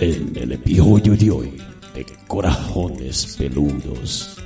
[0.00, 1.60] En el episodio de hoy
[1.92, 4.36] de Corajones Peludos.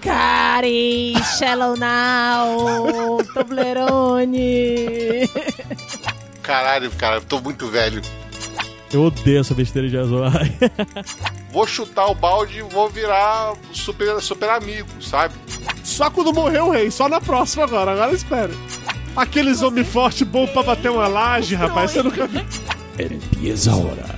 [0.00, 5.28] Cari, Shallow Now, Toblerone.
[6.42, 8.00] Caralho, cara, eu tô muito velho.
[8.92, 10.56] Eu odeio essa besteira de Azoai.
[11.50, 15.34] Vou chutar o balde e vou virar super, super amigo, sabe?
[15.82, 18.52] Só quando morrer o rei, só na próxima agora, agora espere.
[19.16, 22.44] Aqueles homem forte bom pra bater uma laje, rapaz, você nunca viu.
[22.96, 24.17] Empieza ahora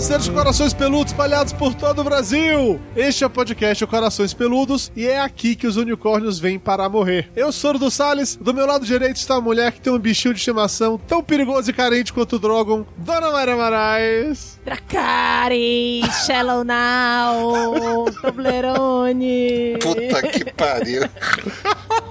[0.00, 2.80] Seres de corações peludos espalhados por todo o Brasil!
[2.96, 7.30] Este é o podcast Corações Peludos e é aqui que os unicórnios vêm para morrer.
[7.36, 9.98] Eu sou o do Salles, do meu lado direito está a mulher que tem um
[9.98, 14.58] bichinho de estimação tão perigoso e carente quanto o Drogon, Dona Maria Moraes.
[14.64, 19.76] Dracari, Shallow Now, Toblerone.
[19.80, 21.02] Puta que pariu.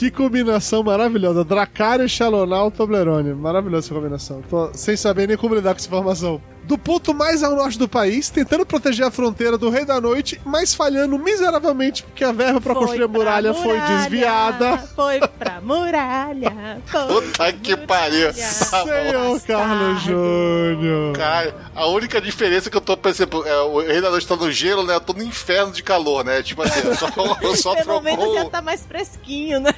[0.00, 1.44] Que combinação maravilhosa.
[1.44, 3.34] Dracarys, Shalonal, Toblerone.
[3.34, 4.42] Maravilhosa essa combinação.
[4.48, 6.40] Tô sem saber nem como lidar com essa informação.
[6.70, 10.40] Do ponto mais ao norte do país, tentando proteger a fronteira do Rei da Noite,
[10.44, 14.78] mas falhando miseravelmente porque a verba para construir a pra muralha, foi desviada.
[14.94, 16.80] Foi pra muralha.
[16.86, 18.28] Foi Puta que pariu.
[18.70, 18.86] Tá bom.
[18.86, 21.16] Senhor Carlos Júnior.
[21.16, 24.52] Caralho, a única diferença que eu tô percebendo é o Rei da Noite tá no
[24.52, 24.94] gelo, né?
[24.94, 26.40] Eu tô no inferno de calor, né?
[26.40, 27.08] Tipo assim, eu só,
[27.42, 28.50] eu só Pelo menos já trocou.
[28.50, 29.74] tá mais fresquinho, né?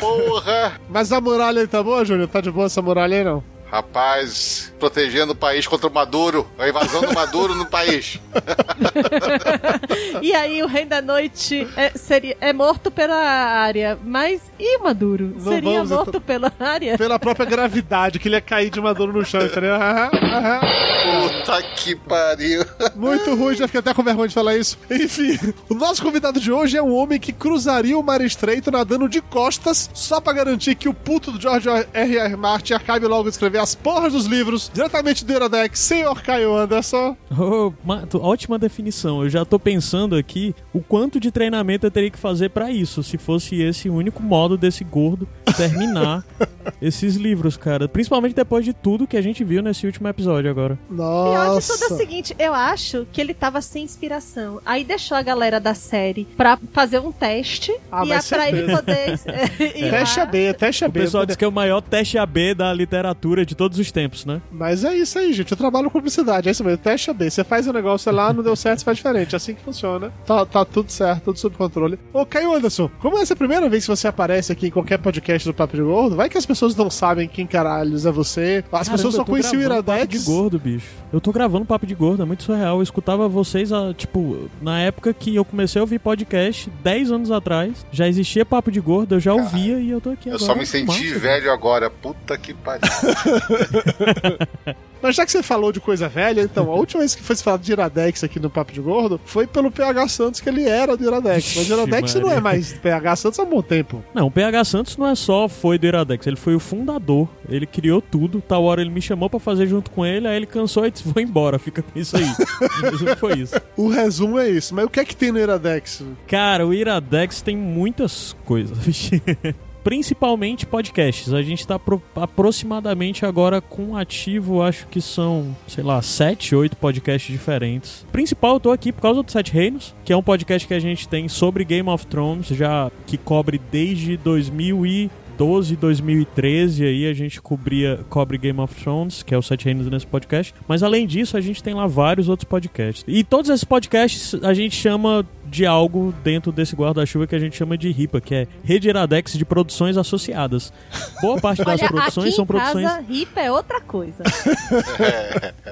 [0.00, 0.80] Porra!
[0.88, 2.26] Mas a muralha aí tá boa, Júnior?
[2.26, 3.44] Tá de boa essa muralha aí, não?
[3.76, 8.18] Rapaz, protegendo o país contra o Maduro, a invasão do Maduro no país.
[10.22, 13.98] E aí o Rei da Noite é, seria, é morto pela área.
[14.02, 15.34] Mas e o Maduro?
[15.36, 16.20] Não seria vamos, morto então.
[16.20, 16.96] pela área?
[16.96, 19.74] Pela própria gravidade, que ele ia cair de maduro no chão, entendeu?
[19.74, 20.60] Aham, aham.
[21.06, 22.64] Puta que pariu.
[22.94, 24.78] Muito ruim, já fiquei até com vergonha de falar isso.
[24.90, 29.08] Enfim, o nosso convidado de hoje é um homem que cruzaria o mar estreito nadando
[29.08, 32.16] de costas só pra garantir que o puto do George R.
[32.16, 32.36] R.
[32.36, 37.16] Martin acabe logo de escrever as porras dos livros diretamente do Iradex, senhor Caio Anderson.
[37.36, 37.72] Oh,
[38.20, 39.24] ótima definição.
[39.24, 43.02] Eu já tô pensando aqui o quanto de treinamento eu teria que fazer pra isso,
[43.02, 46.24] se fosse esse o único modo desse gordo terminar
[46.80, 47.88] esses livros, cara.
[47.88, 50.78] Principalmente depois de tudo que a gente viu nesse último episódio agora.
[50.88, 51.96] Pior de tudo é o Nossa.
[51.96, 54.60] seguinte, eu acho que ele tava sem inspiração.
[54.64, 58.72] Aí deixou a galera da série pra fazer um teste Ah, e ser pra ele
[58.76, 59.18] poder
[59.76, 60.20] ir Teste.
[60.20, 61.00] AB, teste O AB.
[61.00, 64.42] pessoal diz que é o maior teste AB da literatura de todos os tempos, né?
[64.50, 65.50] Mas é isso aí, gente.
[65.50, 66.48] Eu trabalho com publicidade.
[66.48, 66.78] É isso mesmo.
[66.78, 67.30] Teste AB.
[67.30, 69.34] Você faz o negócio lá, não deu certo, você faz diferente.
[69.34, 70.12] É assim que funciona.
[70.26, 71.98] Tá, tá tudo certo, tudo sob controle.
[72.12, 74.98] Ô, Caio Anderson, como essa é a primeira vez que você aparece aqui em qualquer
[74.98, 78.64] podcast do Papo de Gordo, vai que as pessoas não sabem quem caralhos é você.
[78.72, 80.24] As pessoas só eu conheciam o gravando Papo de Iradex.
[80.24, 80.88] gordo, bicho.
[81.12, 82.76] Eu tô gravando papo de gordo, é muito surreal.
[82.78, 87.30] Eu escutava vocês, ah, tipo, na época que eu comecei a ouvir podcast, 10 anos
[87.30, 90.46] atrás, já existia papo de gordo, eu já ouvia e eu tô aqui Eu agora.
[90.52, 91.18] só me senti Massa.
[91.20, 91.88] velho agora.
[91.88, 92.80] Puta que pariu.
[95.02, 97.58] Mas já que você falou de coisa velha, então, a última vez que foi falar
[97.58, 101.04] de Iradex aqui no Papo de Gordo foi pelo PH Santos que ele era do
[101.04, 101.54] Iradex.
[101.56, 102.40] Mas o Iradex Ixi, não é Maria.
[102.40, 104.02] mais PH Santos há um bom tempo.
[104.14, 107.28] Não, o PH Santos não é só foi do Iradex, ele foi o fundador.
[107.48, 108.40] Ele criou tudo.
[108.40, 111.06] Tal hora ele me chamou pra fazer junto com ele, aí ele cansou e disse:
[111.06, 112.26] Vou embora, fica com isso aí.
[112.82, 113.54] Resumo foi isso.
[113.76, 114.74] O resumo é isso.
[114.74, 116.02] Mas o que é que tem no Iradex?
[116.26, 118.76] Cara, o Iradex tem muitas coisas.
[119.86, 121.32] Principalmente podcasts.
[121.32, 126.76] A gente tá pro- aproximadamente agora com ativo, acho que são, sei lá, sete, oito
[126.76, 128.04] podcasts diferentes.
[128.10, 130.80] Principal, eu tô aqui por causa do Sete Reinos, que é um podcast que a
[130.80, 137.40] gente tem sobre Game of Thrones, já que cobre desde 2012, 2013, aí a gente
[137.40, 140.52] cobria, cobre Game of Thrones, que é o Sete Reinos nesse podcast.
[140.66, 143.04] Mas além disso, a gente tem lá vários outros podcasts.
[143.06, 147.56] E todos esses podcasts a gente chama de algo dentro desse guarda-chuva que a gente
[147.56, 150.72] chama de RIPA, que é Rede Iradex de Produções Associadas.
[151.20, 152.86] Boa parte das Olha, produções aqui são em produções.
[152.86, 154.22] casa, ripa é outra coisa.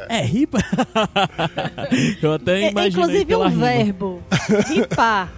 [0.08, 0.58] É RIPA?
[2.22, 3.66] Eu até É, imaginei inclusive pela um rima.
[3.66, 4.22] verbo.
[4.68, 5.32] Ripar.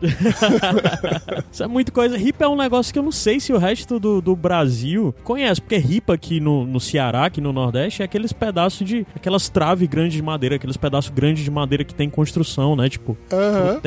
[1.52, 2.16] Isso é muita coisa.
[2.16, 5.60] Ripa é um negócio que eu não sei se o resto do, do Brasil conhece,
[5.60, 9.06] porque ripa aqui no, no Ceará, aqui no Nordeste, é aqueles pedaços de.
[9.14, 12.88] aquelas traves grandes de madeira, aqueles pedaços grandes de madeira que tem construção, né?
[12.88, 13.74] Tipo, Aham.
[13.74, 13.80] no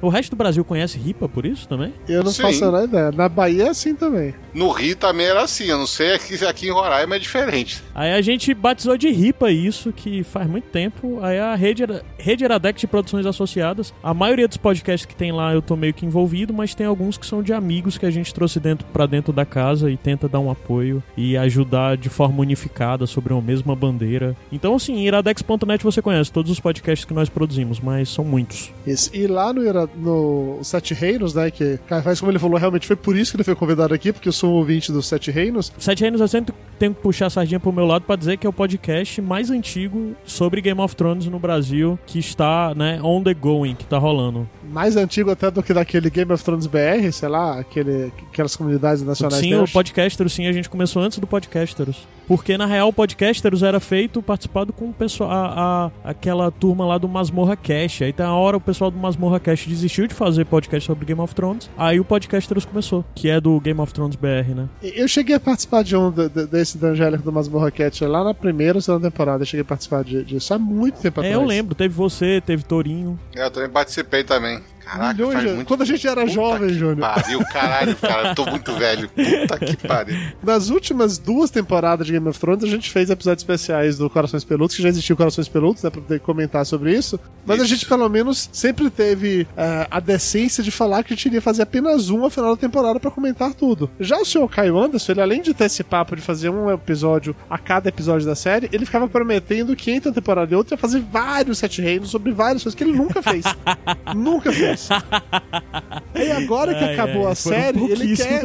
[0.00, 1.92] O resto do Brasil conhece ripa por isso também?
[2.08, 2.42] Eu não Sim.
[2.42, 3.12] faço a menor ideia.
[3.12, 4.34] Na Bahia é assim também.
[4.54, 5.64] No Rio também era assim.
[5.64, 7.82] Eu não sei aqui, aqui em Roraima é diferente.
[7.94, 11.18] Aí a gente batizou de RIPA isso, que faz muito tempo.
[11.22, 11.84] Aí a Rede,
[12.18, 15.74] Rede Iradex de Produções Associadas, a maioria dos dos podcasts que tem lá eu tô
[15.74, 18.86] meio que envolvido, mas tem alguns que são de amigos que a gente trouxe dentro
[18.92, 23.32] para dentro da casa e tenta dar um apoio e ajudar de forma unificada sobre
[23.32, 24.36] uma mesma bandeira.
[24.52, 28.72] Então, assim, iradex.net você conhece todos os podcasts que nós produzimos, mas são muitos.
[28.86, 29.10] Isso.
[29.12, 29.64] E lá no,
[29.96, 33.36] No Sete Reinos, né, que cara, faz como ele falou, realmente foi por isso que
[33.36, 35.72] ele foi convidado aqui, porque eu sou um ouvinte dos Sete Reinos.
[35.78, 38.46] Sete Reinos eu sempre tenho que puxar a sardinha pro meu lado pra dizer que
[38.46, 43.22] é o podcast mais antigo sobre Game of Thrones no Brasil que está, né, on
[43.22, 44.48] the going, que tá rolando.
[44.70, 49.02] Mais antigo até do que daquele Game of Thrones BR, sei lá, aquele, aquelas comunidades
[49.02, 49.40] nacionais.
[49.40, 49.64] Sim, o.
[49.68, 52.06] Podcasteros, sim, a gente começou antes do Podcasteros.
[52.26, 56.86] Porque, na real, o Podcasteros era feito participado com o pessoal, a, a- aquela turma
[56.86, 58.02] lá do Masmorra Cash.
[58.02, 61.20] Aí, tem a hora, o pessoal do Masmorra Cash desistiu de fazer podcast sobre Game
[61.20, 61.70] of Thrones.
[61.76, 64.68] Aí, o Podcasteros começou, que é do Game of Thrones BR, né?
[64.82, 68.22] Eu cheguei a participar de um de- de- desse da Angélica do Masmorra Cat lá
[68.24, 69.42] na primeira ou segunda temporada.
[69.42, 71.34] Eu cheguei a participar de- disso há muito tempo É, atrás.
[71.42, 71.74] eu lembro.
[71.74, 73.18] Teve você, teve Torinho.
[73.34, 74.60] É, Eu também participei também.
[74.84, 76.98] Caraca, Milhões faz de- muito Quando a gente era Puta jovem, Júnior.
[77.14, 79.08] Pariu, caralho, cara, eu tô muito velho.
[79.08, 80.16] Puta que pariu.
[80.42, 84.44] Nas últimas duas temporadas de Game of Thrones, a gente fez episódios especiais do Corações
[84.44, 87.18] Peludos, que já existiu Corações Peludos, né, pra poder comentar sobre isso.
[87.46, 87.74] Mas a Isso.
[87.74, 91.62] gente, pelo menos, sempre teve eh, a decência de falar que a gente iria fazer
[91.62, 93.90] apenas um ao final da temporada pra comentar tudo.
[94.00, 97.34] Já o senhor Caio Anderson, ele além de ter esse papo de fazer um episódio
[97.50, 100.78] a cada episódio da série, ele ficava prometendo que entre uma temporada e outra ia
[100.78, 103.44] fazer vários Sete Reinos sobre várias coisas que ele nunca fez.
[104.16, 104.73] nunca fez.
[106.14, 108.42] E agora que Ai, acabou ai, a série, ele quer.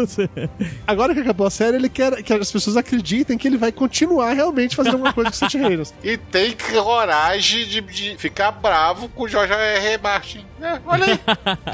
[0.87, 4.33] Agora que acabou a série, ele quer que as pessoas acreditem que ele vai continuar
[4.33, 5.93] realmente fazendo alguma coisa com Sete Reinos.
[6.03, 9.85] E tem coragem de, de ficar bravo com o Jorge R.
[9.85, 10.01] R.
[10.01, 10.45] Martin.
[10.59, 11.19] É, olha aí.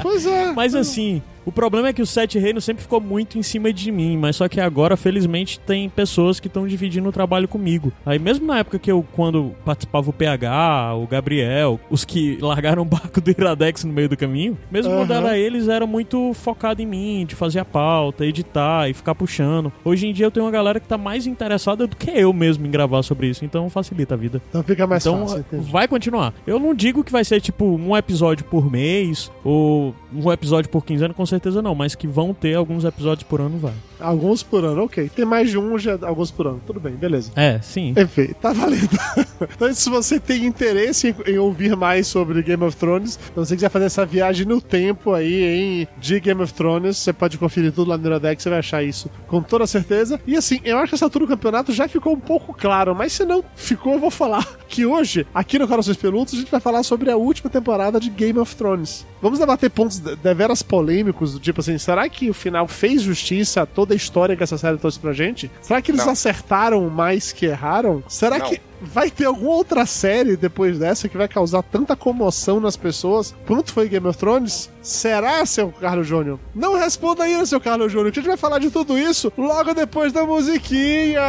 [0.02, 0.52] Pois é.
[0.52, 3.90] Mas assim, o problema é que o Sete Reinos sempre ficou muito em cima de
[3.90, 7.92] mim, mas só que agora, felizmente, tem pessoas que estão dividindo o trabalho comigo.
[8.04, 12.82] Aí mesmo na época que eu, quando participava o PH, o Gabriel, os que largaram
[12.82, 15.26] o barco do Iradex no meio do caminho, mesmo quando Aham.
[15.28, 19.72] era eles, eram muito focados em mim, de fazer a pauta, editar e ficar puxando.
[19.84, 22.66] Hoje em dia eu tenho uma galera que tá mais interessada do que eu mesmo
[22.66, 24.42] em gravar sobre isso, então facilita a vida.
[24.48, 25.70] Então fica mais Então fácil, entendi.
[25.70, 26.34] vai continuar.
[26.44, 30.84] Eu não digo que vai ser tipo um episódio por mês ou um episódio por
[30.84, 33.74] 15 anos, com certeza não, mas que vão ter alguns episódios por ano, vai.
[34.00, 35.08] Alguns por ano, ok.
[35.14, 36.60] Tem mais de um, já alguns por ano.
[36.66, 37.30] Tudo bem, beleza.
[37.36, 37.94] É, sim.
[37.96, 38.88] Enfim, tá valendo.
[39.54, 43.54] então, se você tem interesse em, em ouvir mais sobre Game of Thrones, se você
[43.54, 47.72] quiser fazer essa viagem no tempo aí, em de Game of Thrones, você pode conferir
[47.72, 50.20] tudo lá no Iradex, você vai achar isso com toda certeza.
[50.26, 53.12] E assim, eu acho que essa altura do campeonato já ficou um pouco claro, mas
[53.12, 56.60] se não ficou, eu vou falar que hoje, aqui no Corações Peludos, a gente vai
[56.60, 59.06] falar sobre a última temporada de Game of Thrones.
[59.22, 63.62] Vamos debater pontos de- deveras polêmicos, do tipo assim, será que o final fez justiça
[63.62, 65.48] a toda a história que essa série trouxe pra gente?
[65.62, 66.12] Será que eles Não.
[66.12, 68.02] acertaram mais que erraram?
[68.08, 68.46] Será Não.
[68.48, 73.34] que vai ter alguma outra série depois dessa que vai causar tanta comoção nas pessoas
[73.46, 74.68] quanto foi Game of Thrones?
[74.82, 76.38] Será, seu Carlos Júnior?
[76.54, 79.72] Não responda ainda, seu Carlos Júnior, que a gente vai falar de tudo isso logo
[79.72, 81.20] depois da musiquinha!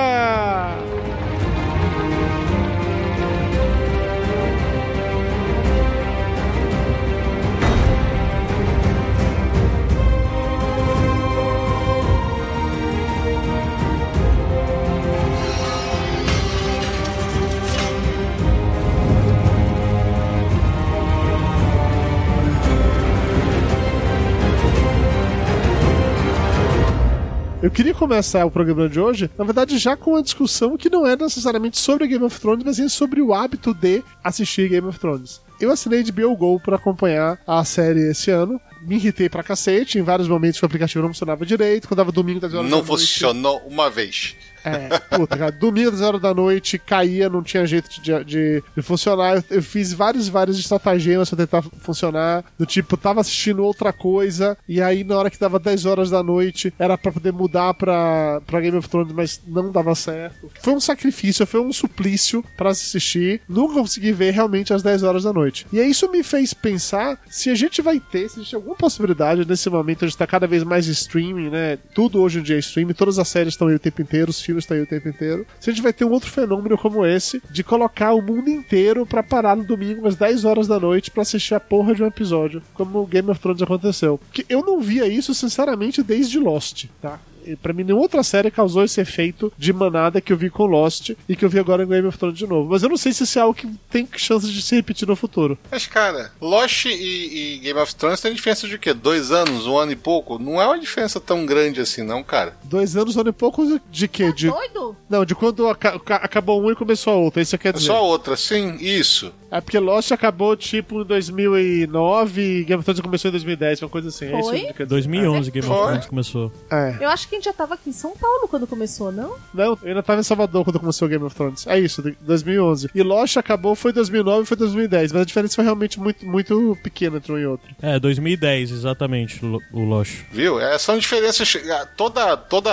[27.60, 31.08] Eu queria começar o programa de hoje, na verdade, já com uma discussão que não
[31.08, 35.00] é necessariamente sobre Game of Thrones, mas sim sobre o hábito de assistir Game of
[35.00, 35.42] Thrones.
[35.60, 38.62] Eu assinei de Go para acompanhar a série esse ano.
[38.84, 42.40] Me irritei pra cacete, em vários momentos o aplicativo não funcionava direito, quando dava domingo
[42.40, 44.36] das horas Não funcionou uma vez.
[44.68, 48.82] É, puta, cara, domingo às horas da noite, caía, não tinha jeito de, de, de
[48.82, 49.38] funcionar.
[49.38, 52.44] Eu, eu fiz vários, vários estratagemas pra tentar funcionar.
[52.58, 56.22] Do tipo, tava assistindo outra coisa, e aí na hora que dava 10 horas da
[56.22, 60.50] noite, era pra poder mudar pra, pra Game of Thrones, mas não dava certo.
[60.62, 63.42] Foi um sacrifício, foi um suplício pra assistir.
[63.48, 65.66] Nunca consegui ver realmente às 10 horas da noite.
[65.72, 69.48] E aí isso me fez pensar se a gente vai ter, se existe alguma possibilidade
[69.48, 71.78] nesse momento, a gente tá cada vez mais streaming, né?
[71.94, 74.42] Tudo hoje em dia é streaming, todas as séries estão aí o tempo inteiro, os
[74.42, 75.46] filmes estão aí o tempo inteiro.
[75.60, 79.06] Se a gente vai ter um outro fenômeno como esse, de colocar o mundo inteiro
[79.06, 82.08] pra parar no domingo às 10 horas da noite pra assistir a porra de um
[82.08, 84.18] episódio, como o Game of Thrones aconteceu.
[84.18, 87.20] Porque eu não via isso, sinceramente, desde Lost, tá?
[87.56, 91.12] Pra mim, nenhuma outra série causou esse efeito de manada que eu vi com Lost
[91.28, 92.70] e que eu vi agora em Game of Thrones de novo.
[92.72, 95.16] Mas eu não sei se isso é algo que tem chance de se repetir no
[95.16, 95.58] futuro.
[95.72, 98.94] Mas, cara, Lost e, e Game of Thrones tem diferença de o quê?
[98.94, 100.38] Dois anos, um ano e pouco?
[100.40, 102.56] Não é uma diferença tão grande assim, não, cara.
[102.64, 104.32] Dois anos, um ano e pouco de quê?
[104.32, 104.48] De...
[104.50, 104.96] Doido?
[105.10, 107.42] Não, de quando aca- aca- acabou um e começou a outra.
[107.42, 107.88] Isso quer É dizer.
[107.88, 109.32] só outra, sim, isso.
[109.50, 113.90] É porque Lost acabou tipo em 2009 e Game of Thrones começou em 2010, uma
[113.90, 114.26] coisa assim.
[114.26, 114.60] É isso Foi?
[114.60, 114.86] que quer dizer.
[114.88, 115.88] 2011 Game of Foi.
[115.88, 116.52] Thrones começou.
[116.70, 116.98] É.
[117.00, 119.36] Eu acho que gente já tava aqui em São Paulo quando começou, não?
[119.54, 121.66] Não, eu ainda tava em Salvador quando começou o Game of Thrones.
[121.68, 122.90] É isso, de- 2011.
[122.94, 126.78] E Lost acabou foi 2009 e foi 2010, mas a diferença foi realmente muito, muito
[126.84, 127.68] pequena entre um e outro.
[127.82, 130.12] É, 2010, exatamente, o Lost.
[130.32, 130.60] Viu?
[130.60, 131.56] É, são diferenças.
[131.72, 132.70] ah, Toda, toda.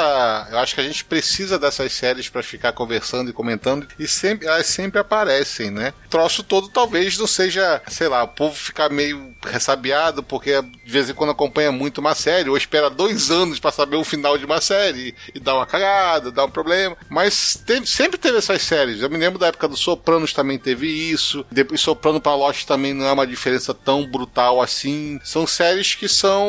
[0.50, 3.86] Eu acho que a gente precisa dessas séries pra ficar conversando e comentando.
[3.98, 5.92] E sempre, elas sempre aparecem, né?
[6.06, 10.90] O troço todo talvez não seja, sei lá, o povo ficar meio ressabiado porque de
[10.90, 14.36] vez em quando acompanha muito uma série, ou espera dois anos pra saber o final
[14.38, 16.96] de uma série e dá uma cagada, dá um problema.
[17.08, 19.00] Mas teve- sempre teve essas séries.
[19.00, 21.44] Eu me lembro da época do Sopranos também teve isso.
[21.50, 25.18] Depois Soprano pra Lost também não é uma diferença tão brutal assim.
[25.24, 26.48] São séries que são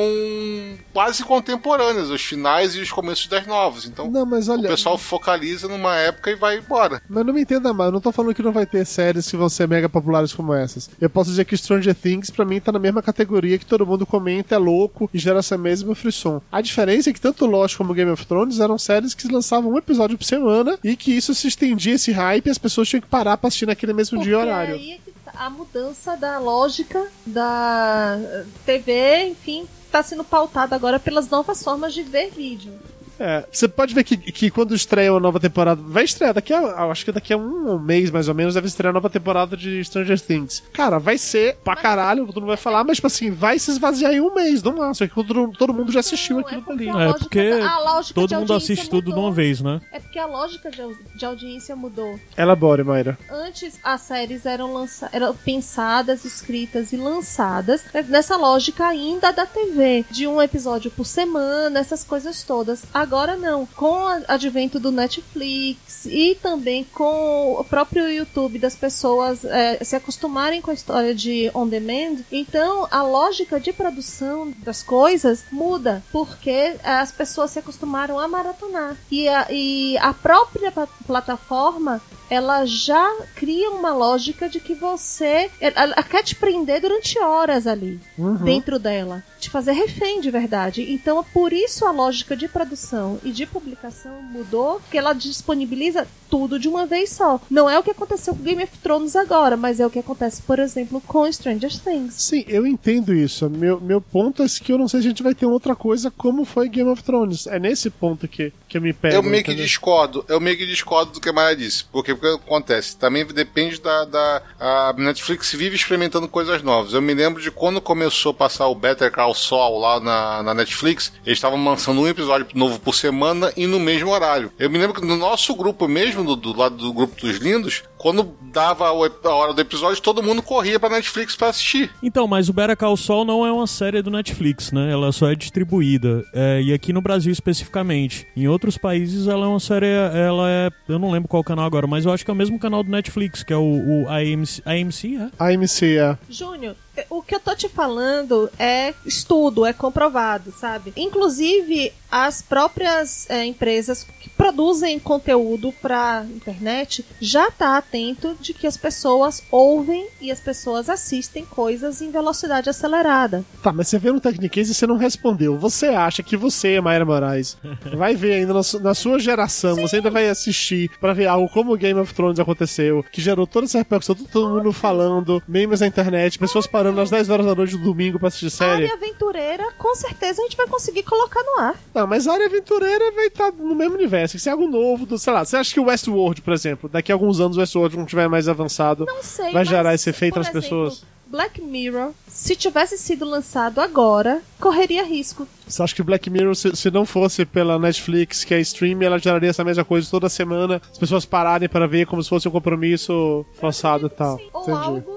[0.93, 3.85] quase contemporâneas, os finais e os começos das novas.
[3.85, 4.61] Então Não, mas olha.
[4.61, 7.01] o pessoal focaliza numa época e vai embora.
[7.09, 9.37] Mas não me entenda mal, eu não tô falando que não vai ter séries que
[9.37, 10.89] vão ser mega populares como essas.
[10.99, 14.05] Eu posso dizer que Stranger Things, pra mim, tá na mesma categoria que todo mundo
[14.05, 16.41] comenta, é louco e gera essa mesma frisson.
[16.51, 19.77] A diferença é que tanto Lost como Game of Thrones eram séries que lançavam um
[19.77, 23.07] episódio por semana e que isso se estendia esse hype e as pessoas tinham que
[23.07, 24.75] parar pra assistir naquele mesmo dia e Porque horário.
[24.75, 30.99] aí é tá a mudança da lógica da eh, TV, enfim, tá sendo pautada agora
[30.99, 32.73] pelas novas formas de ver vídeo.
[33.19, 36.83] É, você pode ver que, que quando estreia uma nova temporada, vai estrear daqui a,
[36.85, 39.83] acho que daqui a um mês mais ou menos, deve estrear a nova temporada de
[39.83, 40.63] Stranger Things.
[40.73, 44.13] Cara, vai ser pra caralho, todo mundo vai falar, mas tipo assim, vai se esvaziar
[44.13, 46.85] em um mês, no máximo, que todo, todo mundo já assistiu Não, aquilo é porque
[46.85, 46.99] dali.
[46.99, 47.51] a É, porque
[47.83, 49.23] lógica todo de mundo audiência assiste tudo de mudou.
[49.25, 49.81] uma vez, né?
[49.91, 52.19] É porque a lógica de, de audiência mudou.
[52.37, 53.17] Elabore, Mayra.
[53.29, 60.05] Antes as séries eram, lança eram pensadas, escritas e lançadas nessa lógica ainda da TV,
[60.11, 62.83] de um episódio por semana, essas coisas todas.
[62.93, 63.04] Agora
[63.37, 63.65] não.
[63.75, 69.95] Com o advento do Netflix e também com o próprio YouTube das pessoas eh, se
[69.95, 76.03] acostumarem com a história de on demand, então a lógica de produção das coisas muda,
[76.11, 78.95] porque as pessoas se acostumaram a maratonar.
[79.11, 85.51] E a, e a própria pla- plataforma ela já cria uma lógica de que você.
[85.61, 87.99] Ela, ela quer te prender durante horas ali,
[88.43, 89.23] dentro dela.
[89.45, 90.91] Te fazer refém de verdade.
[90.91, 96.57] Então, por isso a lógica de produção e de publicação mudou, porque ela disponibiliza tudo
[96.57, 97.39] de uma vez só.
[97.47, 100.41] Não é o que aconteceu com Game of Thrones agora, mas é o que acontece,
[100.41, 102.15] por exemplo, com Stranger Things.
[102.15, 103.47] Sim, eu entendo isso.
[103.47, 106.09] Meu, meu ponto é que eu não sei se a gente vai ter outra coisa
[106.09, 107.45] como foi Game of Thrones.
[107.45, 109.13] É nesse ponto que, que eu me pego.
[109.13, 109.65] eu meio que entendeu?
[109.65, 111.85] discordo, eu meio que discordo do que a Maia disse.
[111.85, 112.97] Porque o que acontece?
[112.97, 114.41] Também depende da, da.
[114.59, 116.93] A Netflix vive experimentando coisas novas.
[116.93, 120.53] Eu me lembro de quando começou a passar o Better Call Saul lá na, na
[120.53, 124.51] Netflix, eles estavam lançando um episódio novo por semana e no mesmo horário.
[124.57, 127.83] Eu me lembro que no nosso grupo mesmo, do, do lado do grupo dos lindos,
[128.05, 131.89] quando dava a hora do episódio, todo mundo corria pra Netflix pra assistir.
[132.03, 134.91] Então, mas o Better Call Saul não é uma série do Netflix, né?
[134.91, 136.23] Ela só é distribuída.
[136.31, 138.27] É, e aqui no Brasil especificamente.
[138.37, 140.69] Em outros países ela é uma série, ela é...
[140.87, 142.91] Eu não lembro qual canal agora, mas eu acho que é o mesmo canal do
[142.91, 145.31] Netflix, que é o, o AMC, AMC, é?
[145.43, 146.15] AMC, é.
[146.29, 146.75] Júnior,
[147.09, 150.93] o que eu tô te falando é estudo, é comprovado, sabe?
[150.95, 158.65] Inclusive, as próprias é, empresas que produzem conteúdo pra internet já tá atento de que
[158.65, 163.43] as pessoas ouvem e as pessoas assistem coisas em velocidade acelerada.
[163.61, 165.57] Tá, mas você vê no Technicase e você não respondeu.
[165.59, 167.57] Você acha que você, Mayra Moraes,
[167.97, 171.49] vai ver ainda na, su- na sua geração, você ainda vai assistir pra ver algo
[171.49, 175.81] como o Game of Thrones aconteceu, que gerou toda essa repercussão, todo, mundo falando, memes
[175.81, 178.83] na internet, pessoas parando às 10 horas da noite do domingo pra assistir A série.
[178.85, 181.75] área aventureira, com certeza a gente vai conseguir colocar no ar.
[181.93, 184.37] Não, mas a área aventureira vai estar no mesmo universo.
[184.39, 187.11] Se é algo novo, do, sei lá, você acha que o Westworld, por exemplo, daqui
[187.11, 189.51] a alguns anos o Westworld não tiver mais avançado, sei.
[189.51, 191.03] vai gerar esse efeito nas exemplo, pessoas?
[191.27, 195.47] Black Mirror, se tivesse sido lançado agora, correria risco.
[195.67, 199.17] Você acha que Black Mirror, se, se não fosse pela Netflix, que é stream, ela
[199.17, 202.51] geraria essa mesma coisa toda semana, as pessoas pararem para ver como se fosse um
[202.51, 204.37] compromisso forçado e tal.
[204.37, 204.77] Sim, ou Entendi.
[204.77, 205.14] algo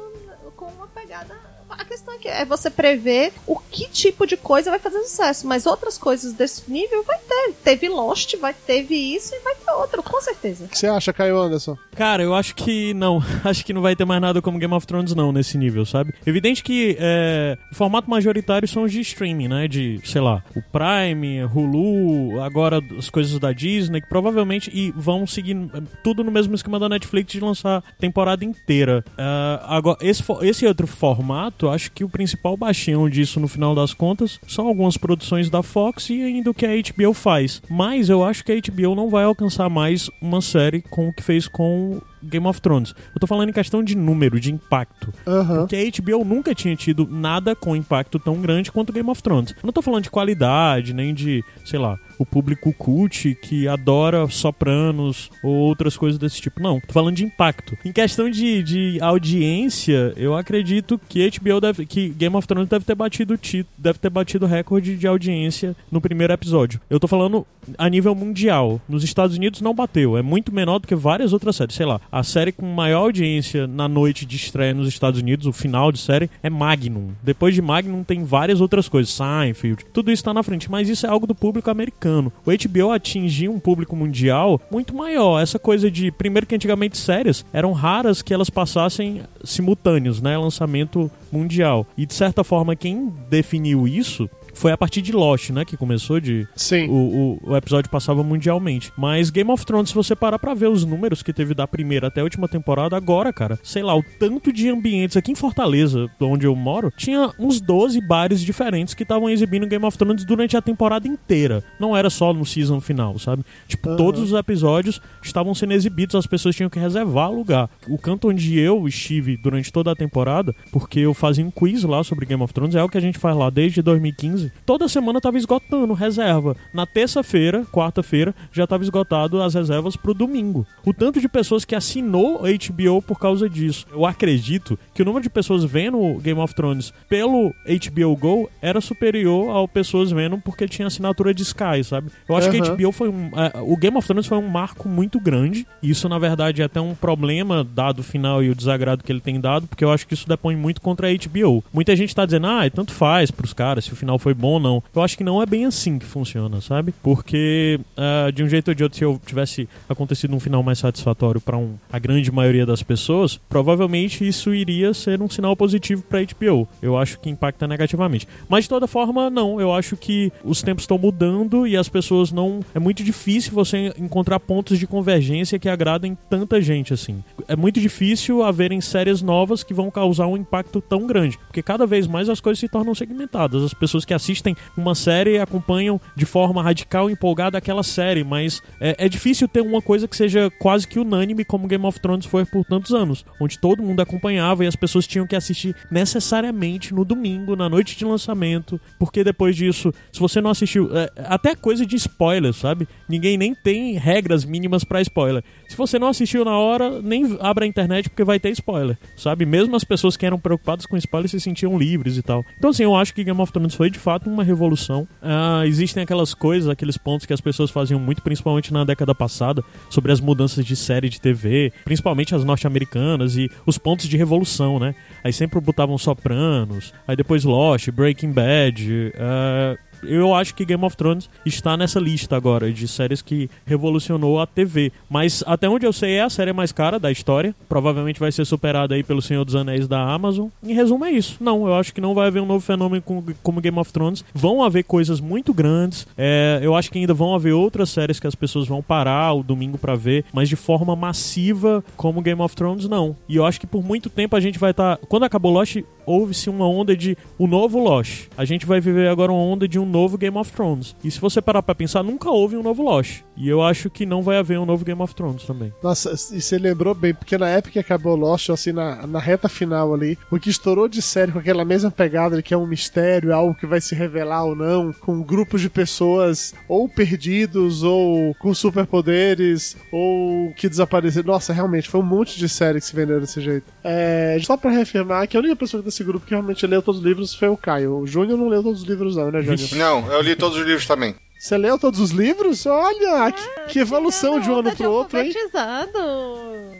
[2.19, 5.97] é que é você prever o que tipo de coisa vai fazer sucesso, mas outras
[5.97, 7.55] coisas desse nível vai ter.
[7.63, 10.65] Teve Lost, vai teve isso e vai ter outro, com certeza.
[10.65, 11.77] O que você acha, Caio Anderson?
[11.95, 13.23] Cara, eu acho que não.
[13.45, 16.13] Acho que não vai ter mais nada como Game of Thrones, não, nesse nível, sabe?
[16.27, 19.69] Evidente que é, o formato majoritário são os de streaming, né?
[19.69, 25.27] De, sei lá, o Prime, Hulu, agora as coisas da Disney, que provavelmente e vão
[25.27, 29.05] seguir é, tudo no mesmo esquema da Netflix de lançar temporada inteira.
[29.17, 33.93] É, agora, esse, esse outro formato, acho que o principal bastião disso, no final das
[33.93, 37.63] contas, são algumas produções da Fox e ainda o que a HBO faz.
[37.69, 41.23] Mas eu acho que a HBO não vai alcançar mais uma série com o que
[41.23, 42.95] fez com Game of Thrones.
[43.15, 45.13] Eu tô falando em questão de número, de impacto.
[45.27, 45.61] Aham.
[45.61, 49.53] Porque a HBO nunca tinha tido nada com impacto tão grande quanto Game of Thrones.
[49.53, 54.27] Eu não tô falando de qualidade, nem de, sei lá, o público cult que adora
[54.29, 56.61] Sopranos ou outras coisas desse tipo.
[56.61, 57.77] Não, tô falando de impacto.
[57.85, 62.85] Em questão de, de audiência, eu acredito que HBO deve, que Game of Thrones deve
[62.85, 63.39] ter batido
[63.77, 66.81] deve ter batido o recorde de audiência no primeiro episódio.
[66.91, 67.47] Eu tô falando
[67.77, 68.81] a nível mundial.
[68.89, 71.75] Nos Estados Unidos não bateu, é muito menor do que várias outras séries.
[71.77, 75.53] Sei lá, a série com maior audiência na noite de estreia nos Estados Unidos, o
[75.53, 77.09] final de série, é Magnum.
[77.23, 81.07] Depois de Magnum tem várias outras coisas, Seinfeld, tudo isso tá na frente, mas isso
[81.07, 82.33] é algo do público americano.
[82.45, 85.41] O HBO atingiu um público mundial muito maior.
[85.41, 91.11] Essa coisa de, primeiro que antigamente séries eram raras que elas passassem simultâneos, né, lançamento
[91.31, 91.87] mundial.
[91.97, 95.65] E de certa forma quem definiu isso foi a partir de Lost, né?
[95.65, 96.47] Que começou de.
[96.55, 96.89] Sim.
[96.89, 98.93] O, o, o episódio passava mundialmente.
[98.97, 102.09] Mas Game of Thrones, se você parar pra ver os números que teve da primeira
[102.09, 106.11] até a última temporada, agora, cara, sei lá, o tanto de ambientes aqui em Fortaleza,
[106.21, 110.57] onde eu moro, tinha uns 12 bares diferentes que estavam exibindo Game of Thrones durante
[110.57, 111.63] a temporada inteira.
[111.79, 113.45] Não era só no season final, sabe?
[113.67, 113.97] Tipo, Aham.
[113.97, 117.71] todos os episódios estavam sendo exibidos, as pessoas tinham que reservar lugar.
[117.89, 122.03] O canto onde eu estive durante toda a temporada, porque eu fazia um quiz lá
[122.03, 124.48] sobre Game of Thrones, é o que a gente faz lá desde 2015.
[124.65, 126.57] Toda semana tava esgotando reserva.
[126.73, 130.67] Na terça-feira, quarta-feira, já tava esgotado as reservas pro domingo.
[130.85, 133.87] O tanto de pessoas que assinou HBO por causa disso.
[133.93, 138.81] Eu acredito que o número de pessoas vendo Game of Thrones pelo HBO Go era
[138.81, 142.11] superior ao pessoas vendo porque tinha assinatura de Sky, sabe?
[142.29, 142.77] Eu acho que a Aham.
[142.77, 143.31] HBO foi um.
[143.37, 145.67] é, o Game of Thrones foi um marco muito grande.
[145.83, 149.21] Isso, na verdade, é até um problema, dado o final e o desagrado que ele
[149.21, 151.65] tem dado, porque eu acho que isso depõe muito contra a HBO.
[151.73, 154.61] Muita gente tá dizendo, ah, tanto faz pros caras se o final foi bom ou
[154.61, 154.83] não.
[154.95, 156.95] Eu acho que não é bem assim que funciona, sabe?
[157.03, 160.79] Porque, ah, de um jeito ou de outro, se eu tivesse acontecido um final mais
[160.79, 166.03] satisfatório pra um, a grande maioria das pessoas, provavelmente isso iria ser um sinal positivo
[166.03, 166.69] pra HBO.
[166.81, 168.29] Eu acho que impacta negativamente.
[168.49, 169.61] Mas de toda forma, não.
[169.61, 172.61] Eu acho que os tempos estão mudando e as pessoas não.
[172.75, 177.23] É muito difícil você encontrar pontos de convergência que agradem tanta gente assim.
[177.49, 181.39] É muito difícil haverem séries novas que vão causar um impacto tão grande.
[181.39, 183.63] Porque cada vez mais as coisas se tornam segmentadas.
[183.65, 184.28] As pessoas que assistem
[184.77, 189.61] uma série acompanham de forma radical e empolgada aquela série, mas é, é difícil ter
[189.61, 193.25] uma coisa que seja quase que unânime como Game of Thrones foi por tantos anos,
[193.41, 197.97] onde todo mundo acompanhava e as pessoas tinham que assistir necessariamente no domingo, na noite
[197.97, 202.89] de lançamento, porque depois disso, se você não assistiu, é, até coisa de spoiler, sabe?
[203.09, 205.43] Ninguém nem tem regras mínimas pra spoiler.
[205.69, 209.45] Se você não assistiu na hora, nem abra a internet porque vai ter spoiler, sabe?
[209.45, 212.45] Mesmo as pessoas que eram preocupadas com spoiler se sentiam livres e tal.
[212.57, 215.07] Então, assim, eu acho que Game of Thrones foi de fato uma revolução.
[215.23, 219.63] Ah, existem aquelas coisas, aqueles pontos que as pessoas faziam muito, principalmente na década passada,
[219.91, 224.79] sobre as mudanças de série de TV, principalmente as norte-americanas e os pontos de revolução,
[224.79, 224.95] né?
[225.23, 229.13] Aí sempre botavam Sopranos, aí depois Lost, Breaking Bad.
[229.19, 234.41] ah, eu acho que Game of Thrones está nessa lista agora de séries que revolucionou
[234.41, 234.93] a TV.
[235.09, 237.55] Mas até onde eu sei é a série mais cara da história.
[237.69, 240.49] Provavelmente vai ser superada aí pelo Senhor dos Anéis da Amazon.
[240.63, 241.37] Em resumo é isso.
[241.41, 244.25] Não, eu acho que não vai haver um novo fenômeno com- como Game of Thrones.
[244.35, 246.07] Vão haver coisas muito grandes.
[246.17, 249.43] É, eu acho que ainda vão haver outras séries que as pessoas vão parar o
[249.43, 253.17] domingo pra ver, mas de forma massiva como Game of Thrones não.
[253.29, 254.97] E eu acho que por muito tempo a gente vai estar.
[255.09, 255.77] Quando acabou Lost,
[256.09, 258.29] houve-se uma onda de o novo Lost.
[258.37, 260.97] A gente vai viver agora uma onda de um novo Game of Thrones.
[261.05, 263.21] E se você parar pra pensar, nunca houve um novo Lost.
[263.37, 265.73] E eu acho que não vai haver um novo Game of Thrones também.
[265.83, 269.49] Nossa, e você lembrou bem, porque na época que acabou Lost, assim, na, na reta
[269.49, 272.67] final ali, o que estourou de série com aquela mesma pegada de que é um
[272.67, 278.35] mistério, algo que vai se revelar ou não, com grupos de pessoas ou perdidos, ou
[278.37, 281.27] com superpoderes, ou que desapareceram.
[281.27, 283.67] Nossa, realmente, foi um monte de série que se vendeu desse jeito.
[283.85, 287.07] É, só pra reafirmar que a única pessoa desse grupo que realmente leu todos os
[287.07, 287.99] livros foi o Caio.
[287.99, 289.69] O Júnior não leu todos os livros, não, né, Júnior?
[289.75, 291.15] Não, eu li todos os livros também.
[291.39, 292.67] Você leu todos os livros?
[292.67, 295.33] Olha, que, que evolução de um ano Tá pro outro, hein?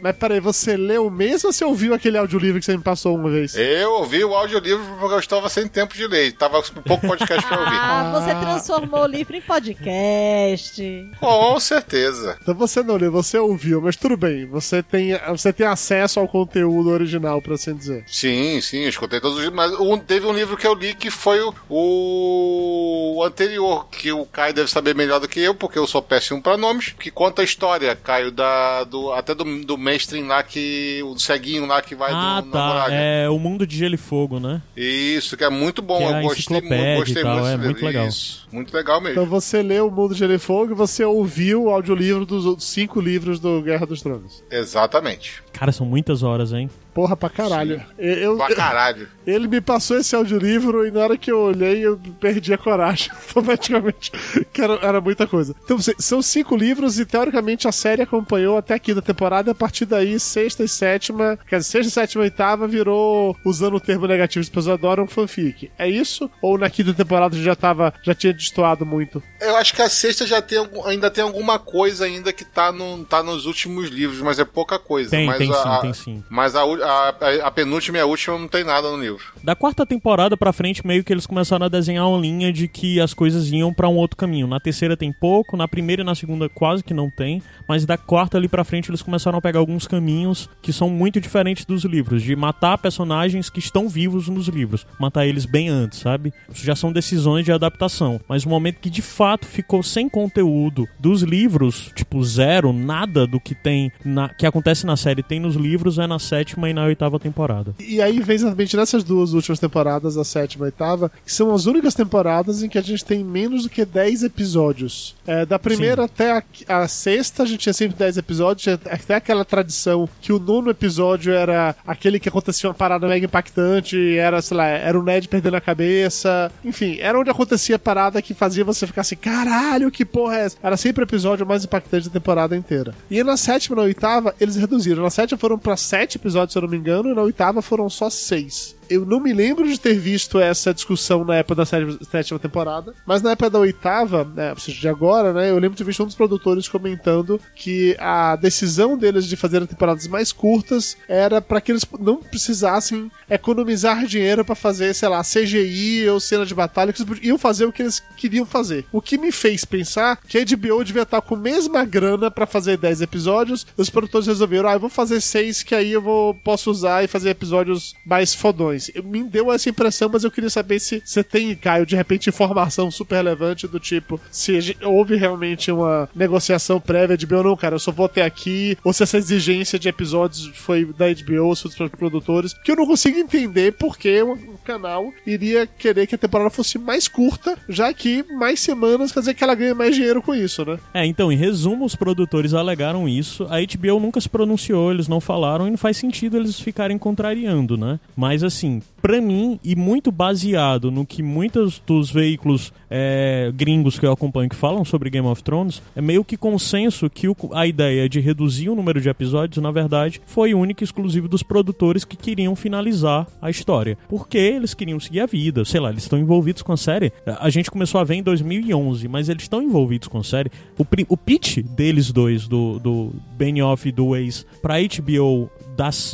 [0.01, 3.29] Mas peraí, você leu mesmo ou você ouviu aquele audiolivro que você me passou uma
[3.29, 3.55] vez?
[3.57, 6.31] Eu ouvi o audiolivro porque eu estava sem tempo de ler.
[6.33, 7.69] Tava com pouco podcast pra ouvir.
[7.89, 11.09] Ah, você transformou o livro em podcast.
[11.19, 12.37] Com certeza.
[12.41, 14.45] Então você não leu, você ouviu, mas tudo bem.
[14.47, 18.03] Você tem, você tem acesso ao conteúdo original, pra assim dizer.
[18.07, 19.55] Sim, sim, eu escutei todos os livros.
[19.57, 24.25] Mas um- teve um livro que eu li que foi o, o anterior, que o
[24.25, 27.11] Caio Caio deve saber melhor do que eu, porque eu sou péssimo pra nomes, que
[27.11, 31.01] conta a história, Caio, da, do, até do, do mestre lá que.
[31.03, 32.87] o ceguinho lá que vai ah, do, tá.
[32.89, 34.61] É o mundo de gelo e fogo, né?
[34.75, 35.97] Isso, que é muito bom.
[35.97, 37.47] Que é eu a gostei muito, gostei tal, muito.
[37.47, 38.07] é muito legal.
[38.07, 39.13] Isso, muito legal mesmo.
[39.13, 42.45] Então você leu O Mundo de Gelo e Fogo e você ouviu o audiolivro dos
[42.45, 44.43] outros cinco livros do Guerra dos Tronos.
[44.49, 45.43] Exatamente.
[45.59, 46.69] Cara, são muitas horas, hein?
[46.93, 47.83] Porra pra caralho.
[47.97, 49.09] Eu, Pra caralho.
[49.27, 53.11] ele me passou esse audiolivro e na hora que eu olhei eu perdi a coragem
[53.27, 54.09] automaticamente.
[54.53, 55.53] Que era, era muita coisa.
[55.65, 59.55] Então são cinco livros e teoricamente a série acompanhou até aqui da temporada e a
[59.55, 64.07] partir daí, sexta e sétima, quer dizer, sexta, sétima e oitava virou, usando o termo
[64.07, 65.69] negativo as pessoas adoram, fanfic.
[65.77, 66.31] É isso?
[66.41, 69.21] Ou na quinta temporada já tava, já tinha destoado muito?
[69.41, 73.03] Eu acho que a sexta já tem ainda tem alguma coisa ainda que tá, no,
[73.03, 75.09] tá nos últimos livros, mas é pouca coisa.
[75.09, 76.23] Tem, mas tem a, sim, tem sim.
[76.29, 77.09] Mas a, a,
[77.47, 79.23] a- penúltima e a última não tem nada no livro.
[79.43, 82.99] Da quarta temporada pra frente, meio que eles começaram a desenhar uma linha de que
[82.99, 84.47] as coisas iam pra um outro caminho.
[84.47, 87.97] Na terceira tem pouco, na primeira e na segunda quase que não tem, mas da
[87.97, 91.83] quarta ali pra frente eles começaram a pegar alguns caminhos que são muito diferentes dos
[91.83, 96.33] livros, de matar personagens que estão vivos nos livros, matar eles bem antes, sabe?
[96.53, 100.87] Isso já são decisões de adaptação, mas o momento que de fato ficou sem conteúdo
[100.99, 105.55] dos livros, tipo zero, nada do que tem na, que acontece na série tem nos
[105.55, 107.73] livros é na sétima e na oitava temporada.
[107.79, 111.53] E aí vem exatamente nessas duas últimas temporadas, a sétima e a oitava, que são
[111.53, 115.15] as únicas temporadas em que a gente tem menos do que 10 episódios.
[115.25, 116.43] É, da primeira até a,
[116.83, 120.69] a sexta, a gente tinha sempre 10 episódios, tinha até aquela tradição que o nono
[120.69, 125.27] episódio era aquele que acontecia uma parada mega impactante, era, sei lá, era o Ned
[125.27, 126.51] perdendo a cabeça.
[126.63, 130.45] Enfim, era onde acontecia a parada que fazia você ficar assim, caralho, que porra é
[130.45, 130.57] essa?
[130.61, 132.93] Era sempre o episódio mais impactante da temporada inteira.
[133.09, 135.03] E na sétima e na oitava, eles reduziram.
[135.03, 137.89] Na sétima foram pra sete episódios, se eu não me engano, e na oitava foram
[137.89, 138.75] só seis.
[138.89, 143.21] Eu não me lembro de ter visto essa discussão na época da sétima, temporada, mas
[143.21, 146.01] na época da oitava, né, ou seja, de agora, né, eu lembro de ter visto
[146.01, 151.61] um dos produtores comentando que a decisão deles de fazer temporadas mais curtas era para
[151.61, 156.91] que eles não precisassem economizar dinheiro para fazer, sei lá, CGI ou cena de batalha,
[156.91, 158.85] que eles iam fazer o que eles queriam fazer.
[158.91, 162.47] O que me fez pensar que a HBO devia estar com a mesma grana para
[162.47, 166.33] fazer 10 episódios, os produtores resolveram, ah, eu vou fazer seis que aí eu vou
[166.33, 168.78] posso usar e fazer episódios mais fodões.
[169.03, 172.89] Me deu essa impressão, mas eu queria saber se você tem, Caio, de repente informação
[172.91, 177.79] super relevante do tipo, se houve realmente uma negociação prévia de HBO, não, cara, eu
[177.79, 181.69] só vou até aqui, ou se essa exigência de episódios foi da HBO ou se
[181.69, 186.17] foi dos produtores, que eu não consigo entender porque o canal iria querer que a
[186.17, 190.21] temporada fosse mais curta, já que mais semanas quer dizer que ela ganha mais dinheiro
[190.21, 190.79] com isso, né?
[190.93, 193.45] É, então, em resumo, os produtores alegaram isso.
[193.45, 197.77] A HBO nunca se pronunciou, eles não falaram e não faz sentido eles ficarem contrariando,
[197.77, 197.99] né?
[198.15, 198.68] Mas assim,
[199.01, 204.49] pra mim, e muito baseado no que muitos dos veículos é, gringos que eu acompanho
[204.49, 208.19] que falam sobre Game of Thrones, é meio que consenso que o- a ideia de
[208.19, 212.55] reduzir o número de episódios, na verdade, foi única e exclusiva dos produtores que queriam
[212.55, 213.97] finalizar a história.
[214.09, 217.13] Porque eles queriam seguir a vida, sei lá, eles estão envolvidos com a série.
[217.39, 220.51] A gente começou a ver em 2011, mas eles estão envolvidos com a série.
[220.77, 225.49] O, o pitch deles dois, do, do Benioff e do Weiss, pra HBO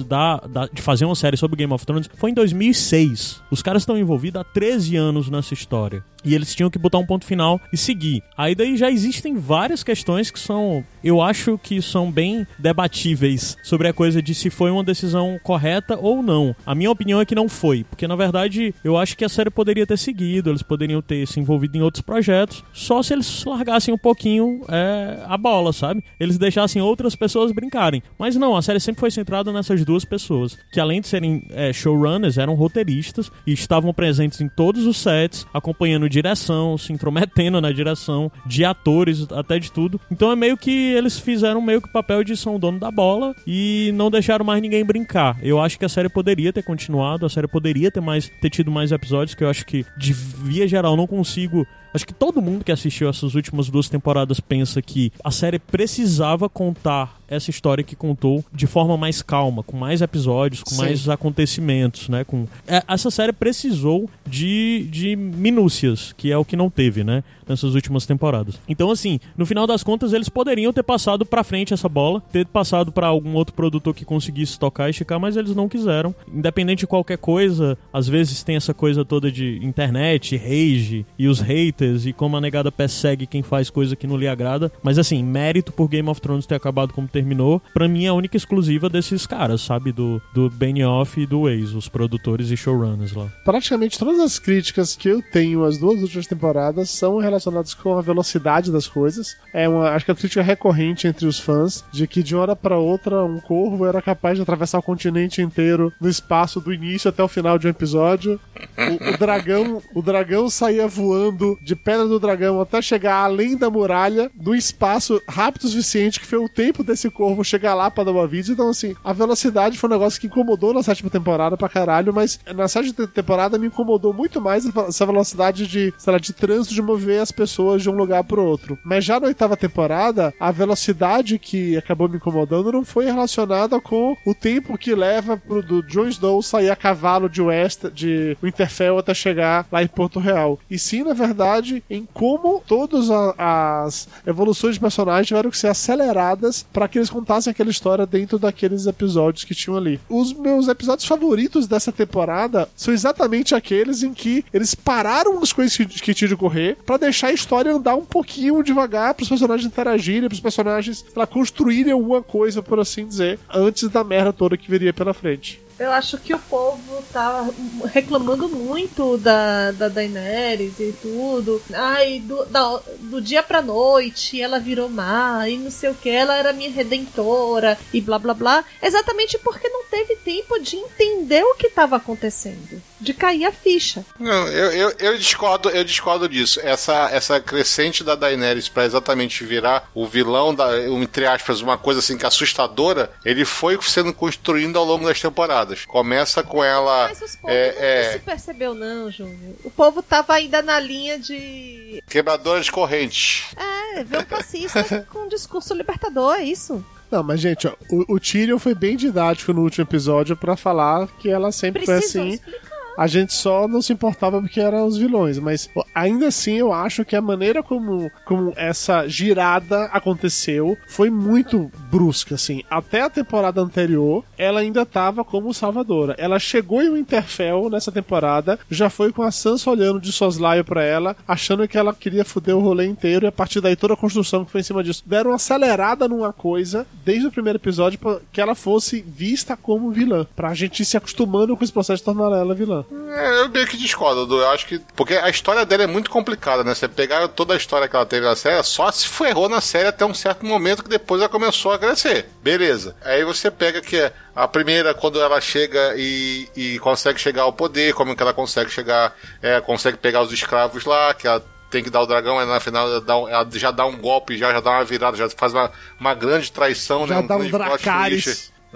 [0.07, 3.41] da, da- de fazer uma série sobre Game of Thrones foi em 2006.
[3.51, 6.03] Os caras estão envolvidos há 13 anos nessa história.
[6.23, 8.23] E eles tinham que botar um ponto final e seguir.
[8.35, 13.87] Aí daí já existem várias questões que são, eu acho que são bem debatíveis sobre
[13.87, 16.55] a coisa de se foi uma decisão correta ou não.
[16.65, 19.49] A minha opinião é que não foi, porque na verdade eu acho que a série
[19.51, 23.93] poderia ter seguido, eles poderiam ter se envolvido em outros projetos, só se eles largassem
[23.93, 26.03] um pouquinho é, a bola, sabe?
[26.19, 28.01] Eles deixassem outras pessoas brincarem.
[28.17, 31.73] Mas não, a série sempre foi centrada nessas duas pessoas, que além de serem é,
[31.73, 37.71] showrunners, eram roteiristas e estavam presentes em todos os sets, acompanhando direção, se intrometendo na
[37.71, 39.99] direção, de atores, até de tudo.
[40.11, 42.91] Então é meio que eles fizeram meio que o papel de são o dono da
[42.91, 45.37] bola e não deixaram mais ninguém brincar.
[45.41, 48.71] Eu acho que a série poderia ter continuado, a série poderia ter mais ter tido
[48.71, 51.65] mais episódios, que eu acho que de via geral não consigo
[51.95, 56.49] Acho que todo mundo que assistiu essas últimas duas temporadas pensa que a série precisava
[56.49, 60.81] contar essa história que contou de forma mais calma, com mais episódios, com Sim.
[60.81, 62.25] mais acontecimentos, né?
[62.25, 62.47] Com...
[62.67, 67.23] É, essa série precisou de, de minúcias, que é o que não teve, né?
[67.47, 68.55] Nessas últimas temporadas.
[68.67, 72.45] Então, assim, no final das contas, eles poderiam ter passado pra frente essa bola, ter
[72.45, 76.13] passado pra algum outro produtor que conseguisse tocar e esticar, mas eles não quiseram.
[76.31, 81.39] Independente de qualquer coisa, às vezes tem essa coisa toda de internet, rage e os
[81.39, 84.71] haters e como a negada persegue quem faz coisa que não lhe agrada.
[84.83, 88.13] Mas assim, mérito por Game of Thrones ter acabado como terminou, pra mim é a
[88.13, 89.91] única exclusiva desses caras, sabe?
[89.91, 93.27] Do, do Benioff e do Weiss, os produtores e showrunners lá.
[93.43, 98.01] praticamente todas as críticas que eu tenho às duas últimas temporadas são relacionadas com a
[98.01, 99.37] velocidade das coisas.
[99.53, 102.55] É uma, acho que a crítica recorrente entre os fãs de que de uma hora
[102.55, 107.09] para outra um corvo era capaz de atravessar o continente inteiro no espaço do início
[107.09, 108.39] até o final de um episódio.
[108.77, 113.69] O, o dragão, o dragão saía voando de pedra do dragão até chegar além da
[113.69, 118.05] muralha, no espaço rápido o suficiente que foi o tempo desse corvo chegar lá para
[118.05, 118.51] dar uma vida.
[118.51, 122.39] Então, assim, a velocidade foi um negócio que incomodou na sétima temporada pra caralho, mas
[122.53, 126.81] na sétima temporada me incomodou muito mais essa velocidade de, sei lá, de trânsito de
[126.81, 128.77] mover as pessoas de um lugar pro outro.
[128.85, 134.15] Mas já na oitava temporada, a velocidade que acabou me incomodando não foi relacionada com
[134.25, 138.99] o tempo que leva pro do Jon Snow sair a cavalo de West, de Winterfell
[138.99, 140.59] até chegar lá em Porto Real.
[140.69, 146.65] E sim, na verdade, em como todas as evoluções de personagens tiveram que ser aceleradas
[146.71, 149.99] para que eles contassem aquela história dentro daqueles episódios que tinham ali.
[150.07, 155.75] Os meus episódios favoritos dessa temporada são exatamente aqueles em que eles pararam as coisas
[155.75, 159.29] que, que tinham de correr para deixar a história andar um pouquinho devagar para os
[159.29, 164.33] personagens interagirem, para os personagens para construírem alguma coisa, por assim dizer, antes da merda
[164.33, 165.64] toda que viria pela frente.
[165.77, 167.47] Eu acho que o povo tá
[167.91, 171.61] reclamando muito da, da Daenerys e tudo.
[171.73, 176.09] Ai, do, da, do dia pra noite ela virou má e não sei o que,
[176.09, 178.63] ela era minha redentora e blá blá blá.
[178.81, 182.81] Exatamente porque não teve tempo de entender o que estava acontecendo.
[182.99, 184.05] De cair a ficha.
[184.17, 186.59] Não, eu, eu, eu, discordo, eu discordo disso.
[186.63, 191.99] Essa, essa crescente da Daenerys para exatamente virar o vilão, da, entre aspas, uma coisa
[191.99, 195.85] assim que é assustadora, ele foi sendo construindo ao longo das temporadas temporadas.
[195.85, 197.07] Começa com ela.
[197.09, 198.13] Mas os povos é, não é...
[198.13, 199.55] se percebeu, não, Júnior.
[199.63, 202.03] O povo tava ainda na linha de.
[202.07, 203.45] Quebradora de correntes.
[203.57, 206.83] É, vê um fascista com um discurso libertador, é isso.
[207.11, 211.07] Não, mas gente, ó, o, o Tyrion foi bem didático no último episódio para falar
[211.19, 212.33] que ela sempre Precisou foi assim.
[212.33, 212.64] Explicar
[212.97, 215.39] a gente só não se importava porque eram os vilões.
[215.39, 221.71] Mas ainda assim, eu acho que a maneira como, como essa girada aconteceu foi muito
[221.91, 222.63] brusca, assim.
[222.69, 226.15] Até a temporada anterior, ela ainda estava como salvadora.
[226.17, 230.83] Ela chegou em Winterfell nessa temporada, já foi com a Sansa olhando de soslaio para
[230.83, 233.97] ela, achando que ela queria foder o rolê inteiro, e a partir daí toda a
[233.97, 235.03] construção que foi em cima disso.
[235.05, 237.99] Deram uma acelerada numa coisa, desde o primeiro episódio,
[238.31, 240.25] que ela fosse vista como vilã.
[240.35, 242.84] Pra gente ir se acostumando com esse processo de tornar ela vilã.
[242.91, 244.79] É, eu meio que discordo, eu acho que.
[244.95, 246.73] Porque a história dela é muito complicada, né?
[246.73, 249.87] Você pegar toda a história que ela teve na série, só se ferrou na série
[249.87, 252.29] até um certo momento que depois ela começou a crescer.
[252.41, 252.95] Beleza.
[253.03, 257.93] Aí você pega que a primeira, quando ela chega e, e consegue chegar ao poder,
[257.93, 261.89] como que ela consegue chegar, é, consegue pegar os escravos lá, que ela tem que
[261.89, 264.59] dar o dragão, mas na final ela, dá, ela já dá um golpe, já, já
[264.59, 267.21] dá uma virada, já faz uma, uma grande traição, já né?
[267.21, 267.49] Já dá um, um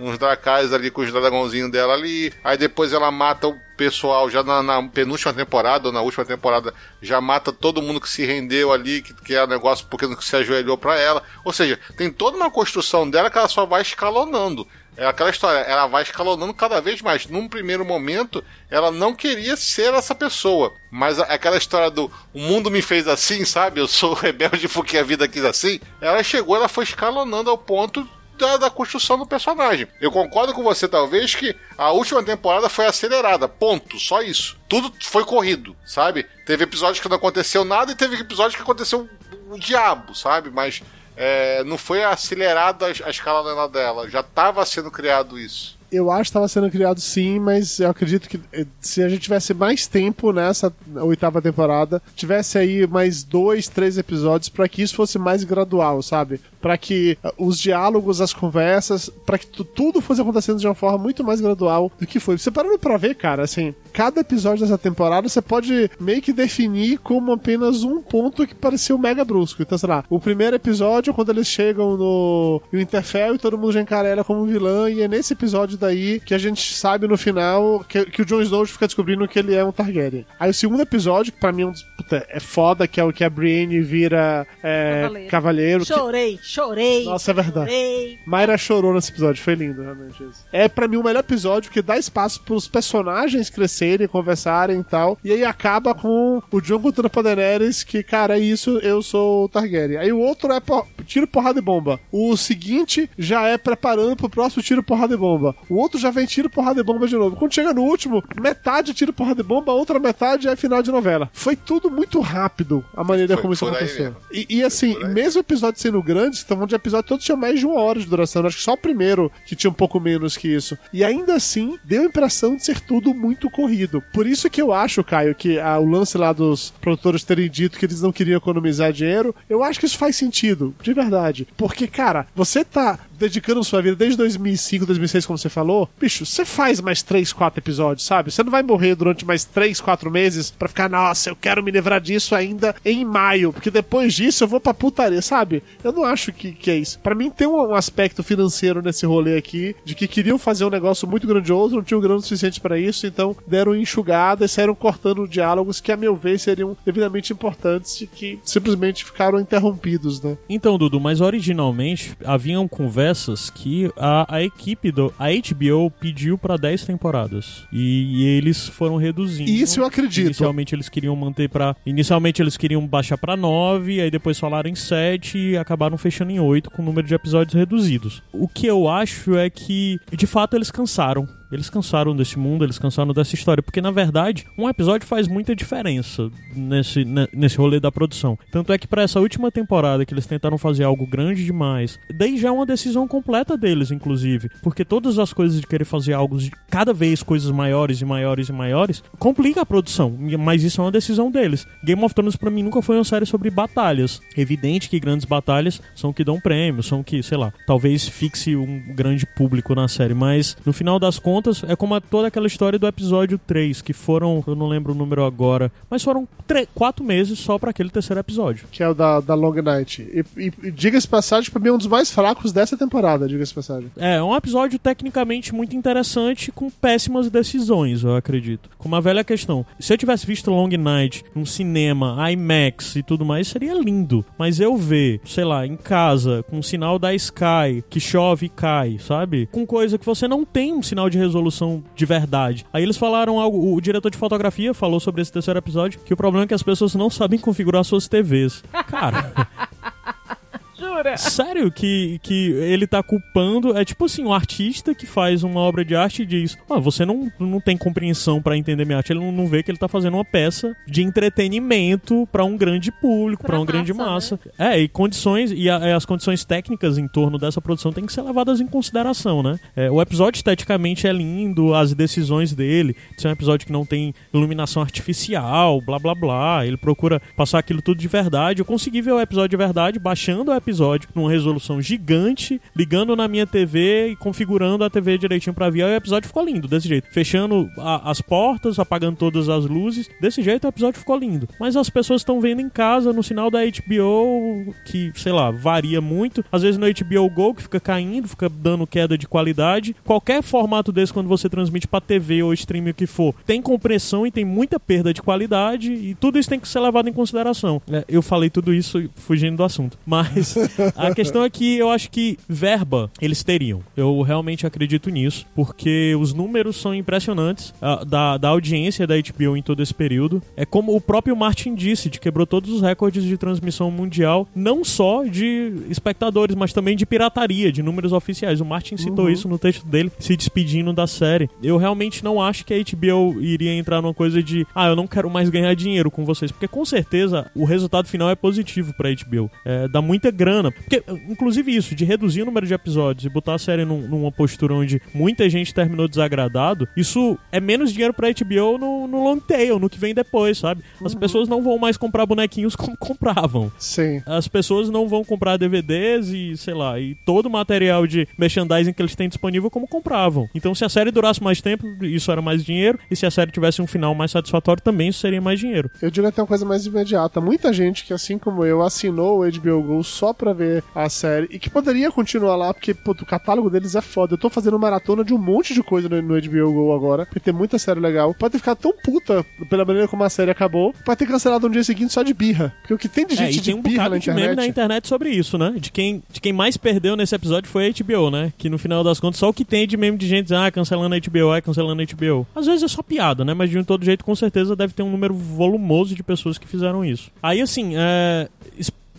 [0.02, 2.34] uns dracais ali com os dragãozinhos dela ali.
[2.44, 6.74] Aí depois ela mata o pessoal já na, na, penúltima temporada ou na última temporada,
[7.02, 10.36] já mata todo mundo que se rendeu ali, que, que é negócio porque não se
[10.36, 11.24] ajoelhou para ela.
[11.46, 14.68] Ou seja, tem toda uma construção dela que ela só vai escalonando.
[14.98, 17.26] É aquela história, ela vai escalonando cada vez mais.
[17.26, 20.74] Num primeiro momento, ela não queria ser essa pessoa.
[20.92, 23.80] Mas aquela história do o mundo me fez assim, sabe?
[23.80, 25.80] Eu sou rebelde porque a vida quis assim.
[26.02, 28.06] Ela chegou, ela foi escalonando ao ponto
[28.40, 29.88] da, da, construção do personagem.
[30.02, 33.48] Eu concordo com você, talvez, que a última temporada foi acelerada.
[33.48, 34.00] Ponto.
[34.00, 34.58] Só isso.
[34.68, 36.26] Tudo foi corrido, sabe?
[36.46, 39.08] Teve episódios que não aconteceu nada e teve episódios que aconteceu
[39.50, 40.50] o, diabo, sabe?
[40.50, 40.82] Mas
[41.16, 44.10] é, não foi acelerada a, a escala dela.
[44.10, 48.30] Já estava sendo criado isso eu acho que estava sendo criado sim, mas eu acredito
[48.30, 53.68] que eh, se a gente tivesse mais tempo nessa oitava temporada, tivesse aí mais dois,
[53.68, 56.40] três episódios para que isso fosse mais gradual, sabe?
[56.62, 60.98] Para que uh, os diálogos, as conversas, para que tudo fosse acontecendo de uma forma
[60.98, 62.38] muito mais gradual do que foi.
[62.38, 66.98] Você parando pra ver, cara, assim, cada episódio dessa temporada você pode meio que definir
[67.00, 69.62] como apenas um ponto que pareceu mega brusco.
[69.62, 73.72] Então, sei lá, o primeiro episódio, quando eles chegam no, no Interfell e todo mundo
[73.72, 77.18] já encara ela como vilã, e é nesse episódio daí que a gente sabe no
[77.18, 80.26] final que, que o Jon Snow fica descobrindo que ele é um Targaryen.
[80.40, 83.14] Aí o segundo episódio, que pra mim é, um, puta, é foda, que é o
[83.14, 85.30] que a Brienne vira é, cavaleiro.
[85.30, 85.86] cavaleiro.
[85.86, 86.38] Chorei.
[86.38, 87.06] Que chorei.
[87.06, 87.72] Nossa, é verdade.
[87.72, 88.20] Chorei.
[88.26, 90.24] Mayra chorou nesse episódio, foi lindo, realmente.
[90.24, 90.46] Isso.
[90.52, 95.18] É para mim o melhor episódio que dá espaço pros personagens crescerem, conversarem e tal.
[95.24, 99.46] E aí acaba com o John contando pra Daenerys que, cara, é isso, eu sou
[99.46, 99.98] o Targaryen.
[99.98, 100.86] Aí o outro é por...
[101.06, 102.00] tiro, porrada e bomba.
[102.12, 105.56] O seguinte já é preparando pro próximo tiro, porrada e bomba.
[105.70, 107.36] O outro já vem tiro, porrada e bomba de novo.
[107.36, 110.92] Quando chega no último, metade tiro, porrada e bomba, a outra metade é final de
[110.92, 111.30] novela.
[111.34, 114.16] Foi tudo muito rápido a maneira foi, como isso aconteceu.
[114.32, 117.66] E, e, assim, mesmo o episódio sendo grande, estavam de episódio, todos tinham mais de
[117.66, 118.46] uma hora de duração.
[118.46, 120.78] Acho que só o primeiro que tinha um pouco menos que isso.
[120.94, 124.04] E ainda assim, deu a impressão de ser tudo muito corrido.
[124.14, 127.78] Por isso que eu acho, Caio, que ah, o lance lá dos produtores terem dito
[127.78, 131.48] que eles não queriam economizar dinheiro, eu acho que isso faz sentido, de verdade.
[131.58, 136.46] Porque, cara, você tá dedicando sua vida desde 2005, 2006, como você falou, bicho, você
[136.46, 138.32] faz mais 3, 4 episódios, sabe?
[138.32, 141.70] Você não vai morrer durante mais 3, 4 meses pra ficar, nossa, eu quero me
[141.70, 145.62] livrar disso ainda em maio, porque depois disso eu vou pra putaria, sabe?
[145.84, 147.00] Eu não acho que, que é isso.
[147.00, 150.70] Para mim tem um, um, aspecto financeiro nesse rolê aqui, de que queriam fazer um
[150.70, 155.28] negócio muito grandioso, não tinham grana suficiente para isso, então deram enxugada e saíram cortando
[155.28, 160.38] diálogos que, a meu ver, seriam devidamente importantes e que simplesmente ficaram interrompidos, né?
[160.50, 165.14] Então, Dudu, mas originalmente haviam conversas que a, a equipe do.
[165.18, 167.64] A HBO pediu para 10 temporadas.
[167.72, 169.50] E, e, eles foram reduzindo.
[169.50, 170.28] Isso eu acredito.
[170.28, 174.76] Inicialmente eles queriam manter para Inicialmente eles queriam baixar para 9, aí depois falaram em
[174.76, 178.22] 7 e acabaram fechando em 8 com o número de episódios reduzidos.
[178.34, 182.80] O que eu acho é que, de fato, eles cansaram eles cansaram desse mundo, eles
[182.80, 187.92] cansaram dessa história, porque na verdade um episódio faz muita diferença nesse, nesse rolê da
[187.92, 188.38] produção.
[188.52, 192.38] Tanto é que para essa última temporada que eles tentaram fazer algo grande demais, daí
[192.38, 196.38] já é uma decisão completa deles, inclusive, porque todas as coisas de querer fazer algo
[196.38, 200.84] de cada vez coisas maiores e maiores e maiores complica a produção, mas isso é
[200.84, 201.66] uma decisão deles.
[201.84, 204.22] Game of Thrones para mim nunca foi uma série sobre batalhas.
[204.38, 208.94] Evidente que grandes batalhas são que dão prêmio, são que, sei lá, talvez fixe um
[208.94, 212.78] grande público na série, mas no final das contas contas, é como toda aquela história
[212.78, 216.28] do episódio 3, que foram, eu não lembro o número agora, mas foram
[216.76, 218.68] quatro meses só para aquele terceiro episódio.
[218.72, 220.02] Que é o da, da Long Night.
[220.02, 223.54] E, e, e diga-se passagem, pra mim é um dos mais fracos dessa temporada, diga-se
[223.54, 223.90] passagem.
[223.98, 228.70] É, um episódio tecnicamente muito interessante, com péssimas decisões, eu acredito.
[228.78, 229.66] Com uma velha questão.
[229.80, 234.26] Se eu tivesse visto Long Night num cinema, IMAX e tudo mais, seria lindo.
[234.38, 238.98] Mas eu ver, sei lá, em casa, com sinal da Sky, que chove e cai,
[239.00, 239.48] sabe?
[239.52, 242.66] Com coisa que você não tem um sinal de resolução de verdade.
[242.74, 246.18] Aí eles falaram algo, o diretor de fotografia falou sobre esse terceiro episódio, que o
[246.18, 248.64] problema é que as pessoas não sabem configurar suas TVs.
[248.88, 249.32] Cara.
[250.80, 251.18] Jura?
[251.18, 253.78] Sério que, que ele tá culpando.
[253.78, 257.06] É tipo assim, um artista que faz uma obra de arte e diz: Ah, você
[257.06, 259.12] não, não tem compreensão para entender minha arte.
[259.12, 262.92] Ele não, não vê que ele tá fazendo uma peça de entretenimento para um grande
[262.92, 264.40] público, para uma massa, grande massa.
[264.58, 264.76] Né?
[264.76, 268.22] É, e condições, e a, as condições técnicas em torno dessa produção têm que ser
[268.22, 269.60] levadas em consideração, né?
[269.76, 272.96] É, o episódio esteticamente é lindo, as decisões dele.
[273.18, 276.66] Esse é um episódio que não tem iluminação artificial, blá blá blá.
[276.66, 278.62] Ele procura passar aquilo tudo de verdade.
[278.62, 283.16] Eu consegui ver o episódio de verdade baixando o episódio episódio numa resolução gigante, ligando
[283.16, 285.84] na minha TV e configurando a TV direitinho pra ver.
[285.84, 287.08] Aí o episódio ficou lindo, desse jeito.
[287.12, 290.10] Fechando a, as portas, apagando todas as luzes.
[290.22, 291.50] Desse jeito o episódio ficou lindo.
[291.60, 296.00] Mas as pessoas estão vendo em casa, no sinal da HBO, que, sei lá, varia
[296.00, 296.46] muito.
[296.52, 299.96] Às vezes no HBO Go, que fica caindo, fica dando queda de qualidade.
[300.06, 304.26] Qualquer formato desse, quando você transmite pra TV ou streaming o que for, tem compressão
[304.26, 305.92] e tem muita perda de qualidade.
[305.92, 307.82] E tudo isso tem que ser levado em consideração.
[307.92, 309.98] É, eu falei tudo isso fugindo do assunto.
[310.06, 310.56] Mas
[310.96, 313.82] a questão é que eu acho que verba eles teriam.
[313.96, 319.58] Eu realmente acredito nisso, porque os números são impressionantes uh, da, da audiência da HBO
[319.58, 320.42] em todo esse período.
[320.56, 324.84] É como o próprio Martin disse, de quebrou todos os recordes de transmissão mundial, não
[324.84, 328.62] só de espectadores, mas também de pirataria, de números oficiais.
[328.62, 329.32] O Martin citou uhum.
[329.32, 331.50] isso no texto dele, se despedindo da série.
[331.62, 335.08] Eu realmente não acho que a HBO iria entrar numa coisa de, ah, eu não
[335.08, 339.10] quero mais ganhar dinheiro com vocês, porque com certeza o resultado final é positivo pra
[339.10, 339.50] HBO.
[339.66, 340.72] É, dá muita grana grana.
[340.72, 344.32] Porque, inclusive, isso, de reduzir o número de episódios e botar a série num, numa
[344.32, 349.40] postura onde muita gente terminou desagradado, isso é menos dinheiro pra HBO no, no long
[349.40, 350.84] tail, no que vem depois, sabe?
[351.04, 351.20] As uhum.
[351.20, 353.72] pessoas não vão mais comprar bonequinhos como compravam.
[353.78, 354.22] Sim.
[354.26, 358.94] As pessoas não vão comprar DVDs e, sei lá, e todo o material de merchandising
[358.94, 360.50] que eles têm disponível como compravam.
[360.56, 363.52] Então, se a série durasse mais tempo, isso era mais dinheiro, e se a série
[363.52, 365.92] tivesse um final mais satisfatório, também isso seria mais dinheiro.
[366.02, 367.40] Eu digo até uma coisa mais imediata.
[367.40, 371.48] Muita gente que, assim como eu, assinou o HBO Go só pra ver a série
[371.52, 374.34] e que poderia continuar lá, porque pô, o catálogo deles é foda.
[374.34, 377.42] Eu tô fazendo maratona de um monte de coisa no, no HBO Go agora, porque
[377.42, 378.34] tem muita série legal.
[378.34, 381.74] Pode ter ficado tão puta pela maneira como a série acabou, pode ter cancelado no
[381.74, 382.74] dia seguinte só de birra.
[382.80, 384.44] Porque o que tem de é, gente é, de um birra na de internet.
[384.44, 385.74] meme na internet sobre isso, né?
[385.78, 388.54] De quem, de quem mais perdeu nesse episódio foi a HBO, né?
[388.58, 391.14] Que no final das contas, só o que tem de meme de gente ah, cancelando
[391.16, 392.48] a HBO, ah, cancelando a HBO.
[392.56, 393.54] Às vezes é só piada, né?
[393.54, 396.68] Mas de um todo jeito, com certeza, deve ter um número volumoso de pessoas que
[396.68, 397.30] fizeram isso.
[397.44, 398.48] Aí, assim, é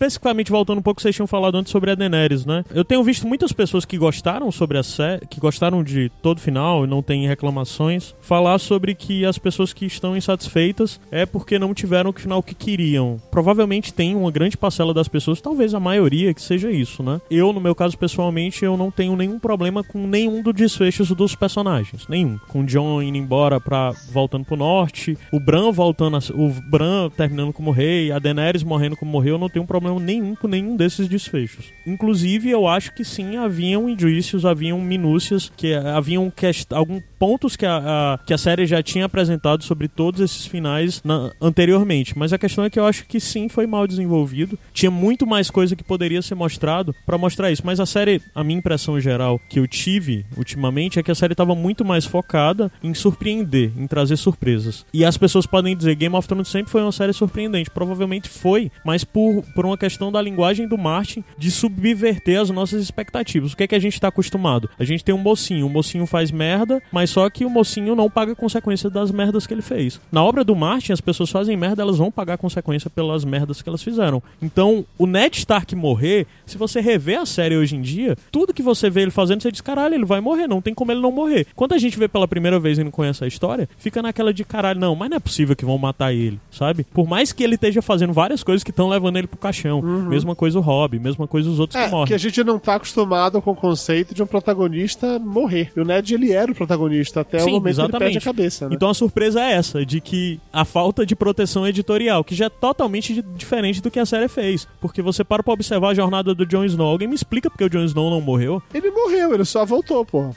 [0.01, 2.63] especificamente voltando um pouco, vocês tinham falado antes sobre a Daenerys, né?
[2.73, 6.83] Eu tenho visto muitas pessoas que gostaram sobre a série, que gostaram de todo final
[6.83, 11.73] e não tem reclamações, falar sobre que as pessoas que estão insatisfeitas é porque não
[11.73, 13.21] tiveram o final que queriam.
[13.29, 17.21] Provavelmente tem uma grande parcela das pessoas, talvez a maioria, que seja isso, né?
[17.29, 21.35] Eu, no meu caso, pessoalmente, eu não tenho nenhum problema com nenhum dos desfechos dos
[21.35, 22.07] personagens.
[22.07, 22.39] Nenhum.
[22.47, 27.09] Com o John indo embora pra, voltando pro norte, o Bran voltando, a, o Bran
[27.09, 30.75] terminando como rei, a Daenerys morrendo como morreu, eu não tenho problema nenhum com nenhum
[30.75, 31.73] desses desfechos.
[31.85, 36.31] Inclusive, eu acho que sim, haviam indícios, haviam minúcias, que haviam
[36.71, 41.03] alguns pontos que a, a, que a série já tinha apresentado sobre todos esses finais
[41.03, 42.17] na, anteriormente.
[42.17, 44.57] Mas a questão é que eu acho que sim, foi mal desenvolvido.
[44.73, 47.61] Tinha muito mais coisa que poderia ser mostrado para mostrar isso.
[47.63, 51.33] Mas a série, a minha impressão geral que eu tive ultimamente é que a série
[51.33, 54.83] estava muito mais focada em surpreender, em trazer surpresas.
[54.91, 57.69] E as pessoas podem dizer Game of Thrones sempre foi uma série surpreendente.
[57.69, 62.81] Provavelmente foi, mas por, por uma questão da linguagem do Martin de subverter as nossas
[62.81, 63.53] expectativas.
[63.53, 64.67] O que é que a gente está acostumado?
[64.79, 68.09] A gente tem um mocinho, o mocinho faz merda, mas só que o mocinho não
[68.09, 69.99] paga consequência das merdas que ele fez.
[70.09, 73.67] Na obra do Martin, as pessoas fazem merda, elas vão pagar consequência pelas merdas que
[73.67, 74.23] elas fizeram.
[74.41, 78.63] Então, o Ned Stark morrer, se você rever a série hoje em dia, tudo que
[78.63, 81.11] você vê ele fazendo, você diz, caralho, ele vai morrer, não tem como ele não
[81.11, 81.45] morrer.
[81.53, 84.45] Quando a gente vê pela primeira vez e não conhece a história, fica naquela de
[84.45, 86.85] caralho, não, mas não é possível que vão matar ele, sabe?
[86.93, 89.79] Por mais que ele esteja fazendo várias coisas que estão levando ele pro caixão.
[89.79, 90.03] Uhum.
[90.03, 92.07] Mesma coisa o Rob, mesma coisa os outros é, que morrem.
[92.07, 95.73] que a gente não tá acostumado com o conceito de um protagonista morrer.
[95.75, 97.91] E o Ned, ele era o protagonista até Sim, o momento exatamente.
[97.91, 98.75] que ele perde a cabeça, né?
[98.75, 102.49] Então a surpresa é essa, de que a falta de proteção editorial, que já é
[102.49, 104.67] totalmente diferente do que a série fez.
[104.79, 107.69] Porque você para pra observar a jornada do Jon Snow, alguém me explica porque o
[107.69, 108.61] Jon Snow não morreu?
[108.73, 110.35] Ele morreu, ele só voltou, porra.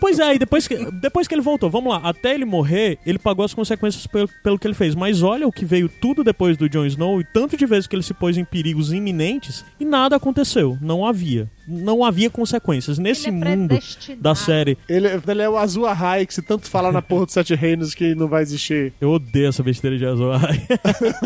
[0.00, 3.18] Pois é, e depois que, depois que ele voltou, vamos lá, até ele morrer, ele
[3.18, 4.94] pagou as consequências pelo, pelo que ele fez.
[4.94, 7.94] Mas olha o que veio tudo depois do Jon Snow e tanto de vezes que
[7.94, 10.78] ele se pôs em perigos iminentes e nada aconteceu.
[10.80, 12.98] Não havia não havia consequências.
[12.98, 13.78] Nesse é mundo
[14.18, 14.76] da série.
[14.88, 17.94] Ele, ele, é o Azul Ahai, que se tanto falar na porra dos Sete Reinos
[17.94, 18.92] que não vai existir.
[19.00, 20.66] Eu odeio essa besteira de Azul Ahai.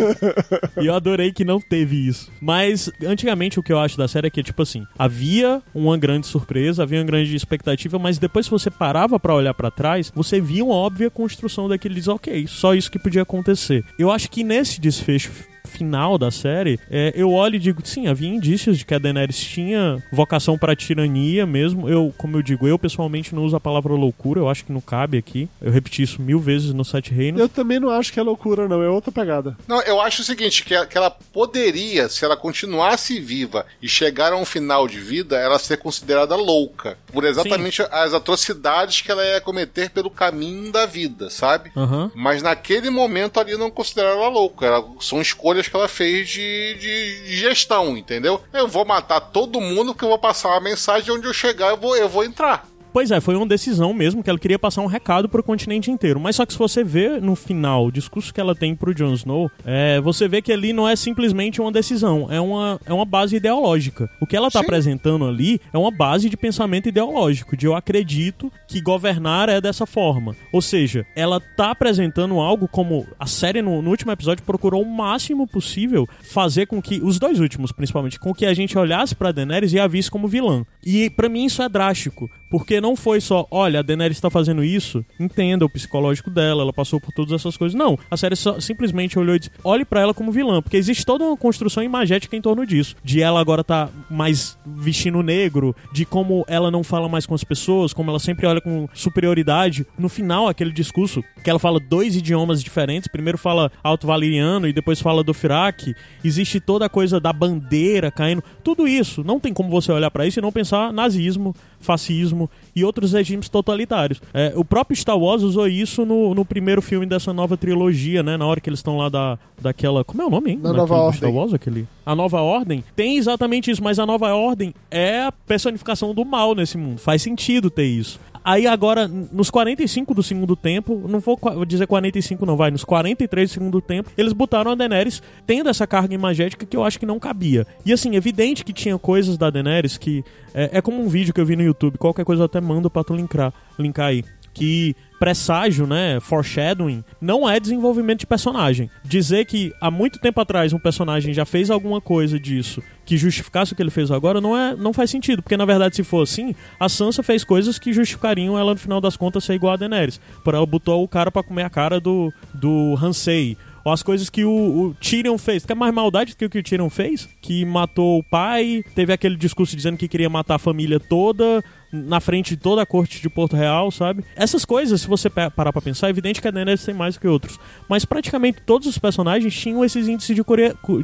[0.80, 2.30] e eu adorei que não teve isso.
[2.40, 6.26] Mas, antigamente, o que eu acho da série é que, tipo assim, havia uma grande
[6.26, 10.40] surpresa, havia uma grande expectativa, mas depois, se você parava para olhar para trás, você
[10.40, 13.84] via uma óbvia construção daqueles, ok, só isso que podia acontecer.
[13.98, 15.30] Eu acho que nesse desfecho
[15.66, 19.38] final da série, é, eu olho e digo, sim, havia indícios de que a Daenerys
[19.38, 21.88] tinha vocação para tirania mesmo.
[21.88, 24.80] Eu, como eu digo, eu pessoalmente não uso a palavra loucura, eu acho que não
[24.80, 25.48] cabe aqui.
[25.60, 27.40] Eu repeti isso mil vezes no Sete Reinos.
[27.40, 29.56] Eu também não acho que é loucura, não, é outra pegada.
[29.66, 34.32] Não, eu acho o seguinte, que, que ela poderia, se ela continuasse viva e chegar
[34.32, 36.96] a um final de vida, ela ser considerada louca.
[37.12, 37.88] Por exatamente sim.
[37.90, 41.70] as atrocidades que ela ia cometer pelo caminho da vida, sabe?
[41.74, 42.10] Uhum.
[42.14, 44.66] Mas naquele momento ali não consideraram ela louca.
[44.66, 48.42] Ela, são escolhas escolhas que ela fez de, de, gestão, entendeu?
[48.52, 51.76] Eu vou matar todo mundo que eu vou passar a mensagem onde eu chegar, eu
[51.76, 52.66] vou, eu vou entrar.
[52.94, 56.20] Pois é, foi uma decisão mesmo que ela queria passar um recado pro continente inteiro.
[56.20, 59.12] Mas só que se você vê no final o discurso que ela tem pro Jon
[59.14, 63.04] Snow, é, você vê que ali não é simplesmente uma decisão, é uma, é uma
[63.04, 64.08] base ideológica.
[64.20, 64.66] O que ela tá Sim.
[64.66, 69.86] apresentando ali é uma base de pensamento ideológico, de eu acredito que governar é dessa
[69.86, 70.36] forma.
[70.52, 74.96] Ou seja, ela tá apresentando algo como a série no, no último episódio procurou o
[74.96, 79.32] máximo possível fazer com que, os dois últimos principalmente, com que a gente olhasse pra
[79.32, 80.64] Daenerys e a visse como vilã.
[80.86, 84.62] E para mim isso é drástico, porque não foi só, olha, a Daenerys está fazendo
[84.62, 87.76] isso, entenda o psicológico dela, ela passou por todas essas coisas.
[87.76, 91.04] Não, a série só, simplesmente olhou e disse, olhe para ela como vilã, porque existe
[91.04, 92.94] toda uma construção imagética em torno disso.
[93.02, 97.42] De ela agora tá mais vestindo negro, de como ela não fala mais com as
[97.42, 99.84] pessoas, como ela sempre olha com superioridade.
[99.98, 105.00] No final, aquele discurso que ela fala dois idiomas diferentes, primeiro fala alto-valeriano e depois
[105.00, 105.92] fala do Firak,
[106.22, 109.24] existe toda a coisa da bandeira caindo, tudo isso.
[109.24, 111.52] Não tem como você olhar para isso e não pensar nazismo,
[111.84, 114.20] fascismo e outros regimes totalitários.
[114.32, 118.36] É, o próprio Star Wars usou isso no, no primeiro filme dessa nova trilogia, né?
[118.36, 120.04] Na hora que eles estão lá da, daquela.
[120.04, 120.60] Como é o nome, hein?
[120.62, 121.18] Na Nova Ordem.
[121.18, 121.86] Star Wars, aquele.
[122.04, 126.54] A Nova Ordem tem exatamente isso, mas a Nova Ordem é a personificação do mal
[126.54, 126.98] nesse mundo.
[126.98, 128.20] Faz sentido ter isso.
[128.44, 133.48] Aí agora, nos 45 do segundo tempo, não vou dizer 45 não, vai, nos 43
[133.48, 137.06] do segundo tempo, eles botaram a Daenerys tendo essa carga imagética que eu acho que
[137.06, 137.66] não cabia.
[137.86, 140.22] E assim, evidente que tinha coisas da Daenerys que...
[140.52, 142.90] É, é como um vídeo que eu vi no YouTube, qualquer coisa eu até mando
[142.90, 144.22] pra tu linkar, linkar aí.
[144.52, 144.94] Que
[145.24, 148.90] presságio, né, foreshadowing, não é desenvolvimento de personagem.
[149.02, 153.72] Dizer que há muito tempo atrás um personagem já fez alguma coisa disso que justificasse
[153.72, 156.22] o que ele fez agora não é não faz sentido, porque na verdade se for
[156.22, 159.76] assim, a Sansa fez coisas que justificariam ela no final das contas ser igual a
[159.76, 160.20] Daenerys.
[160.42, 164.30] Por ela botou o cara para comer a cara do do Hansei Ou as coisas
[164.30, 165.64] que o, o Tyrion fez.
[165.64, 167.28] Quer mais maldade do que o que o Tyrion fez?
[167.40, 171.62] Que matou o pai, teve aquele discurso dizendo que queria matar a família toda,
[171.94, 174.24] na frente de toda a corte de Porto Real, sabe?
[174.34, 177.26] Essas coisas, se você parar pra pensar, é evidente que a Daenerys tem mais que
[177.26, 177.58] outros.
[177.88, 180.42] Mas praticamente todos os personagens tinham esses índices de,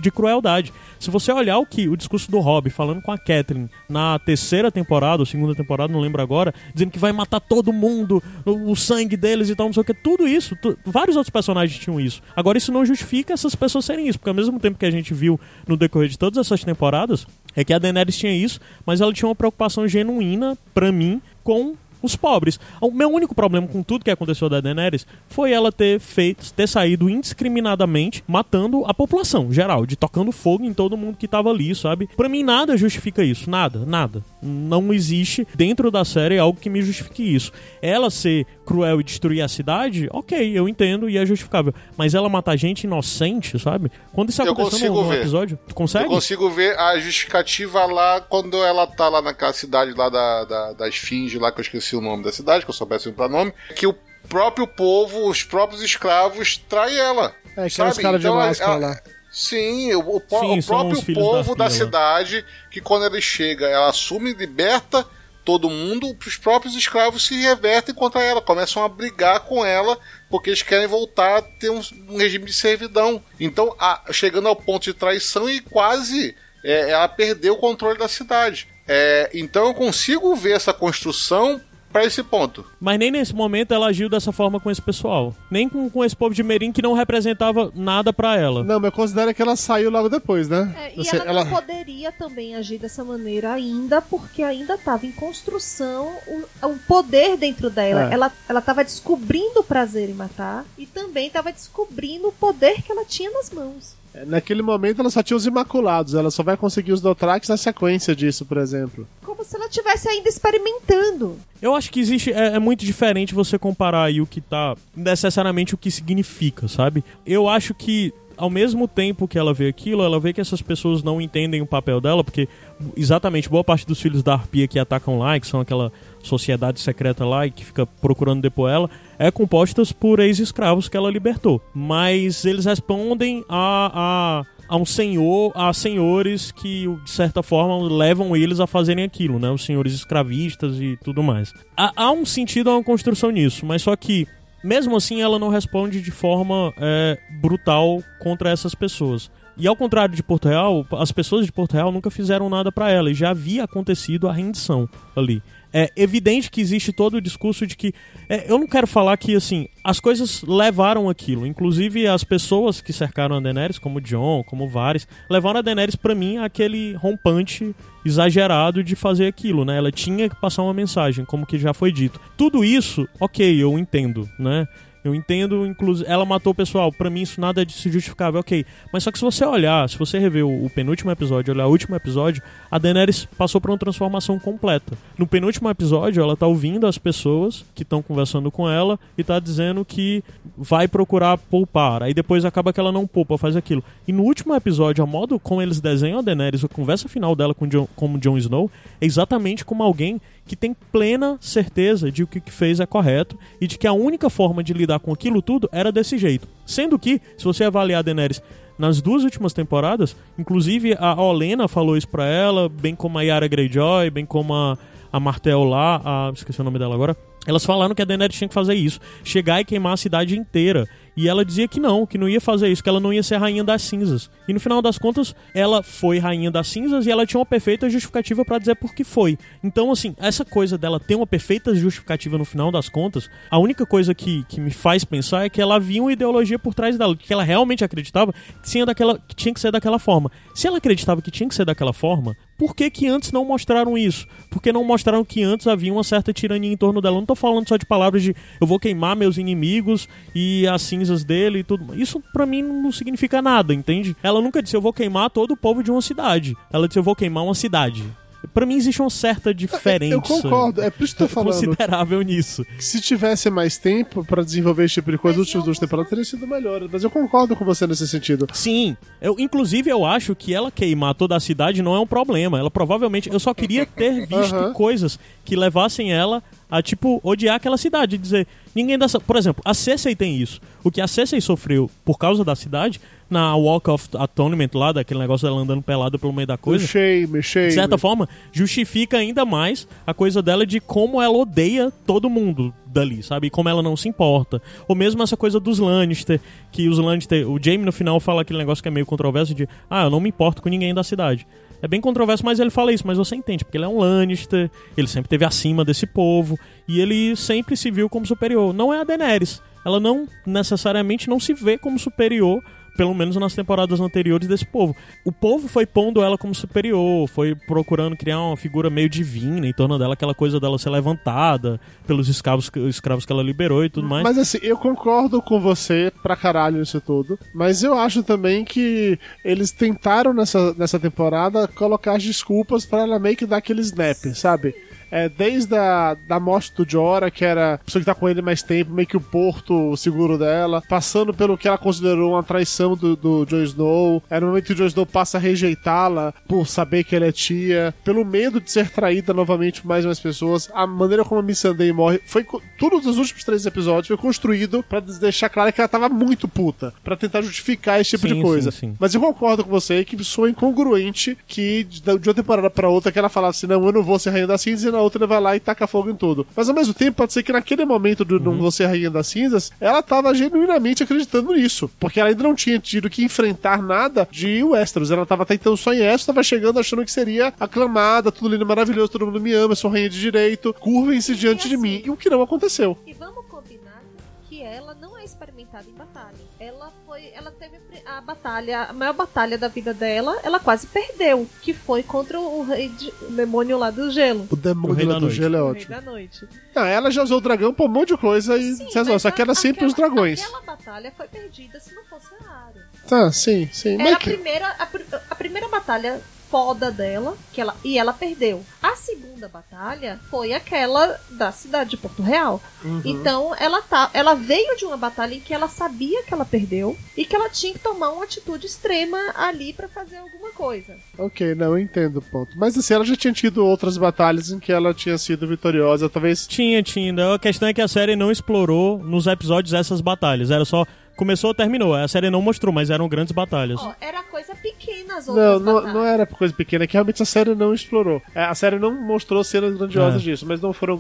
[0.01, 0.73] de crueldade.
[0.99, 4.71] Se você olhar o que o discurso do Robb falando com a Catelyn na terceira
[4.71, 8.77] temporada, ou segunda temporada, não lembro agora, dizendo que vai matar todo mundo, o, o
[8.77, 12.23] sangue deles e tal, não sei o que, tudo isso, vários outros personagens tinham isso.
[12.35, 15.15] Agora, isso não justifica essas pessoas serem isso, porque ao mesmo tempo que a gente
[15.15, 19.13] viu no decorrer de todas essas temporadas, é que a Daenerys tinha isso, mas ela
[19.13, 22.59] tinha uma preocupação genuína, pra mim, com os pobres.
[22.81, 26.67] O meu único problema com tudo que aconteceu da Daenerys foi ela ter feito, ter
[26.67, 31.75] saído indiscriminadamente matando a população geral, de tocando fogo em todo mundo que tava ali,
[31.75, 32.09] sabe?
[32.17, 34.25] Pra mim nada justifica isso, nada, nada.
[34.43, 37.53] Não existe dentro da série algo que me justifique isso.
[37.83, 41.75] Ela ser cruel e destruir a cidade, ok, eu entendo e é justificável.
[41.97, 43.91] Mas ela matar gente inocente, sabe?
[44.13, 46.05] Quando isso Eu aconteceu no, no episódio, tu consegue?
[46.07, 50.73] Eu consigo ver a justificativa lá quando ela tá lá naquela cidade lá da, da,
[50.73, 53.53] da Esfinge, lá que eu esqueci o nome da cidade, que eu soubesse o nome,
[53.77, 53.95] que o
[54.29, 57.35] próprio povo, os próprios escravos, traem ela.
[57.57, 57.91] É, que é sabe?
[57.91, 59.01] os caras de Então, máscara ela- lá.
[59.31, 61.85] Sim, o, o Sim, o próprio filhos da povo da, fila.
[61.85, 65.07] cidade, que quando ele chega, ela assume e liberta
[65.45, 70.51] todo mundo, os próprios escravos se revertem contra ela, começam a brigar com ela, porque
[70.51, 73.23] eles querem voltar a ter um, um regime de servidão.
[73.39, 78.07] Então, a- chegando ao ponto de traição e quase é, ela perdeu o controle da
[78.09, 78.69] cidade.
[78.87, 81.61] É, então eu consigo ver essa construção
[81.93, 82.65] para esse ponto.
[82.81, 85.35] Mas nem nesse momento ela agiu dessa forma com esse pessoal.
[85.51, 88.65] Nem com, com esse povo de Merim que não representava nada pra ela.
[88.65, 90.75] Não, mas considera que ela saiu logo depois, né?
[90.77, 95.13] É, e Assim, ela, não poderia também agir dessa maneira ainda, porque ainda estava em
[95.13, 98.11] construção o, o poder dentro dela.
[98.11, 98.15] É.
[98.15, 102.91] Ela ela estava descobrindo o prazer em matar e também estava descobrindo o poder que
[102.91, 104.00] ela tinha nas mãos.
[104.27, 108.15] Naquele momento ela só tinha os Imaculados, ela só vai conseguir os Dothrax na sequência
[108.15, 109.07] disso, por exemplo.
[109.23, 111.39] Como se ela estivesse ainda experimentando.
[111.63, 112.33] Eu acho que existe.
[112.33, 114.77] É, é muito diferente você comparar aí o que tá.
[114.97, 117.05] necessariamente o que significa, sabe?
[117.25, 118.13] Eu acho que.
[118.37, 121.67] Ao mesmo tempo que ela vê aquilo, ela vê que essas pessoas não entendem o
[121.67, 122.49] papel dela, porque
[122.97, 125.93] exatamente boa parte dos filhos da Arpia que atacam lá, que são aquela
[126.23, 131.11] sociedade secreta lá e que fica procurando depor ela, é compostas por ex-escravos que ela
[131.11, 131.61] libertou.
[131.75, 138.37] Mas eles respondem a, a, a um senhor, a senhores que, de certa forma, levam
[138.37, 139.51] eles a fazerem aquilo, né?
[139.51, 141.53] Os senhores escravistas e tudo mais.
[141.77, 144.27] Há, há um sentido, há uma construção nisso, mas só que
[144.63, 149.31] mesmo assim, ela não responde de forma é, brutal contra essas pessoas.
[149.57, 152.91] E ao contrário de Porto Real, as pessoas de Porto Real nunca fizeram nada pra
[152.91, 155.43] ela e já havia acontecido a rendição ali.
[155.73, 157.93] É evidente que existe todo o discurso de que.
[158.29, 161.47] é, eu não quero falar que, assim, as coisas levaram aquilo.
[161.47, 166.15] Inclusive, as pessoas que cercaram a Daenerys, como John, como Varys, levaram a Daenerys, pra
[166.15, 169.77] mim, aquele rompante exagerado de fazer aquilo, né?
[169.77, 172.21] Ela tinha que passar uma mensagem, como que já foi dito.
[172.37, 174.67] Tudo isso, ok, eu entendo, né?
[175.05, 178.65] Eu entendo, inclusive, ela matou o pessoal, pra mim isso nada é disso justificável, ok.
[178.93, 181.71] Mas só que se você olhar, se você rever o, o penúltimo episódio, olhar o
[181.71, 184.97] último episódio, a Daenerys passou por uma transformação completa.
[185.17, 189.39] No penúltimo episódio, ela tá ouvindo as pessoas que estão conversando com ela e tá
[189.39, 190.23] dizendo que
[190.57, 192.03] vai procurar poupar.
[192.03, 193.83] Aí depois acaba que ela não poupa, faz aquilo.
[194.07, 197.55] E no último episódio, a modo como eles desenham a Daenerys, a conversa final dela
[197.55, 198.71] com como Jon Snow,
[199.01, 200.21] é exatamente como alguém
[200.51, 203.93] que tem plena certeza de que o que fez é correto e de que a
[203.93, 206.49] única forma de lidar com aquilo tudo era desse jeito.
[206.67, 208.43] Sendo que, se você avaliar a Daenerys
[208.77, 213.47] nas duas últimas temporadas, inclusive a Olena falou isso pra ela, bem como a Yara
[213.47, 214.77] Greyjoy, bem como a,
[215.13, 217.17] a Martel lá, a, esqueci o nome dela agora.
[217.47, 220.85] Elas falaram que a Daenerys tinha que fazer isso, chegar e queimar a cidade inteira.
[221.17, 223.37] E ela dizia que não, que não ia fazer isso, que ela não ia ser
[223.37, 224.31] rainha das cinzas.
[224.47, 227.89] E no final das contas, ela foi rainha das cinzas e ela tinha uma perfeita
[227.89, 229.39] justificativa pra dizer por que foi.
[229.63, 233.85] Então, assim, essa coisa dela ter uma perfeita justificativa no final das contas, a única
[233.85, 237.17] coisa que, que me faz pensar é que ela havia uma ideologia por trás dela,
[237.17, 240.31] que ela realmente acreditava que tinha, daquela, que tinha que ser daquela forma.
[240.55, 243.97] Se ela acreditava que tinha que ser daquela forma, por que, que antes não mostraram
[243.97, 244.27] isso?
[244.51, 247.17] Por que não mostraram que antes havia uma certa tirania em torno dela?
[247.17, 250.83] Eu não tô falando só de palavras de eu vou queimar meus inimigos e as
[250.83, 251.99] cinzas dele e tudo.
[251.99, 254.15] Isso pra mim não significa nada, entende?
[254.23, 256.55] Ela nunca disse eu vou queimar todo o povo de uma cidade.
[256.71, 258.05] Ela disse eu vou queimar uma cidade.
[258.53, 260.15] Pra mim existe uma certa diferença.
[260.15, 261.53] Eu concordo, é por isso que eu tô falando.
[261.53, 262.65] Considerável nisso.
[262.65, 266.09] que Se tivesse mais tempo pra desenvolver esse tipo de coisa, últimas em duas temporadas
[266.09, 266.89] teriam sido melhores.
[266.91, 268.47] Mas eu concordo com você nesse sentido.
[268.53, 272.59] Sim, eu, inclusive eu acho que ela queimar toda a cidade não é um problema.
[272.59, 273.31] Ela provavelmente.
[273.31, 278.47] Eu só queria ter visto coisas que levassem ela a tipo odiar aquela cidade, dizer
[278.75, 280.61] ninguém dessa, por exemplo, a Cersei tem isso.
[280.85, 283.01] O que a Cersei sofreu por causa da cidade
[283.31, 286.85] na Walk of Atonement lá, daquele negócio dela andando pelada pelo meio da coisa.
[286.87, 287.69] Shame, shame.
[287.69, 292.75] De certa forma, justifica ainda mais a coisa dela de como ela odeia todo mundo
[292.87, 293.47] dali, sabe?
[293.47, 294.61] E como ela não se importa.
[294.89, 296.41] Ou mesmo essa coisa dos Lannister,
[296.73, 297.49] que os Lannister.
[297.49, 300.21] O Jaime no final fala aquele negócio que é meio controverso de ah, eu não
[300.21, 301.47] me importo com ninguém da cidade.
[301.83, 304.71] É bem controverso, mas ele fala isso, mas você entende, porque ele é um Lannister,
[304.97, 308.73] ele sempre teve acima desse povo, e ele sempre se viu como superior.
[308.75, 309.63] Não é a Daenerys.
[309.85, 312.63] Ela não necessariamente não se vê como superior
[312.97, 314.95] pelo menos nas temporadas anteriores desse povo.
[315.25, 319.73] O povo foi pondo ela como superior, foi procurando criar uma figura meio divina em
[319.73, 324.09] torno dela, aquela coisa dela ser levantada pelos escravos, escravos que ela liberou e tudo
[324.09, 324.23] mais.
[324.23, 329.19] Mas assim, eu concordo com você pra caralho nisso tudo, mas eu acho também que
[329.45, 334.17] eles tentaram nessa, nessa temporada colocar as desculpas para ela meio que dar aquele snap,
[334.35, 334.75] sabe?
[335.11, 338.43] É, desde a da morte do Jorah, que era a pessoa que tá com ele
[338.43, 342.97] mais tempo, meio que o porto seguro dela, passando pelo que ela considerou uma traição
[342.97, 346.67] do, do Jon Snow, era o momento que o Jon Snow passa a rejeitá-la por
[346.67, 350.71] saber que ela é tia, pelo medo de ser traída novamente por mais umas pessoas,
[350.75, 352.47] a maneira como a Missandei morre, foi
[352.79, 356.93] tudo dos últimos três episódios foi construído para deixar claro que ela tava muito puta,
[357.03, 358.71] para tentar justificar esse tipo Sim, de coisa.
[358.71, 358.97] sim, sim.
[358.99, 363.19] Mas eu concordo com você que soa incongruente que de uma temporada pra outra que
[363.19, 365.41] ela falasse assim, não, eu não vou ser Rainha das Cinzas, e na outra vai
[365.41, 366.47] lá e taca fogo em tudo.
[366.55, 369.27] Mas ao mesmo tempo, pode ser que naquele momento do não vou ser Rainha das
[369.27, 371.91] Cinzas, ela tava genuinamente acreditando nisso.
[371.99, 375.11] Porque ela ainda não tinha tido que enfrentar nada de Westeros.
[375.11, 378.67] Ela tava até então só em Essos, tava chegando achando que seria aclamada, tudo lindo,
[378.67, 382.03] maravilhoso, todo mundo me ama, eu sou Rainha de Direito, curvem-se diante de mim.
[382.05, 382.97] E o que não aconteceu.
[383.07, 384.03] E vamos combinar
[384.49, 386.37] que ela não é experimentada em batalha.
[386.59, 391.47] Ela foi, ela teve a batalha, a maior batalha da vida dela, ela quase perdeu,
[391.63, 394.47] que foi contra o rei de- o demônio lá do gelo.
[394.51, 395.37] O demônio lá do Noite.
[395.37, 395.95] gelo é O rei ótimo.
[395.97, 396.49] da noite.
[396.75, 399.13] Não, ela já usou o dragão pra um monte de coisa e Sim, se resolve.
[399.13, 400.41] mas Só que era sempre os dragões.
[400.43, 402.83] Aquela batalha foi perdida se não fosse a Arya.
[403.09, 403.95] Tá, sim, sim.
[403.95, 404.89] Era Mas a que- primeira, a,
[405.31, 406.21] a primeira batalha
[406.51, 408.65] foda dela, que ela, e ela perdeu.
[408.83, 412.61] A segunda batalha foi aquela da cidade de Porto Real.
[412.85, 413.03] Uhum.
[413.05, 416.97] Então ela tá, ela veio de uma batalha em que ela sabia que ela perdeu
[417.17, 420.97] e que ela tinha que tomar uma atitude extrema ali pra fazer alguma coisa.
[421.17, 422.59] Ok, não, eu entendo o ponto.
[422.59, 426.47] Mas assim, ela já tinha tido outras batalhas em que ela tinha sido vitoriosa, talvez.
[426.47, 427.35] Tinha, tinha.
[427.35, 430.51] A questão é que a série não explorou nos episódios essas batalhas.
[430.51, 430.87] Era só.
[431.21, 431.95] Começou, terminou.
[431.95, 433.79] A série não mostrou, mas eram grandes batalhas.
[433.79, 435.95] Ó, era coisa pequena as Não, outras não, batalhas.
[435.95, 438.23] não era coisa pequena, é que realmente a série não explorou.
[438.35, 440.25] É, A série não mostrou cenas grandiosas É.
[440.25, 440.99] disso, mas não foram.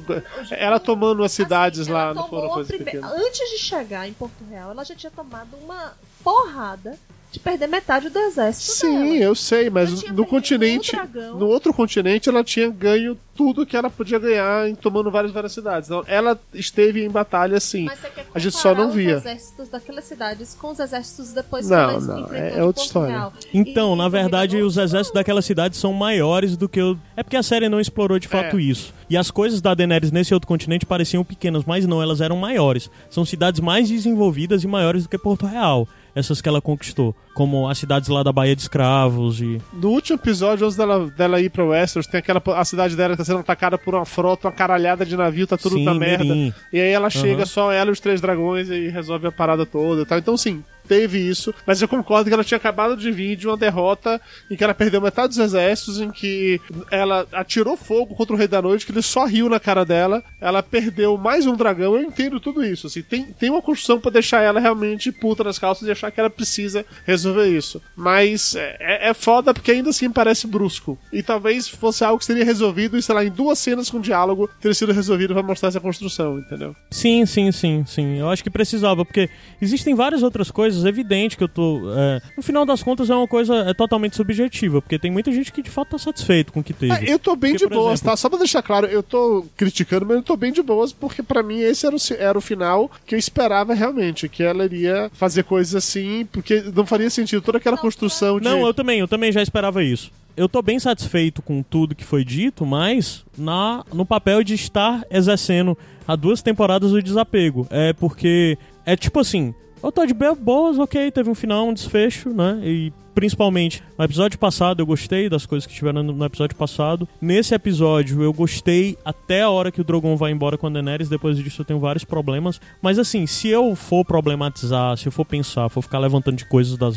[0.50, 3.10] Ela tomando as cidades Assim, lá, não foram coisas prime- pequenas.
[3.14, 6.98] Antes de chegar em Porto Real, ela já tinha tomado uma porrada
[7.32, 9.16] de perder metade do exército Sim, dela.
[9.16, 10.96] eu sei, mas no continente.
[11.38, 15.52] No outro continente, ela tinha ganho tudo que ela podia ganhar em tomando várias, várias
[15.52, 15.88] cidades.
[15.88, 17.84] Então, ela esteve em batalha, sim.
[17.84, 19.16] Mas você quer A gente só não via.
[19.16, 22.82] os exércitos daquelas cidades com os exércitos depois que Não, ela não, é de outra
[22.84, 23.28] história.
[23.54, 26.98] Então, E- na verdade, os exércitos daquela cidade são maiores do que o.
[27.16, 28.60] É porque a série não explorou de fato É.
[28.62, 28.92] isso.
[29.08, 32.90] E as coisas da Daenerys nesse outro continente pareciam pequenas, mas não, elas eram maiores.
[33.08, 35.88] São cidades mais desenvolvidas e maiores do que Porto Real.
[36.14, 37.14] Essas que ela conquistou.
[37.34, 39.60] Como as cidades lá da Baía de Escravos e.
[39.72, 42.42] No último episódio, antes dela, dela ir pra Westeros, tem aquela.
[42.56, 45.56] A cidade dela que tá sendo atacada por uma frota, uma caralhada de navio, tá
[45.56, 46.24] tudo Sim, na merda.
[46.24, 46.54] Meereen.
[46.72, 47.46] E aí ela chega, Aham.
[47.46, 50.18] só ela e os três dragões e resolve a parada toda e tal.
[50.18, 51.54] Então, sim, teve isso.
[51.64, 54.20] Mas eu concordo que ela tinha acabado de vir de uma derrota
[54.50, 56.60] em que ela perdeu metade dos exércitos, em que
[56.90, 60.20] ela atirou fogo contra o Rei da Noite, que ele só riu na cara dela.
[60.40, 61.94] Ela perdeu mais um dragão.
[61.94, 62.88] Eu entendo tudo isso.
[62.88, 66.18] Assim, tem, tem uma construção pra deixar ela realmente puta nas calças e achar que
[66.18, 67.80] ela precisa resolver isso.
[67.94, 70.98] Mas é, é foda porque ainda assim parece brusco.
[71.12, 74.50] E talvez fosse algo que seria resolvido, e sei lá, em duas cenas com diálogo,
[74.60, 76.74] teria sido resolvido pra mostrar essa construção, entendeu?
[76.90, 78.18] Sim, sim, sim, sim.
[78.18, 79.30] Eu acho que precisava, porque
[79.62, 81.80] existem várias outras coisas, é evidente que eu tô.
[81.96, 85.52] é, No final das contas, é uma coisa é totalmente subjetiva, porque tem muita gente
[85.52, 86.92] que de fato tá satisfeito com o que teve.
[86.92, 88.16] Ah, eu tô bem Porque, de boas, exemplo- tá?
[88.16, 91.42] Só pra deixar claro, eu tô criticando, mas eu tô bem de boas, porque pra
[91.42, 95.44] mim esse era o, era o final que eu esperava realmente, que ela iria fazer
[95.44, 98.44] coisas assim, porque não faria sentido toda aquela construção de...
[98.44, 100.10] Não, eu também, eu também já esperava isso.
[100.36, 105.04] Eu tô bem satisfeito com tudo que foi dito, mas na, no papel de estar
[105.10, 105.76] exercendo
[106.06, 107.66] há duas temporadas o desapego.
[107.68, 108.56] É porque
[108.86, 109.52] é tipo assim,
[109.82, 112.60] eu tô de be- boas, ok, teve um final, um desfecho, né?
[112.62, 117.08] E principalmente no episódio passado eu gostei das coisas que tiveram no episódio passado.
[117.20, 121.08] Nesse episódio eu gostei até a hora que o Drogon vai embora com a Daenerys,
[121.08, 122.60] depois disso eu tenho vários problemas.
[122.80, 126.78] Mas assim, se eu for problematizar, se eu for pensar, for ficar levantando de coisas
[126.78, 126.96] das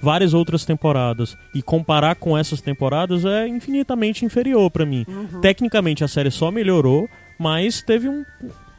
[0.00, 5.04] várias outras temporadas e comparar com essas temporadas, é infinitamente inferior pra mim.
[5.42, 7.08] Tecnicamente a série só melhorou,
[7.38, 8.24] Mas teve um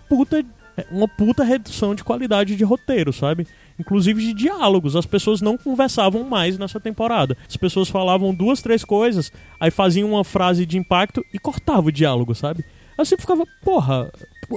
[0.10, 0.44] puta,
[0.92, 3.48] uma puta redução de qualidade de roteiro, sabe?
[3.80, 4.96] Inclusive de diálogos.
[4.96, 7.38] As pessoas não conversavam mais nessa temporada.
[7.48, 11.92] As pessoas falavam duas, três coisas, aí faziam uma frase de impacto e cortavam o
[11.92, 12.64] diálogo, sabe?
[13.00, 14.12] Eu sempre ficava, porra,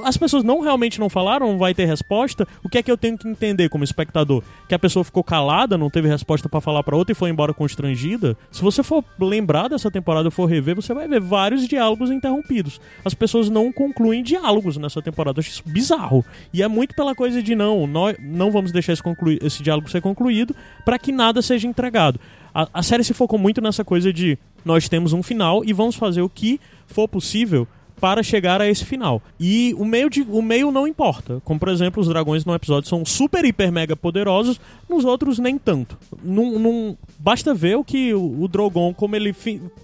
[0.05, 2.47] as pessoas não realmente não falaram, não vai ter resposta.
[2.65, 4.43] O que é que eu tenho que entender como espectador?
[4.69, 7.55] Que a pessoa ficou calada, não teve resposta para falar para outra e foi embora
[7.55, 8.37] constrangida?
[8.51, 12.81] Se você for lembrar dessa temporada, for rever, você vai ver vários diálogos interrompidos.
[13.05, 15.39] As pessoas não concluem diálogos nessa temporada.
[15.39, 16.25] Eu acho isso bizarro.
[16.53, 19.89] E é muito pela coisa de não, nós não vamos deixar esse, concluir, esse diálogo
[19.89, 20.53] ser concluído
[20.85, 22.19] para que nada seja entregado.
[22.53, 25.95] A, a série se focou muito nessa coisa de nós temos um final e vamos
[25.95, 27.69] fazer o que for possível
[28.03, 29.23] para chegar a esse final.
[29.39, 31.41] E o meio, de, o meio não importa.
[31.45, 35.57] Como, por exemplo, os dragões no episódio são super, hiper, mega poderosos, nos outros nem
[35.57, 35.97] tanto.
[36.21, 39.33] Num, num, basta ver o que o, o Drogon, como ele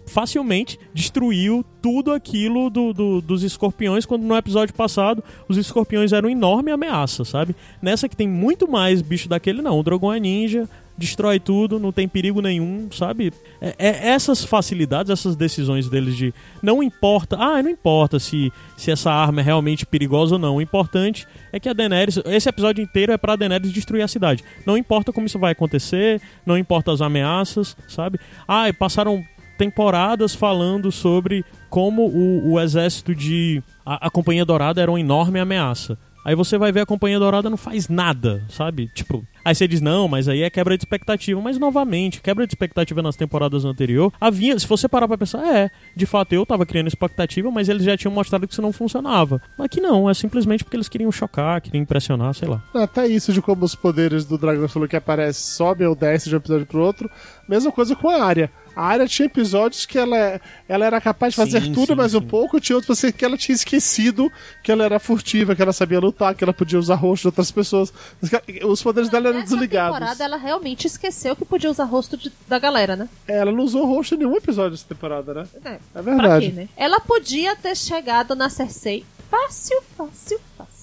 [0.09, 6.29] facilmente destruiu tudo aquilo do, do, dos escorpiões, quando no episódio passado os escorpiões eram
[6.29, 7.55] enorme ameaça, sabe?
[7.81, 9.79] Nessa que tem muito mais bicho daquele, não.
[9.79, 13.33] O Drogon é ninja, destrói tudo, não tem perigo nenhum, sabe?
[13.61, 18.91] É, é, essas facilidades, essas decisões deles de não importa, ah, não importa se, se
[18.91, 20.57] essa arma é realmente perigosa ou não.
[20.57, 24.45] O importante é que a Daenerys, esse episódio inteiro é pra Daenerys destruir a cidade.
[24.67, 28.19] Não importa como isso vai acontecer, não importa as ameaças, sabe?
[28.47, 29.25] Ah, passaram
[29.57, 33.63] temporadas falando sobre como o, o exército de.
[33.85, 35.99] A, a Companhia Dourada era uma enorme ameaça.
[36.25, 38.89] Aí você vai ver a Companhia Dourada não faz nada, sabe?
[38.95, 41.41] Tipo, aí você diz, não, mas aí é quebra de expectativa.
[41.41, 45.71] Mas novamente, quebra de expectativa nas temporadas anteriores, havia, se você parar pra pensar, é,
[45.97, 49.41] de fato eu tava criando expectativa, mas eles já tinham mostrado que isso não funcionava.
[49.59, 52.63] Aqui não, é simplesmente porque eles queriam chocar, queriam impressionar, sei lá.
[52.75, 56.35] Até isso de como os poderes do dragão falou que aparece, sobe ou desce de
[56.35, 57.11] um episódio pro outro.
[57.49, 58.51] Mesma coisa com a área.
[58.79, 62.13] A área tinha episódios que ela, ela era capaz de fazer sim, tudo sim, mais
[62.13, 62.19] sim.
[62.19, 64.31] um pouco, tinha outros que ela tinha esquecido
[64.63, 67.51] que ela era furtiva, que ela sabia lutar, que ela podia usar rosto de outras
[67.51, 67.93] pessoas.
[68.65, 69.99] Os poderes dela eram desligados.
[69.99, 73.09] temporada ela realmente esqueceu que podia usar rosto de, da galera, né?
[73.27, 75.47] É, ela não usou rosto em nenhum episódio dessa temporada, né?
[75.65, 76.47] É, é verdade.
[76.47, 76.69] Quê, né?
[76.77, 80.79] Ela podia ter chegado na Cersei fácil, fácil, fácil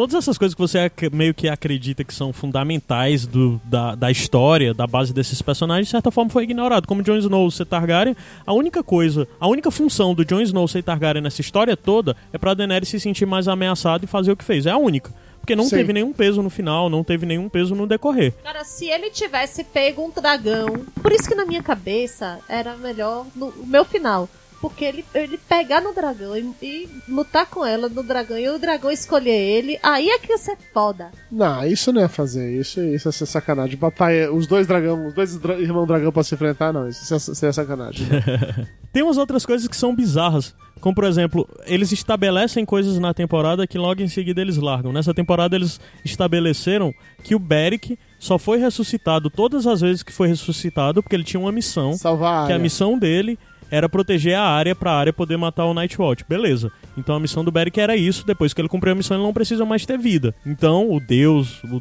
[0.00, 4.72] todas essas coisas que você meio que acredita que são fundamentais do, da, da história,
[4.72, 6.88] da base desses personagens, de certa forma foi ignorado.
[6.88, 10.82] Como Jon Snow ser Targaryen, a única coisa, a única função do Jon Snow ser
[10.82, 14.42] Targaryen nessa história toda é pra Daenerys se sentir mais ameaçada e fazer o que
[14.42, 14.64] fez.
[14.64, 15.12] É a única.
[15.40, 15.76] Porque não Sim.
[15.76, 18.32] teve nenhum peso no final, não teve nenhum peso no decorrer.
[18.42, 20.84] Cara, se ele tivesse pego um dragão.
[21.02, 24.28] Por isso que na minha cabeça era melhor no, o meu final.
[24.60, 28.58] Porque ele, ele pegar no dragão e, e, lutar com ela no dragão e o
[28.58, 31.10] dragão escolher ele, aí é que você é foda.
[31.32, 32.60] Não, isso não é fazer.
[32.60, 33.76] Isso, isso é ser sacanagem.
[33.78, 36.86] Botar os dois dragão, os dois dra irmãos dragão pra se enfrentar, não.
[36.86, 38.06] Isso é, é sacanagem.
[38.92, 40.54] Tem umas outras coisas que são bizarras.
[40.80, 44.92] Como, por exemplo, eles estabelecem coisas na temporada que logo em seguida eles largam.
[44.92, 46.92] Nessa temporada eles estabeleceram
[47.22, 51.40] que o Beric só foi ressuscitado todas as vezes que foi ressuscitado porque ele tinha
[51.40, 51.92] uma missão.
[51.92, 53.38] Salvar a Que a missão dele
[53.70, 56.24] era proteger a área para a área poder matar o Nightwatch.
[56.28, 56.70] Beleza.
[56.96, 58.26] Então a missão do Beric era isso.
[58.26, 60.34] Depois que ele cumpriu a missão, ele não precisa mais ter vida.
[60.44, 61.80] Então o Deus, o,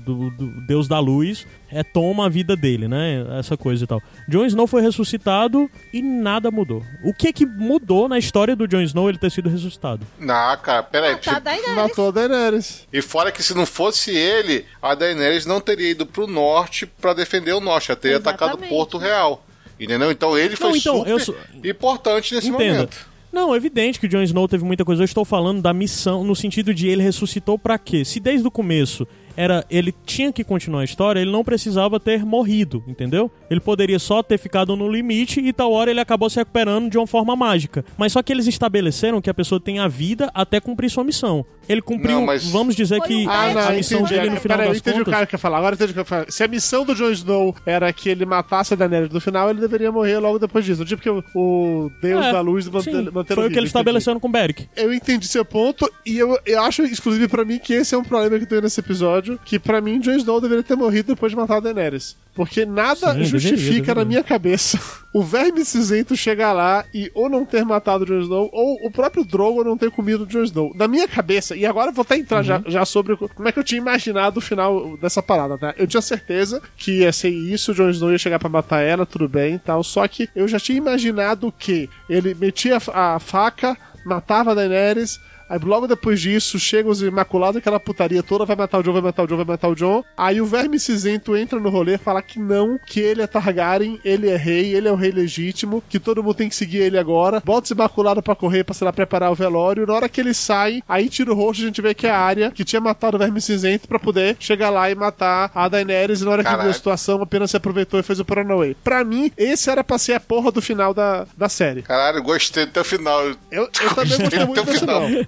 [0.67, 3.25] Deus da luz, é, toma a vida dele, né?
[3.39, 4.01] Essa coisa e tal.
[4.27, 6.83] Jon Snow foi ressuscitado e nada mudou.
[7.03, 10.05] O que que mudou na história do Jon Snow ele ter sido ressuscitado?
[10.19, 11.13] Não, cara, peraí.
[11.13, 11.75] Matar Daenerys.
[11.75, 12.87] Matou a Daenerys.
[12.91, 17.13] E fora que se não fosse ele, a Daenerys não teria ido pro norte para
[17.13, 18.43] defender o norte, ela teria Exatamente.
[18.43, 19.43] atacado Porto Real.
[19.80, 20.11] Entendeu?
[20.11, 21.36] Então ele foi não, então, super sou...
[21.63, 22.73] importante nesse Entenda.
[22.73, 23.09] momento.
[23.32, 25.01] Não, é evidente que o Jon Snow teve muita coisa.
[25.01, 28.03] Eu estou falando da missão no sentido de ele ressuscitou para quê?
[28.03, 29.07] Se desde o começo
[29.39, 33.31] era ele tinha que continuar a história, ele não precisava ter morrido, entendeu?
[33.49, 36.97] Ele poderia só ter ficado no limite e tal hora ele acabou se recuperando de
[36.97, 37.85] uma forma mágica.
[37.97, 41.45] Mas só que eles estabeleceram que a pessoa tem a vida até cumprir sua missão.
[41.69, 42.49] Ele cumpriu, não, mas...
[42.49, 45.13] vamos dizer que ah, não, a missão entendi, dele no final pera, das entendi contas...
[45.13, 45.59] o cara quer falar.
[45.59, 46.25] Agora entendi o que eu falar.
[46.27, 49.61] Se a missão do Jon Snow era que ele matasse a Daenerys no final, ele
[49.61, 50.83] deveria morrer logo depois disso.
[50.83, 54.19] Tipo que o, o Deus é, da Luz manter, manter Foi o que ele estabeleceu
[54.19, 54.67] com o Beric.
[54.75, 58.03] Eu entendi seu ponto e eu, eu acho, exclusive para mim, que esse é um
[58.03, 61.36] problema que tenho nesse episódio, que para mim Jon Snow deveria ter morrido depois de
[61.36, 62.15] matar a Daenerys.
[62.34, 64.80] Porque nada Sim, justifica deveria, na minha cabeça
[65.13, 68.91] o verme cinzento chegar lá e ou não ter matado o Jon Snow, ou o
[68.91, 70.71] próprio Drogon não ter comido o Jon Snow.
[70.75, 72.43] Na minha cabeça, e agora eu vou até entrar uhum.
[72.43, 75.73] já, já sobre como é que eu tinha imaginado o final dessa parada, tá?
[75.77, 79.05] Eu tinha certeza que ia ser isso, o Jon Snow ia chegar para matar ela,
[79.05, 83.19] tudo bem e tal, só que eu já tinha imaginado que ele metia a, a
[83.19, 85.19] faca, matava a Daenerys,
[85.49, 89.01] Aí logo depois disso, chegam os Imaculados, aquela putaria toda, vai matar o John, vai
[89.01, 90.03] matar o John, vai matar o John.
[90.17, 94.29] Aí o Verme Cinzento entra no rolê, fala que não, que ele é Targaryen, ele
[94.29, 97.41] é rei, ele é o rei legítimo, que todo mundo tem que seguir ele agora.
[97.43, 99.85] Bota os Imaculados pra correr, pra, sei lá, preparar o velório.
[99.87, 102.19] Na hora que ele sai, aí tira o rosto, a gente vê que é a
[102.19, 106.21] área que tinha matado o Verme Cinzento pra poder chegar lá e matar a Daenerys.
[106.21, 106.63] E na hora que Caraca.
[106.63, 108.75] viu a situação, apenas se aproveitou e fez o Paranauê.
[108.83, 111.81] Pra mim, esse era pra ser a porra do final da, da série.
[111.81, 113.25] Caralho, gostei até o final.
[113.51, 115.07] Eu, eu também gostei muito Até o desse final.
[115.07, 115.25] final.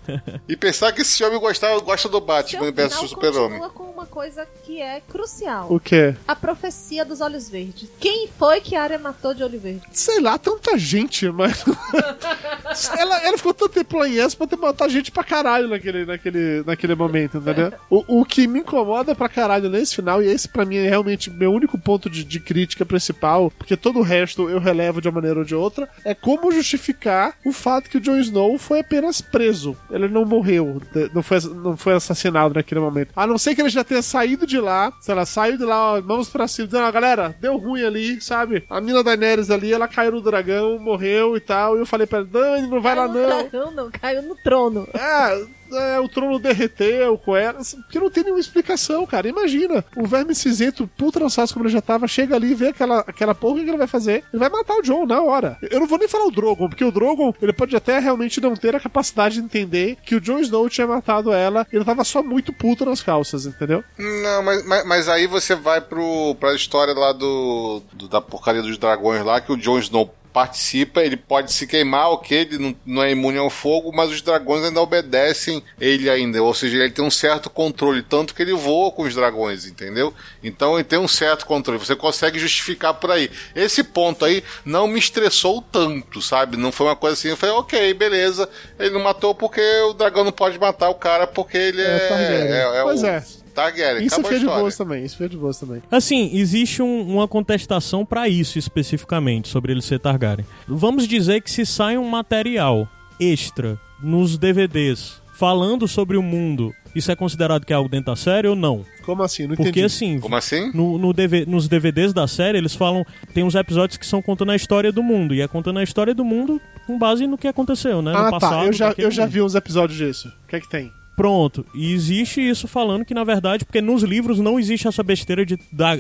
[0.48, 3.60] E pensar que esse homem gostava, gosta do Seu Batman versus Super-Homem.
[3.60, 5.68] continua com uma coisa que é crucial.
[5.70, 6.16] O quê?
[6.28, 7.90] A profecia dos olhos verdes.
[8.00, 9.82] Quem foi que a área matou de olho verde?
[9.92, 11.64] Sei lá, tanta gente, mas.
[12.98, 16.64] ela, ela ficou tanto tempo lá em pra ter matar gente pra caralho naquele, naquele,
[16.66, 17.74] naquele momento, entendeu?
[17.90, 21.30] O, o que me incomoda pra caralho nesse final, e esse pra mim é realmente
[21.30, 25.16] meu único ponto de, de crítica principal, porque todo o resto eu relevo de uma
[25.16, 29.22] maneira ou de outra, é como justificar o fato que o Jon Snow foi apenas
[29.22, 29.76] preso.
[29.90, 30.82] Ele não morreu,
[31.14, 33.10] não foi, não foi assassinado naquele momento.
[33.16, 35.94] A não ser que ele já tenha saído de lá, sei lá, saiu de lá,
[35.94, 38.64] ó, mãos pra cima, dizendo, ó, galera, deu ruim ali, sabe?
[38.70, 42.20] A mina Daenerys ali, ela caiu no dragão, morreu e tal, e eu falei pra
[42.20, 43.38] ela, não, não vai lá Caiu no não.
[43.50, 44.88] dragão, não, caiu no trono.
[44.94, 49.28] É, é, o trono derreteu com ela, assim, que não tem nenhuma explicação, cara.
[49.28, 53.34] Imagina, o verme cinzento, puta lançado como ele já tava, chega ali, vê aquela, aquela
[53.36, 54.24] porra, o que que ele vai fazer?
[54.34, 55.58] Ele vai matar o John na hora.
[55.70, 58.56] Eu não vou nem falar o Drogon, porque o Drogon, ele pode até realmente não
[58.56, 62.22] ter a capacidade de entender que o Jon Snow tinha matado ela, ele tava só
[62.24, 63.84] muito puto nas calças, entendeu?
[63.98, 68.62] Não, mas, mas, mas aí você vai pro, pra história lá do, do- da porcaria
[68.62, 72.76] dos dragões lá, que o Jon Snow participa, ele pode se queimar, ok, ele não,
[72.86, 76.92] não é imune ao fogo, mas os dragões ainda obedecem ele ainda, ou seja, ele
[76.92, 80.14] tem um certo controle, tanto que ele voa com os dragões, entendeu?
[80.44, 83.30] Então ele tem um certo controle, você consegue justificar por aí.
[83.56, 86.58] Esse ponto aí não me estressou tanto, sabe?
[86.58, 90.24] Não foi uma coisa assim, eu falei, ok, beleza, ele não matou porque o dragão
[90.24, 92.08] não pode matar o cara porque ele é...
[92.08, 92.52] Targaryen.
[92.52, 93.24] é, é Pois o é.
[93.52, 95.82] Targaryen, Isso acabou a foi de boas também, isso foi de boas também.
[95.92, 100.46] Assim, existe um- uma contestação pra isso especificamente, sobre ele ser Targaryen.
[100.68, 102.88] Vamos dizer que se sai um material
[103.20, 108.16] extra nos DVDs falando sobre o mundo, isso é considerado que é algo dentro da
[108.16, 108.86] série ou não?
[109.04, 109.44] Como assim?
[109.48, 109.86] Não Porque entendi.
[109.86, 110.72] assim, Como assim?
[110.74, 113.04] no, no DV nos DVDs da série, eles falam.
[113.34, 115.34] Tem uns episódios que são contando a história do mundo.
[115.34, 118.12] E é contando a história do mundo com base no que aconteceu, né?
[118.16, 118.60] ah, no passado.
[118.60, 120.28] tá, eu já, eu já vi uns episódios disso.
[120.46, 120.92] O que é que tem?
[121.22, 121.64] Pronto.
[121.76, 125.56] E existe isso falando que, na verdade, porque nos livros não existe essa besteira de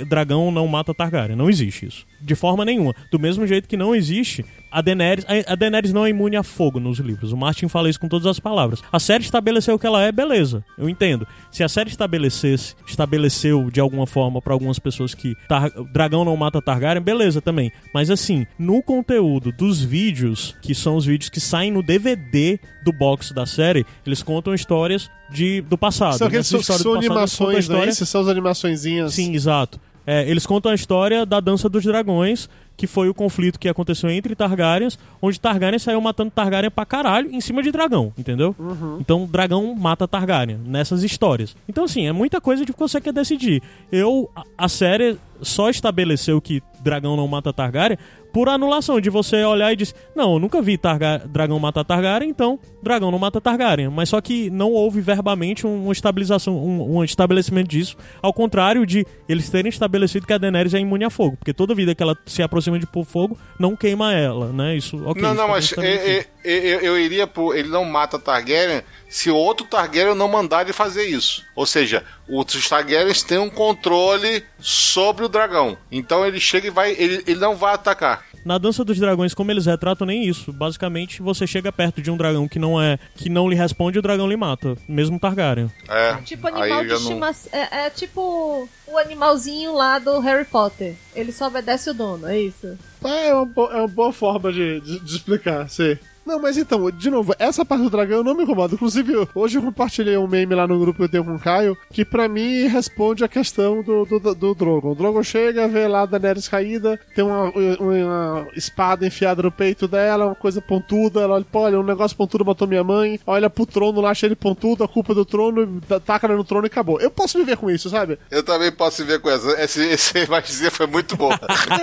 [0.07, 1.37] dragão não mata Targaryen.
[1.37, 2.07] Não existe isso.
[2.21, 2.93] De forma nenhuma.
[3.11, 5.25] Do mesmo jeito que não existe a Daenerys.
[5.47, 7.31] A Daenerys não é imune a fogo nos livros.
[7.33, 8.81] O Martin fala isso com todas as palavras.
[8.91, 10.63] A série estabeleceu o que ela é, beleza.
[10.77, 11.27] Eu entendo.
[11.51, 16.37] Se a série estabelecesse, estabeleceu de alguma forma pra algumas pessoas que Tar- dragão não
[16.37, 17.71] mata Targaryen, beleza também.
[17.93, 22.93] Mas assim, no conteúdo dos vídeos, que são os vídeos que saem no DVD do
[22.93, 26.17] box da série, eles contam histórias de, do passado.
[26.17, 27.91] São aqueles são, são animações, né?
[27.91, 29.13] são as animaçõezinhas.
[29.13, 29.79] Sim, exato.
[30.05, 34.09] É, eles contam a história da Dança dos Dragões, que foi o conflito que aconteceu
[34.09, 38.55] entre Targaryens, onde Targaryen saiu matando Targaryen pra caralho em cima de dragão, entendeu?
[38.99, 41.55] Então, dragão mata Targaryen nessas histórias.
[41.69, 43.61] Então, assim, é muita coisa de que você quer decidir.
[43.91, 47.99] Eu, a, a série só estabeleceu que dragão não mata Targaryen
[48.31, 52.29] por anulação, de você olhar e dizer, não, eu nunca vi Targa dragão matar Targaryen,
[52.29, 53.89] então dragão não mata Targaryen.
[53.89, 58.85] Mas só que não houve verbamente um, uma estabilização, um, um estabelecimento disso, ao contrário
[58.85, 62.01] de eles terem estabelecido que a Daenerys é imune a fogo, porque toda vida que
[62.01, 64.75] ela se aproxima de fogo, não queima ela, né?
[64.75, 65.21] Isso, ok.
[65.21, 66.30] não, isso não, tá mas eu, estabelecido.
[66.43, 67.53] Eu, eu- eu iria pro.
[67.53, 71.43] Ele não mata Targaryen se outro Targaryen não mandar ele fazer isso.
[71.55, 75.77] Ou seja, os Targaryens têm um controle sobre o dragão.
[75.91, 76.91] Então ele chega e vai.
[76.91, 78.25] Ele, ele não vai atacar.
[78.43, 80.51] Na Dança dos Dragões, como eles retratam, nem isso.
[80.51, 82.97] Basicamente, você chega perto de um dragão que não é.
[83.15, 84.75] que não lhe responde, o dragão lhe mata.
[84.89, 85.69] Mesmo Targaryen.
[85.87, 86.15] É.
[86.23, 87.51] Tipo aí animal de já não- estimação.
[87.53, 90.95] É, é tipo o animalzinho lá do Harry Potter.
[91.15, 92.75] Ele só obedece o dono, é isso?
[93.03, 95.99] É uma, bo- é uma boa forma de, de, de explicar, sei.
[96.25, 98.75] Não, mas então, de novo, essa parte do dragão não me incomoda.
[98.75, 101.39] Inclusive, eu- hoje eu compartilhei um meme lá no grupo que eu tenho com o
[101.39, 104.91] Caio, que pra mim responde a questão do, do, do, Drogon.
[104.91, 109.87] O Drogon chega, vê lá a Daenerys caída, tem uma, uma espada enfiada no peito
[109.87, 113.49] dela, uma coisa pontuda, ela olha, pô, olha, um negócio pontudo matou minha mãe, olha
[113.49, 116.65] pro trono lá, cheio de pontudo, a culpa é do trono, ta- taca no trono
[116.65, 117.01] e acabou.
[117.01, 118.19] Eu posso viver com isso, sabe?
[118.29, 119.51] Eu também posso ver com essa.
[119.61, 121.37] Esse, esse imagenzinha foi muito boa.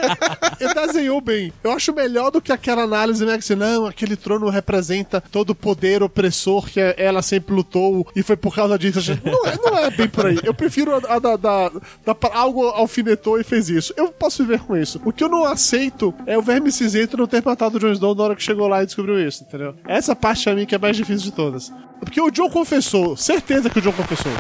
[0.61, 1.53] Ele desenhou bem.
[1.63, 3.33] Eu acho melhor do que aquela análise, né?
[3.33, 8.23] Que assim, não, aquele trono representa todo o poder opressor que ela sempre lutou e
[8.23, 8.99] foi por causa disso.
[9.25, 10.39] Não é, não é bem por aí.
[10.43, 13.93] Eu prefiro a, a da, da, da, algo alfinetou e fez isso.
[13.97, 15.01] Eu posso viver com isso.
[15.05, 18.15] O que eu não aceito é o verme cinzento não ter matado o Jon Snow
[18.15, 19.75] na hora que chegou lá e descobriu isso, entendeu?
[19.87, 21.73] Essa parte pra mim que é mais difícil de todas.
[22.01, 24.33] Porque o John confessou, certeza que o John confessou.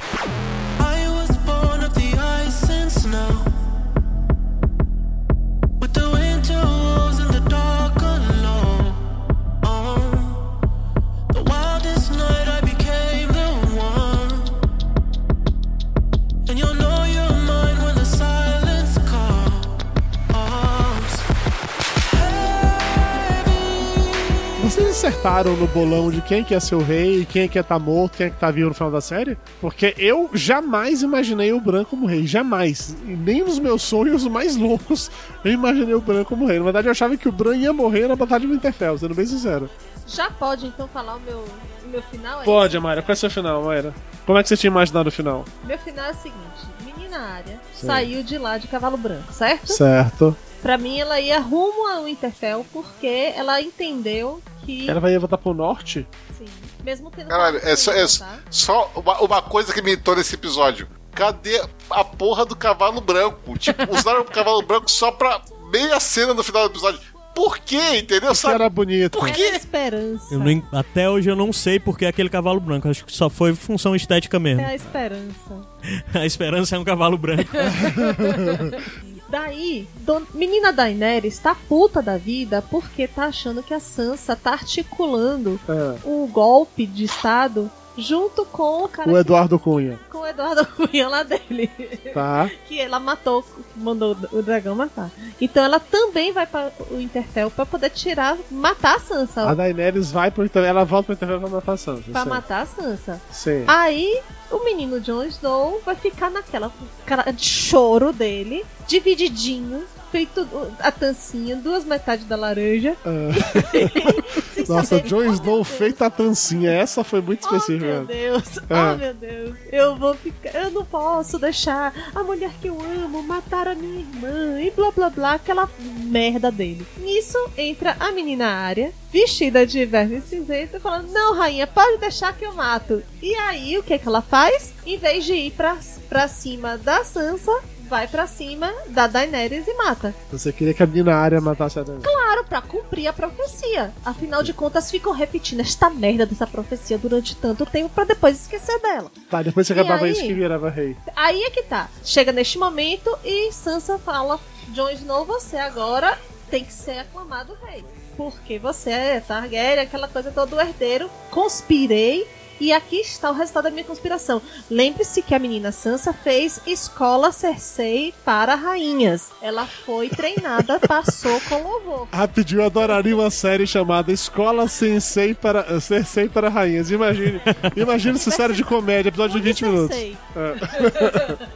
[24.99, 27.77] Acertaram no bolão de quem que ia ser o rei, quem é que ia estar
[27.77, 29.39] tá morto, quem é que tá vivo no final da série?
[29.61, 32.27] Porque eu jamais imaginei o Bran como rei.
[32.27, 32.97] Jamais.
[33.07, 35.09] E nem nos meus sonhos mais loucos
[35.45, 36.59] eu imaginei o Bran como rei.
[36.59, 39.25] Na verdade, eu achava que o Bran ia morrer na Batalha de Winterfell, sendo bem
[39.25, 39.71] sincero.
[40.05, 41.45] Já pode então falar o meu,
[41.85, 42.43] o meu final?
[42.43, 43.01] É pode, Mayra.
[43.01, 43.95] Qual é o seu final, Mayra?
[44.27, 45.45] Como é que você tinha imaginado o final?
[45.63, 49.73] Meu final é o seguinte: Menina Área saiu de lá de cavalo branco, certo?
[49.73, 50.37] Certo.
[50.61, 54.91] Pra mim, ela ia rumo ao Winterfell porque ela entendeu que.
[54.91, 56.07] Ela vai voltar pro norte?
[56.37, 56.45] Sim.
[56.85, 57.29] Mesmo tendo.
[57.29, 58.39] Caralho, é só, é tá?
[58.51, 60.87] só uma, uma coisa que me irritou nesse episódio.
[61.13, 61.61] Cadê
[61.91, 63.57] a porra do cavalo branco?
[63.57, 65.41] Tipo, usaram o cavalo branco só pra
[65.73, 67.01] meia cena no final do episódio.
[67.35, 67.99] Por quê?
[67.99, 68.33] Entendeu?
[68.33, 69.19] Porque era bonito.
[69.19, 69.43] Por quê?
[69.55, 70.37] esperança.
[70.39, 72.89] Nem, até hoje eu não sei porque é aquele cavalo branco.
[72.89, 74.61] Acho que só foi função estética mesmo.
[74.61, 75.67] É a esperança.
[76.15, 77.51] a esperança é um cavalo branco.
[79.29, 80.23] Daí, don...
[80.33, 85.99] menina Daenerys tá puta da vida porque tá achando que a Sansa tá articulando é.
[86.05, 89.11] o golpe de Estado junto com o cara.
[89.11, 89.99] O Eduardo Cunha.
[90.11, 91.69] Com o Eduardo Cunha lá dele.
[92.15, 92.49] Tá.
[92.67, 93.45] que ela matou,
[93.77, 95.11] mandou o dragão matar.
[95.41, 99.49] Então ela também vai para o Interfell para poder tirar, matar a Sansa.
[99.49, 102.11] A Daenerys vai pro Interfell, ela volta pro Interfell pra matar a Sansa.
[102.11, 103.21] Pra matar a Sansa.
[103.31, 103.65] Sim.
[103.67, 106.73] Aí o menino Jon Snow vai ficar naquela
[107.05, 110.47] cara de choro dele, divididinho, feito
[110.81, 112.97] a tancinha, duas metades da laranja.
[113.09, 114.69] Uh.
[114.69, 117.87] Nossa, Jon Snow feito a tancinha, essa foi muito específica.
[117.87, 122.51] Oh meu Deus, oh meu Deus, eu vou ficar, eu não posso deixar a mulher
[122.61, 125.69] que eu amo matar a minha irmã e blá blá blá, aquela
[126.05, 126.87] merda dele.
[126.99, 132.45] Nisso entra a menina Área, vestida de verme cinzento, falando: Não, rainha, pode deixar que
[132.45, 133.03] eu mato.
[133.23, 134.73] E aí, o que, é que ela faz?
[134.85, 135.77] Em vez de ir pra,
[136.09, 137.53] pra cima da Sansa,
[137.89, 140.15] vai para cima da Daenerys e mata.
[140.31, 142.07] Você queria que a menina área matasse a Daenerys?
[142.07, 143.93] Claro, para cumprir a profecia.
[144.05, 148.79] Afinal de contas, ficam repetindo esta merda dessa profecia durante tanto tempo para depois esquecer
[148.81, 149.11] dela.
[149.31, 150.97] Tá, depois você acabava aí, isso que virava rei.
[151.17, 151.89] Aí é que tá.
[152.05, 156.19] Chega neste momento e Sansa fala: Jon Snow, você agora
[156.51, 157.85] tem que ser aclamado rei.
[158.17, 161.09] Porque você é Targaryen, aquela coisa todo herdeiro.
[161.31, 162.27] Conspirei
[162.61, 164.41] e aqui está o resultado da minha conspiração.
[164.71, 169.31] Lembre-se que a menina Sansa fez escola Cersei para rainhas.
[169.41, 172.09] Ela foi treinada, passou com louvor.
[172.13, 176.91] Rapidinho, eu adoraria uma série chamada Escola Sensei para Cersei para rainhas.
[176.91, 177.41] Imagine,
[177.77, 179.97] imagine essa série de comédia, episódio de 20 minutos.
[179.97, 180.13] É.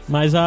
[0.09, 0.41] Mas a,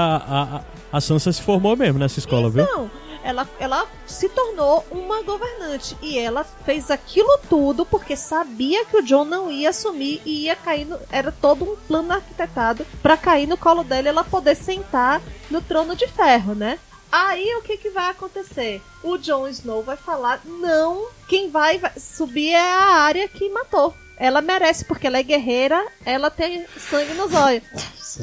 [0.91, 3.04] a, a Sansa se formou mesmo nessa escola, então, viu?
[3.25, 5.97] Ela, ela se tornou uma governante.
[5.99, 10.55] E ela fez aquilo tudo porque sabia que o John não ia assumir e ia
[10.55, 10.85] cair.
[10.85, 15.21] No, era todo um plano arquitetado para cair no colo dela e ela poder sentar
[15.49, 16.77] no trono de ferro, né?
[17.11, 18.81] Aí o que, que vai acontecer?
[19.01, 23.95] O Jon Snow vai falar: não, quem vai, vai subir é a área que matou.
[24.17, 27.63] Ela merece, porque ela é guerreira, ela tem sangue nos olhos.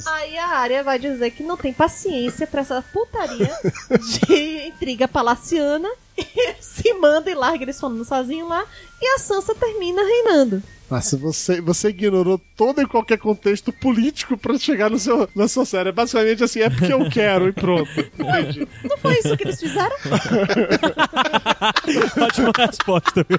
[0.07, 3.55] Aí a área vai dizer que não tem paciência pra essa putaria
[4.01, 5.89] de intriga palaciana.
[6.17, 8.65] E se manda e larga eles falando sozinho lá.
[9.01, 10.63] E a Sansa termina reinando.
[10.93, 15.65] Nossa, você, você ignorou todo e qualquer contexto político para chegar no seu, na sua
[15.65, 15.89] série.
[15.89, 17.89] É basicamente assim, é porque eu quero e pronto.
[17.99, 18.69] Entendi.
[18.85, 19.89] Não foi isso que eles fizeram?
[22.21, 23.39] Ótima resposta, viu,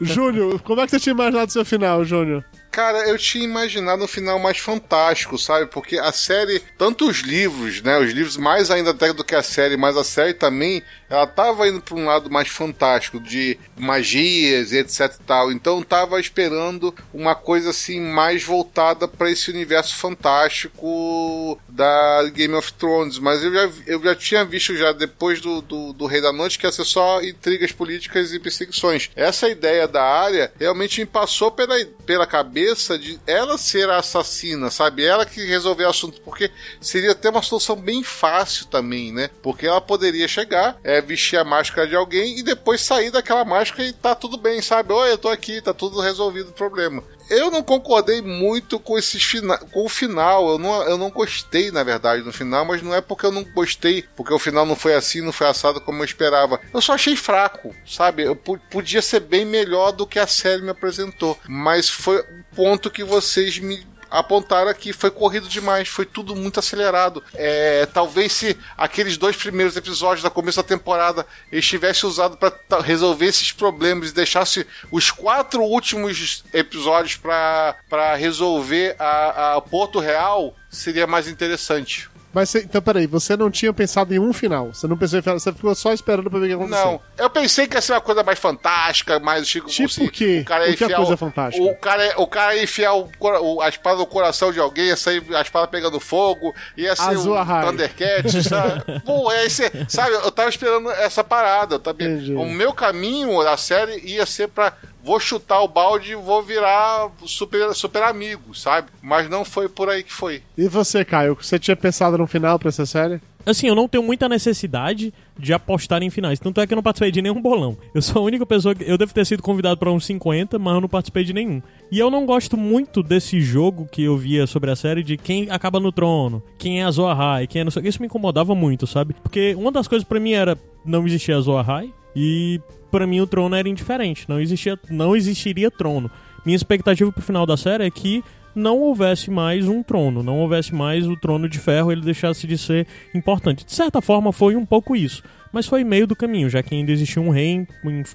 [0.00, 2.44] Júnior, como é que você tinha imaginado o seu final, Júnior?
[2.74, 5.66] Cara, eu tinha imaginado um final mais fantástico, sabe?
[5.66, 7.96] Porque a série, tanto os livros, né?
[8.00, 10.82] Os livros mais ainda até do que a série, mas a série também,
[11.14, 15.52] ela tava indo para um lado mais fantástico, de magias e etc e tal.
[15.52, 22.72] Então tava esperando uma coisa assim mais voltada para esse universo fantástico da Game of
[22.74, 23.18] Thrones.
[23.18, 26.58] Mas eu já, eu já tinha visto já depois do, do, do Rei da Noite
[26.58, 29.10] que ia ser só intrigas políticas e perseguições.
[29.14, 31.74] Essa ideia da área realmente me passou pela,
[32.06, 35.04] pela cabeça de ela ser a assassina, sabe?
[35.04, 36.50] Ela que resolver o assunto, porque
[36.80, 39.30] seria até uma solução bem fácil também, né?
[39.42, 43.84] Porque ela poderia chegar, é, vestir a máscara de alguém e depois sair daquela máscara
[43.84, 44.92] e tá tudo bem, sabe?
[44.92, 47.02] Oi, eu tô aqui, tá tudo resolvido o problema.
[47.30, 50.50] Eu não concordei muito com, esses fina com o final.
[50.50, 53.44] Eu não, eu não gostei, na verdade, no final, mas não é porque eu não
[53.44, 56.60] gostei, porque o final não foi assim, não foi assado como eu esperava.
[56.72, 58.24] Eu só achei fraco, sabe?
[58.24, 61.38] Eu podia ser bem melhor do que a série me apresentou.
[61.48, 66.60] Mas foi o ponto que vocês me apontaram que foi corrido demais, foi tudo muito
[66.60, 67.22] acelerado.
[67.34, 72.80] É, talvez se aqueles dois primeiros episódios da começo da temporada eles tivessem usado para
[72.80, 80.54] resolver esses problemas e deixasse os quatro últimos episódios para resolver a, a Porto Real,
[80.70, 82.08] seria mais interessante.
[82.34, 84.74] Mas então, peraí, você não tinha pensado em um final?
[84.74, 86.84] Você não pensou em final, você ficou só esperando pra ver o que aconteceu?
[86.84, 90.44] Não, eu pensei que ia ser uma coisa mais fantástica, mais tipo, tipo que o
[90.44, 91.64] cara o que é coisa fantástica?
[91.64, 94.96] O cara, o cara ia enfiar o, o, a espada no coração de alguém, ia
[94.96, 98.82] sair a espada pegando fogo, ia ser Azul o Thundercat, sabe?
[99.34, 101.92] É esse, sabe, eu tava esperando essa parada, tá?
[102.36, 104.72] O meu caminho da série ia ser pra
[105.04, 108.88] vou chutar o balde e vou virar super, super amigo, sabe?
[109.02, 110.42] Mas não foi por aí que foi.
[110.56, 111.36] E você, Caio?
[111.38, 113.20] Você tinha pensado no final pra essa série?
[113.46, 116.38] Assim, eu não tenho muita necessidade de apostar em finais.
[116.38, 117.76] Tanto é que eu não participei de nenhum bolão.
[117.94, 118.88] Eu sou a única pessoa que.
[118.88, 121.60] Eu devo ter sido convidado para uns 50, mas eu não participei de nenhum.
[121.92, 125.50] E eu não gosto muito desse jogo que eu via sobre a série de quem
[125.50, 128.54] acaba no trono, quem é a Zoa High, quem é não sei Isso me incomodava
[128.54, 129.14] muito, sabe?
[129.22, 132.60] Porque uma das coisas para mim era não existia a Zoa High e
[132.90, 136.10] para mim o trono era indiferente, não existia, não existiria trono.
[136.44, 138.22] Minha expectativa pro final da série é que
[138.54, 142.56] não houvesse mais um trono, não houvesse mais o trono de ferro, ele deixasse de
[142.56, 143.64] ser importante.
[143.64, 146.92] De certa forma foi um pouco isso, mas foi meio do caminho, já que ainda
[146.92, 147.66] existia um rei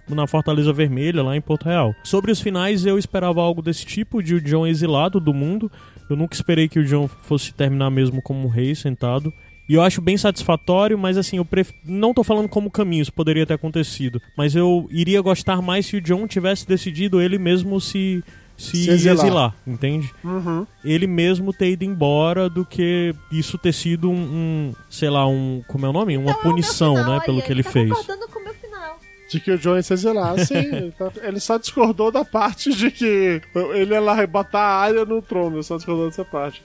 [0.09, 1.95] na Fortaleza Vermelha, lá em Porto Real.
[2.03, 5.71] Sobre os finais, eu esperava algo desse tipo, de o John exilado do mundo.
[6.09, 9.33] Eu nunca esperei que o John fosse terminar mesmo como um rei sentado.
[9.69, 11.71] E eu acho bem satisfatório, mas assim, eu pref...
[11.85, 14.19] não tô falando como caminho, isso poderia ter acontecido.
[14.35, 18.23] Mas eu iria gostar mais se o John tivesse decidido ele mesmo se
[18.59, 19.25] se, se exilar.
[19.25, 19.55] exilar.
[19.65, 20.13] entende?
[20.23, 20.67] Uhum.
[20.83, 25.63] Ele mesmo ter ido embora do que isso ter sido um, um sei lá, um.
[25.67, 26.17] Como é o nome?
[26.17, 27.19] Uma então, punição, final, né?
[27.25, 27.89] Pelo que ele, ele tá fez.
[29.29, 30.37] De que o John ia se exilar.
[30.39, 33.41] Sim, ele só discordou da parte de que
[33.73, 36.61] ele ia lá arrebatar a área no trono, só discordou dessa parte.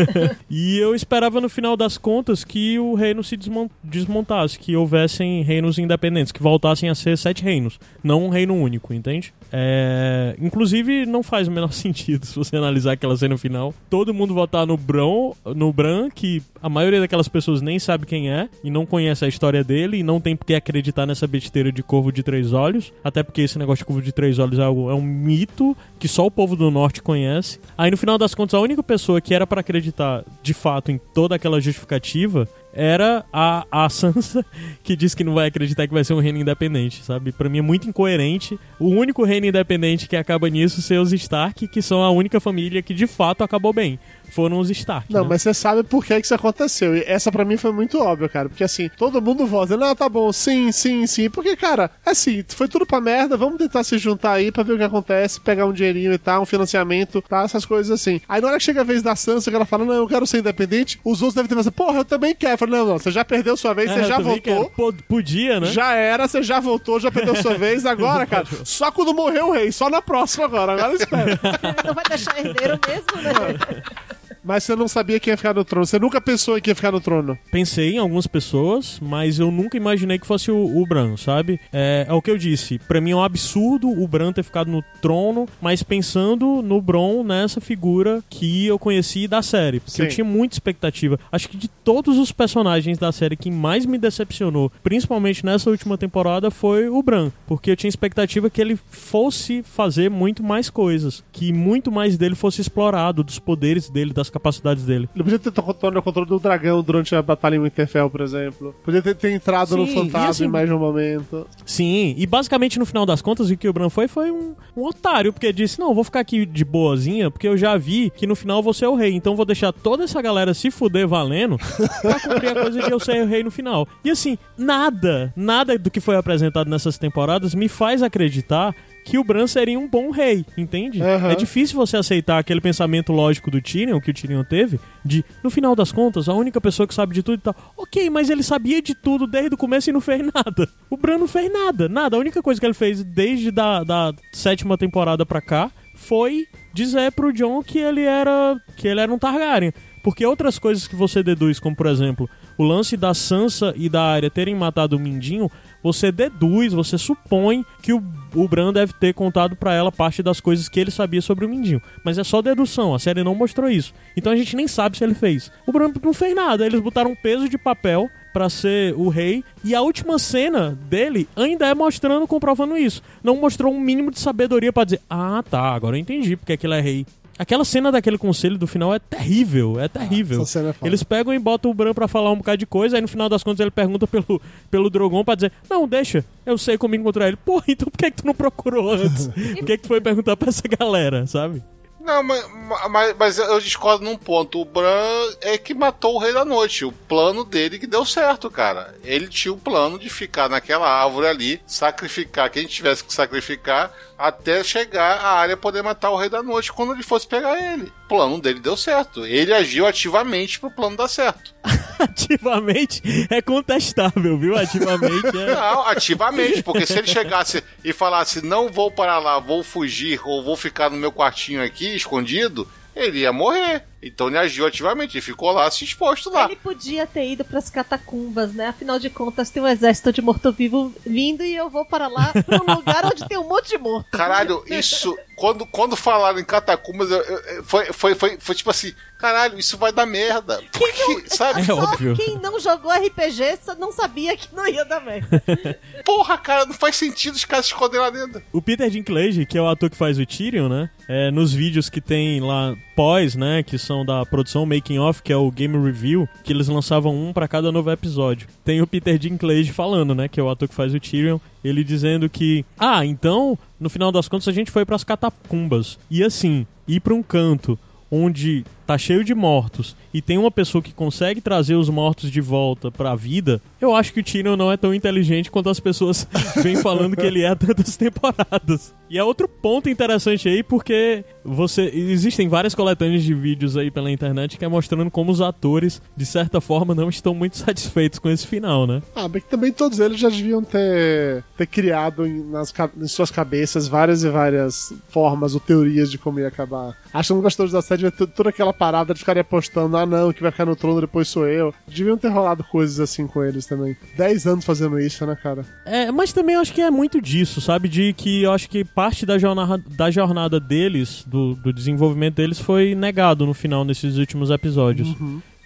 [0.50, 3.38] e eu esperava no final das contas que o reino se
[3.82, 8.92] desmontasse, que houvessem reinos independentes, que voltassem a ser sete reinos, não um reino único,
[8.92, 9.32] entende?
[9.52, 10.36] É...
[10.40, 13.74] Inclusive, não faz o menor sentido se você analisar aquela cena final.
[13.88, 18.30] Todo mundo votar no Bran, no Bran, que a maioria daquelas pessoas nem sabe quem
[18.30, 21.70] é e não conhece a história dele e não tem por que acreditar nessa besteira
[21.70, 24.64] de Corvo de Três Olhos, até porque esse negócio de Corvo de Três Olhos é,
[24.64, 27.60] algo, é um mito que só o povo do norte conhece.
[27.78, 30.98] Aí no final das contas, a única pessoa que era para acreditar de fato em
[30.98, 34.44] toda aquela justificativa era a, a Sansa
[34.82, 37.32] que diz que não vai acreditar que vai ser um reino independente, sabe?
[37.32, 38.58] Para mim é muito incoerente.
[38.78, 42.82] O único reino independente que acaba nisso ser os Stark, que são a única família
[42.82, 43.98] que de fato acabou bem
[44.34, 45.12] foram os Stark.
[45.12, 45.28] Não, né?
[45.30, 46.96] mas você sabe por que, que isso aconteceu.
[46.96, 48.48] E essa para mim foi muito óbvia, cara.
[48.48, 51.30] Porque assim, todo mundo vota, não, tá bom, sim, sim, sim.
[51.30, 54.76] Porque, cara, assim, foi tudo pra merda, vamos tentar se juntar aí pra ver o
[54.76, 57.42] que acontece, pegar um dinheirinho e tal, um financiamento, tá?
[57.44, 58.20] Essas coisas assim.
[58.28, 60.26] Aí na hora que chega a vez da Sansa, que ela fala, não, eu quero
[60.26, 62.58] ser independente, os outros devem ter pensado, porra, eu também quero.
[62.64, 64.72] Falo, não, não, você já perdeu sua vez, é, você já votou.
[65.08, 65.66] Podia, né?
[65.66, 67.84] Já era, você já voltou, já perdeu sua vez.
[67.86, 70.72] Agora, cara, só quando morrer o rei, só na próxima agora.
[70.72, 71.38] Agora espera.
[71.84, 73.82] não vai deixar herdeiro mesmo, né?
[74.44, 75.86] Mas você não sabia quem ia ficar no trono.
[75.86, 77.38] Você nunca pensou em quem ia ficar no trono.
[77.50, 81.58] Pensei em algumas pessoas, mas eu nunca imaginei que fosse o, o Bran, sabe?
[81.72, 82.78] É, é, o que eu disse.
[82.78, 87.24] Para mim é um absurdo o Bran ter ficado no trono, mas pensando no Bron
[87.24, 89.80] nessa figura que eu conheci da série.
[89.80, 90.02] Porque Sim.
[90.02, 91.18] eu tinha muita expectativa.
[91.32, 95.96] Acho que de todos os personagens da série que mais me decepcionou, principalmente nessa última
[95.96, 97.30] temporada, foi o Bran.
[97.46, 101.24] Porque eu tinha expectativa que ele fosse fazer muito mais coisas.
[101.32, 105.08] Que muito mais dele fosse explorado, dos poderes dele, das capacidades dele.
[105.14, 108.74] Ele podia ter tomado o controle do dragão durante a batalha em Winterfell, por exemplo.
[108.84, 111.46] Podia ter, ter entrado Sim, no fantasma assim, em mais de um momento.
[111.64, 114.84] Sim, e basicamente no final das contas o que o Bran foi foi um, um
[114.84, 118.34] otário, porque disse: Não, vou ficar aqui de boazinha, porque eu já vi que no
[118.34, 121.56] final você é o rei, então vou deixar toda essa galera se fuder valendo
[122.02, 123.86] pra cumprir a coisa de eu ser o rei no final.
[124.04, 128.74] E assim, nada, nada do que foi apresentado nessas temporadas me faz acreditar
[129.04, 131.00] que o Bran seria um bom rei, entende?
[131.00, 131.30] Uhum.
[131.30, 135.50] É difícil você aceitar aquele pensamento lógico do Tyrion, que o Tyrion teve, de, no
[135.50, 137.54] final das contas, a única pessoa que sabe de tudo e tal.
[137.76, 140.68] Ok, mas ele sabia de tudo desde o começo e não fez nada.
[140.88, 142.16] O Bran não fez nada, nada.
[142.16, 147.12] A única coisa que ele fez desde da, da sétima temporada pra cá foi dizer
[147.12, 149.72] pro John que ele era que ele era um Targaryen.
[150.02, 152.28] Porque outras coisas que você deduz, como por exemplo,
[152.58, 155.50] o lance da Sansa e da Arya terem matado o Mindinho,
[155.84, 158.02] você deduz, você supõe que o,
[158.34, 161.48] o Bran deve ter contado pra ela parte das coisas que ele sabia sobre o
[161.48, 161.82] Mindinho.
[162.02, 163.92] Mas é só dedução, a série não mostrou isso.
[164.16, 165.52] Então a gente nem sabe se ele fez.
[165.66, 169.44] O Bran não fez nada, eles botaram um peso de papel pra ser o rei
[169.62, 173.02] e a última cena dele ainda é mostrando, comprovando isso.
[173.22, 176.72] Não mostrou um mínimo de sabedoria pra dizer: "Ah, tá, agora eu entendi porque aquilo
[176.74, 177.06] é rei".
[177.38, 180.44] Aquela cena daquele conselho do final é terrível, é terrível.
[180.46, 180.86] cena é.
[180.86, 183.28] Eles pegam e botam o Bran pra falar um bocado de coisa, aí no final
[183.28, 184.40] das contas ele pergunta pelo,
[184.70, 187.36] pelo Drogon pra dizer: Não, deixa, eu sei como encontrar ele.
[187.36, 189.26] Pô, então por que, que tu não procurou antes?
[189.34, 191.62] Por que, que tu foi perguntar pra essa galera, sabe?
[192.04, 192.44] Não, mas,
[192.90, 194.60] mas, mas eu discordo num ponto.
[194.60, 196.84] O Bran é que matou o Rei da Noite.
[196.84, 198.94] O plano dele que deu certo, cara.
[199.02, 204.62] Ele tinha o plano de ficar naquela árvore ali, sacrificar quem tivesse que sacrificar, até
[204.62, 207.90] chegar a área poder matar o Rei da Noite quando ele fosse pegar ele.
[208.04, 209.24] O plano dele deu certo.
[209.24, 211.54] Ele agiu ativamente pro plano dar certo.
[211.98, 214.56] Ativamente é contestável, viu?
[214.56, 215.54] Ativamente é.
[215.54, 220.42] Não, ativamente, porque se ele chegasse e falasse não vou para lá, vou fugir ou
[220.42, 223.84] vou ficar no meu quartinho aqui escondido, ele ia morrer.
[224.06, 226.44] Então ele agiu ativamente, ele ficou lá se exposto lá.
[226.44, 228.68] Ele podia ter ido pras catacumbas, né?
[228.68, 232.60] Afinal de contas, tem um exército de morto-vivo vindo e eu vou para lá, pra
[232.62, 234.10] um lugar onde tem um monte de morto.
[234.10, 235.16] Caralho, isso.
[235.36, 239.76] Quando, quando falaram em catacumbas, eu- eu- foi, foi, foi, foi tipo assim: caralho, isso
[239.76, 240.62] vai dar merda.
[240.72, 241.60] Porque, sabe?
[241.60, 242.14] É Só óbvio.
[242.14, 245.42] quem não jogou RPG só não sabia que não ia dar merda.
[246.04, 248.40] Porra, cara, não faz sentido os caras se esconderem lá dentro.
[248.52, 250.88] O Peter Dinklage, que é o ator que faz o Tyrion, né?
[251.08, 253.62] É, nos vídeos que tem lá pós, né?
[253.62, 257.32] Que são da produção Making Off, que é o Game Review, que eles lançavam um
[257.32, 258.48] pra cada novo episódio.
[258.64, 260.28] Tem o Peter Dinklage falando, né?
[260.28, 261.38] Que é o ator que faz o Tyrion.
[261.62, 265.98] Ele dizendo que, ah, então, no final das contas, a gente foi pras catacumbas.
[266.10, 267.78] E assim, ir pra um canto
[268.10, 272.40] onde tá cheio de mortos e tem uma pessoa que consegue trazer os mortos de
[272.40, 276.26] volta pra vida, eu acho que o Tyrion não é tão inteligente quanto as pessoas
[276.62, 278.94] vêm falando que ele é há tantas temporadas.
[279.08, 284.10] E é outro ponto interessante aí, porque você existem várias coletâneas de vídeos aí pela
[284.10, 288.28] internet que é mostrando como os atores, de certa forma, não estão muito satisfeitos com
[288.28, 289.02] esse final, né?
[289.14, 293.30] Ah, bem que também todos eles já deviam ter, ter criado em, nas, em suas
[293.30, 296.96] cabeças várias e várias formas ou teorias de como ia acabar.
[297.12, 300.32] Acho que um gostadores da série ter toda aquela parada de ficarem apostando, ah não,
[300.32, 301.72] que vai ficar no trono depois sou eu.
[301.86, 303.96] Deviam ter rolado coisas assim com eles também.
[304.16, 305.64] Dez anos fazendo isso, né, cara?
[305.84, 307.88] É, mas também eu acho que é muito disso, sabe?
[307.88, 312.58] De que eu acho que parte da jornada, da jornada deles, do, do desenvolvimento deles,
[312.58, 315.08] foi negado no final, nesses últimos episódios.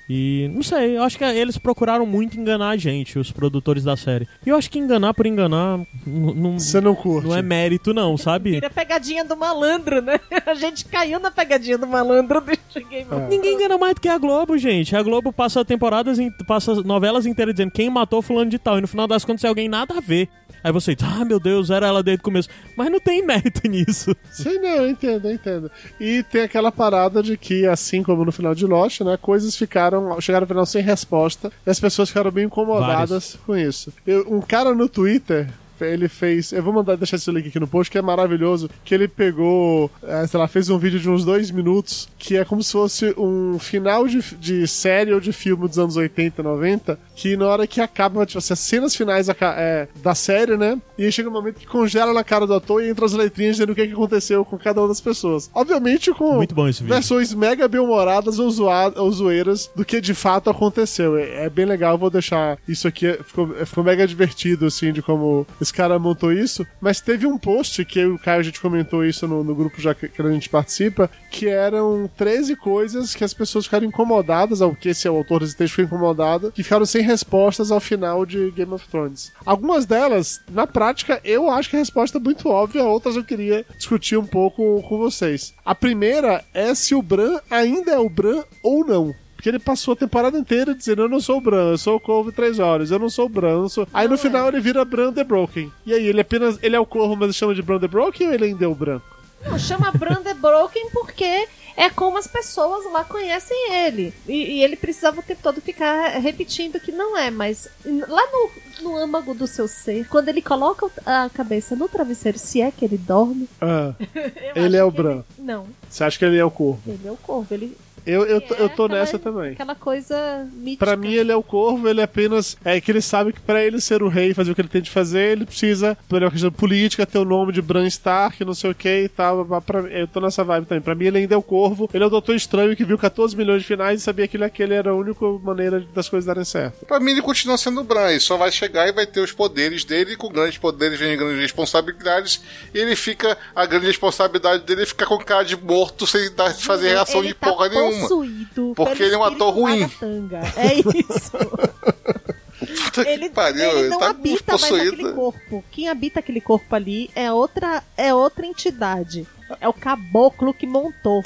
[0.09, 3.97] E não sei, eu acho que eles procuraram muito enganar a gente, os produtores da
[3.97, 4.26] série.
[4.47, 7.28] E eu acho que enganar por enganar não, Você não curte.
[7.28, 8.52] não é mérito, não, sabe?
[8.52, 10.18] Vira a pegadinha do malandro, né?
[10.47, 13.28] A gente caiu na pegadinha do malandro do Game É.
[13.28, 14.97] Ninguém engana mais do que a Globo, gente.
[14.97, 18.78] A Globo passa temporadas, passa novelas inteiras dizendo quem matou fulano de tal.
[18.78, 20.28] E no final das contas é alguém nada a ver.
[20.64, 22.48] Aí você diz, ah, meu Deus, era ela desde o começo.
[22.76, 24.14] Mas não tem mérito nisso.
[24.30, 25.70] Sim, não, eu entendo, eu entendo.
[26.01, 29.98] E tem aquela parada de que, assim como no final de Lost, né, coisas ficaram,
[30.20, 33.93] chegaram no final sem resposta, e as pessoas ficaram bem incomodadas com isso.
[34.07, 35.49] Eu- um cara no Twitter,
[35.81, 36.51] ele fez.
[36.53, 38.69] Eu vou mandar deixar esse link aqui no post, que é maravilhoso.
[38.85, 42.45] Que ele pegou, é, sei lá, fez um vídeo de uns dois minutos, que é
[42.45, 46.99] como se fosse um final de, de série ou de filme dos anos 80, 90,
[47.19, 50.81] que na hora que acaba, tipo assim, as cenas finais é, da série, né?
[50.97, 53.57] E aí chega um momento que congela na cara do ator e entra as letrinhas
[53.57, 55.51] dizendo o que, que aconteceu com cada uma das pessoas.
[55.53, 56.39] Obviamente com
[56.86, 61.16] versões mega bem-humoradas ou, zoa- ou zoeiras do que de fato aconteceu.
[61.19, 63.12] É, é bem legal, eu vou deixar isso aqui.
[63.24, 66.65] Ficou, ficou mega divertido, assim, de como esse cara montou isso.
[66.81, 69.81] Mas teve um post que eu o Caio a gente comentou isso no, no grupo
[69.81, 74.61] já que, que a gente participa, que eram 13 coisas que as pessoas ficaram incomodadas,
[74.61, 77.80] ou que esse é o autor desse texto ficou incomodado, que ficaram sem respostas ao
[77.80, 79.32] final de Game of Thrones.
[79.44, 83.64] Algumas delas, na prática, eu acho que a resposta é muito óbvia, outras eu queria
[83.76, 85.55] discutir um pouco com vocês.
[85.64, 89.14] A primeira é se o Bran ainda é o Bran ou não.
[89.35, 92.01] Porque ele passou a temporada inteira dizendo: Eu não sou o Bran, eu sou o
[92.01, 93.68] Corvo três horas, eu não sou o Bran.
[93.68, 93.86] sou...
[93.94, 94.18] Aí no é.
[94.18, 95.70] final ele vira Bran the Broken.
[95.86, 96.59] E aí, ele apenas.
[96.60, 98.74] Ele é o Corvo, mas chama de Bran the Broken ou ele ainda é o
[98.74, 99.01] Bran?
[99.44, 101.48] Não, chama Brand Broken porque
[101.79, 104.13] é como as pessoas lá conhecem ele.
[104.27, 107.69] E, e ele precisava o tempo todo ficar repetindo que não é, mas
[108.09, 108.51] lá no,
[108.83, 112.85] no âmago do seu ser, quando ele coloca a cabeça no travesseiro, se é que
[112.85, 113.49] ele dorme.
[113.61, 113.95] Ah,
[114.57, 115.23] Ele é o que Bran.
[115.39, 116.81] Não, você acha que ele é o Corvo?
[116.87, 117.55] ele é o corvo.
[117.55, 117.77] Ele,
[118.09, 119.52] Eu, eu, tô- É eu tô aquela- nessa também.
[119.52, 120.85] Aquela coisa mítica.
[120.86, 122.56] Pra mim, ele é o corvo, ele é apenas.
[122.64, 124.82] É que ele sabe que pra ele ser o rei, fazer o que ele tem
[124.82, 128.55] de fazer, ele precisa, por uma questão política, ter o nome de Bran Stark, não
[128.55, 129.44] sei o que e tal.
[129.44, 130.80] Mas Pra, eu tô nessa vibe também.
[130.82, 131.90] Pra mim, ele ainda é o corvo.
[131.93, 134.44] Ele é o Doutor Estranho que viu 14 milhões de finais e sabia que ele,
[134.44, 136.86] aquele era a única maneira das coisas darem certo.
[136.86, 138.10] Pra mim, ele continua sendo o Bran.
[138.10, 140.12] Ele só vai chegar e vai ter os poderes dele.
[140.12, 142.40] E com grandes poderes vem grandes responsabilidades.
[142.74, 143.36] E ele fica.
[143.55, 147.28] A grande responsabilidade dele é ficar com cara de morto sem dar, fazer reação ele
[147.28, 147.98] de tá porra nenhuma.
[148.01, 149.81] Possuído Porque ele é um ator ruim.
[149.83, 150.41] Ragatanga.
[150.57, 151.33] É isso.
[152.59, 154.95] Puta que ele, pariu, ele não tá habita mais possuído.
[154.95, 155.65] aquele corpo.
[155.70, 159.27] Quem habita aquele corpo ali é outra, é outra entidade.
[159.61, 161.23] É o caboclo que montou.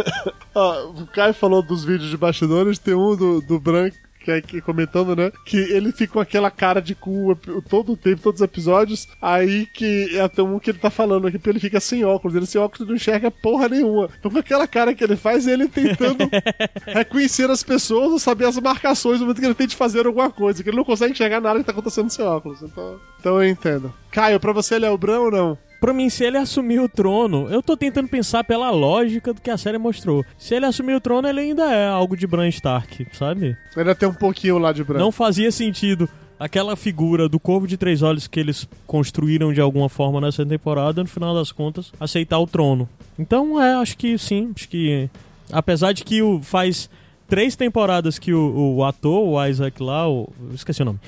[0.54, 3.98] Ó, o Caio falou dos vídeos de bastidores, tem um do, do Bran que é
[4.32, 5.30] aqui comentando, né?
[5.44, 7.36] Que ele fica com aquela cara de cu
[7.68, 9.08] todo o tempo, todos os episódios.
[9.20, 12.36] Aí que é até um que ele tá falando aqui, porque ele fica sem óculos.
[12.36, 14.08] Ele sem óculos não enxerga porra nenhuma.
[14.18, 16.28] Então com aquela cara que ele faz, ele tentando
[16.86, 20.62] reconhecer as pessoas ou saber as marcações no momento que ele tente fazer alguma coisa.
[20.62, 22.62] Que ele não consegue enxergar nada que tá acontecendo sem óculos.
[22.62, 23.92] Então, então eu entendo.
[24.10, 25.58] Caio, pra você ele é o Bran ou não?
[25.84, 29.50] Pra mim, se ele assumir o trono, eu tô tentando pensar pela lógica do que
[29.50, 30.24] a série mostrou.
[30.38, 33.54] Se ele assumir o trono, ele ainda é algo de Bran Stark, sabe?
[33.76, 34.98] Ainda tem um pouquinho lá de Bran.
[34.98, 36.08] Não fazia sentido
[36.40, 41.02] aquela figura do Corvo de Três Olhos que eles construíram de alguma forma nessa temporada,
[41.02, 42.88] no final das contas, aceitar o trono.
[43.18, 45.10] Então, é, acho que sim, acho que.
[45.52, 46.88] Apesar de que o faz
[47.28, 51.00] três temporadas que o, o ator, o Isaac lá, o, esqueci o nome,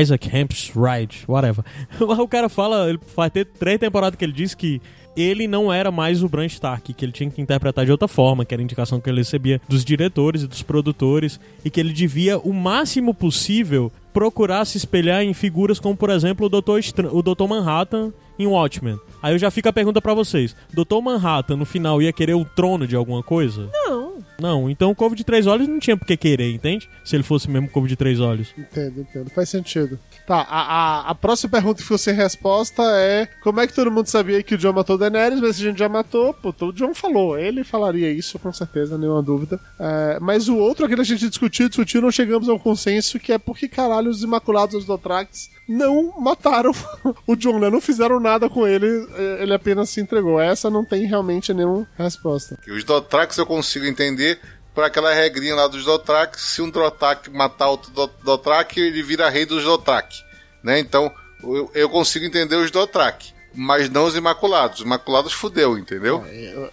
[0.00, 1.64] Isaac Hempsride, whatever.
[2.00, 4.80] o cara fala, ele faz ter três temporadas que ele diz que
[5.16, 8.44] ele não era mais o Bran Stark, que ele tinha que interpretar de outra forma,
[8.44, 11.92] que era a indicação que ele recebia dos diretores e dos produtores, e que ele
[11.92, 16.78] devia, o máximo possível, procurar se espelhar em figuras como, por exemplo, o.
[16.78, 17.46] Estra- o Dr.
[17.48, 18.98] Manhattan em Watchmen.
[19.22, 21.00] Aí eu já fico a pergunta pra vocês: Dr.
[21.02, 23.70] Manhattan no final ia querer o trono de alguma coisa?
[23.72, 24.05] Não.
[24.40, 26.88] Não, então o Corvo de Três Olhos não tinha por que querer, entende?
[27.04, 28.54] Se ele fosse mesmo Corvo de Três Olhos.
[28.56, 29.30] Entendo, entendo.
[29.30, 29.98] Faz sentido.
[30.26, 33.90] Tá, a, a, a próxima pergunta que ficou sem resposta é como é que todo
[33.90, 36.72] mundo sabia que o John matou Daenerys, mas se a gente já matou, pô, o
[36.72, 37.38] John falou.
[37.38, 39.60] Ele falaria isso, com certeza, nenhuma dúvida.
[39.78, 43.38] É, mas o outro, que a gente discutiu, discutiu, não chegamos ao consenso, que é
[43.38, 46.72] porque caralho os Imaculados os Dothrax não mataram
[47.26, 47.58] o John?
[47.58, 50.40] Não fizeram nada com ele, é, ele apenas se entregou.
[50.40, 52.58] Essa não tem realmente nenhuma resposta.
[52.68, 54.38] Os Dothrax eu consigo entender
[54.74, 59.28] por aquela regrinha lá dos Dothrax, se um Dothraki matar outro Do- Dothraki, ele vira
[59.30, 60.18] rei dos Dothraki,
[60.62, 60.78] né?
[60.78, 61.10] Então,
[61.42, 64.80] eu, eu consigo entender os Dothraki, mas não os Imaculados.
[64.80, 66.22] Os Imaculados fudeu, entendeu?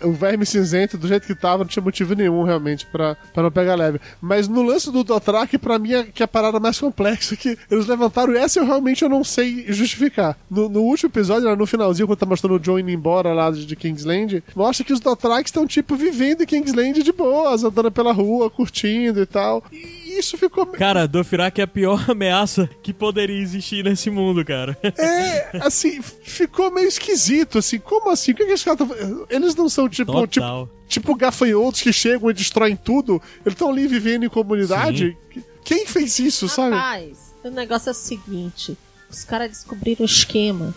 [0.02, 3.76] O verme cinzento, do jeito que tava, não tinha motivo nenhum realmente pra não pegar
[3.76, 4.00] leve.
[4.22, 7.58] Mas no lance do Dothraki, pra mim, é que é a parada mais complexa que
[7.70, 10.38] eles levantaram, e essa eu realmente eu não sei justificar.
[10.50, 13.50] No, no último episódio, lá no finalzinho, quando tá mostrando o John indo embora lá
[13.52, 18.12] de, Kingsland, mostra que os Dothrakis estão, tipo, vivendo em Kingsland de boas, andando pela
[18.12, 19.64] rua, curtindo e tal.
[19.72, 20.66] E isso ficou...
[20.66, 24.78] Cara, Dothraki é a pior ameaça que poderia existir nesse mundo, cara.
[24.98, 28.32] É, assim, ficou meio esquisito, assim, como assim?
[28.32, 29.26] O que, que esses caras tão...
[29.30, 30.70] Eles não são, tipo, tipo Total.
[30.88, 35.18] tipo gafanhotos que chegam e destroem tudo, eles estão ali vivendo em comunidade.
[35.64, 36.76] Quem fez isso, sabe?
[36.76, 38.78] Rapaz, o negócio é o seguinte:
[39.10, 40.74] os caras descobriram o esquema.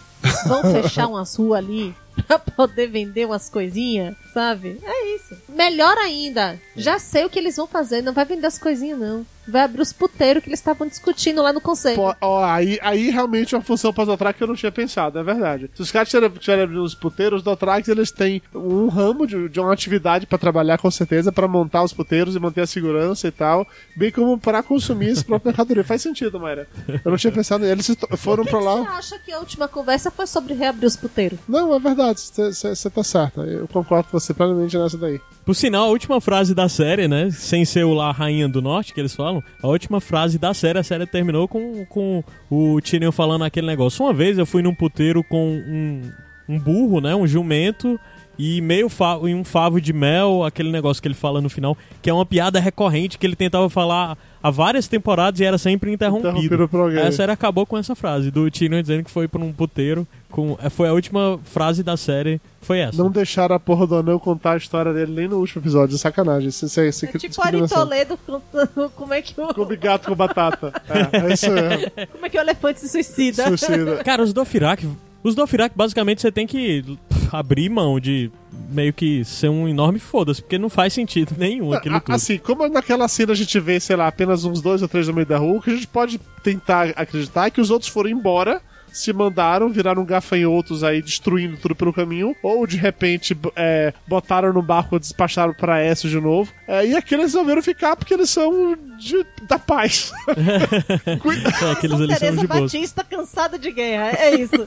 [0.46, 1.94] Vão fechar umas ruas ali
[2.26, 4.78] pra poder vender umas coisinhas, sabe?
[4.82, 5.36] É isso.
[5.48, 8.02] Melhor ainda, já sei o que eles vão fazer.
[8.02, 9.26] Não vai vender as coisinhas, não.
[9.48, 11.96] Vai abrir os puteiros que eles estavam discutindo lá no conselho.
[11.96, 14.72] Pô, ó, aí, aí realmente é uma função para os Dothrak que eu não tinha
[14.72, 15.70] pensado, é verdade.
[15.74, 19.60] Se os caras tiverem abrindo os puteiros, os Dothrax eles têm um ramo de, de
[19.60, 23.30] uma atividade para trabalhar com certeza, para montar os puteiros e manter a segurança e
[23.30, 23.66] tal,
[23.96, 25.84] bem como para consumir esse próprio mercadoria.
[25.84, 26.66] Faz sentido, Mayra.
[27.04, 28.76] Eu não tinha pensado, eles foram para lá.
[28.76, 31.38] Você acha que a última conversa foi sobre reabrir os puteiros?
[31.48, 33.42] Não, é verdade, você tá certa.
[33.42, 35.20] Eu concordo com você plenamente nessa daí.
[35.46, 37.30] Por sinal, a última frase da série, né?
[37.30, 40.80] Sem ser o lá Rainha do Norte, que eles falam, a última frase da série,
[40.80, 44.04] a série terminou com, com o Tyrion falando aquele negócio.
[44.04, 46.02] Uma vez eu fui num puteiro com um,
[46.48, 47.14] um burro, né?
[47.14, 47.96] Um jumento
[48.38, 51.76] e meio fa e um favo de mel, aquele negócio que ele fala no final,
[52.02, 55.92] que é uma piada recorrente que ele tentava falar há várias temporadas e era sempre
[55.92, 56.28] interrompido.
[56.28, 56.98] Interrompido por alguém.
[56.98, 60.06] Aí a série acabou com essa frase do Tyrion dizendo que foi pra um puteiro
[60.30, 63.02] com é, foi a última frase da série, foi essa.
[63.02, 65.96] Não deixaram a porra do anão contar a história dele nem no último episódio.
[65.96, 66.48] Sacanagem.
[66.48, 70.14] Isso, isso, isso, É tipo Ari Toledo contando como é que o, Come gato com
[70.14, 70.72] batata.
[70.88, 71.90] É, é isso mesmo.
[72.12, 73.48] como é que o elefante se suicida.
[73.48, 74.04] Suicida.
[74.04, 74.88] Cara, os Dothraki,
[75.26, 76.96] os Dothraki basicamente você tem que
[77.32, 78.30] abrir mão de
[78.70, 82.14] meio que ser um enorme foda-se, porque não faz sentido nenhum aquilo A- tudo.
[82.14, 85.14] Assim, como naquela cena a gente vê, sei lá, apenas uns dois ou três no
[85.14, 88.10] meio da rua, o que a gente pode tentar acreditar é que os outros foram
[88.10, 88.60] embora
[88.98, 94.62] se mandaram, viraram gafanhotos aí, destruindo tudo pelo caminho, ou de repente é, botaram no
[94.62, 96.52] barco e despacharam pra Essos de novo.
[96.66, 100.12] É, e aqui eles resolveram ficar porque eles são de- da paz.
[101.20, 102.60] Cuida- É, aqueles São ali são Teresa de boa.
[102.62, 104.66] Batista cansada de guerra, é isso.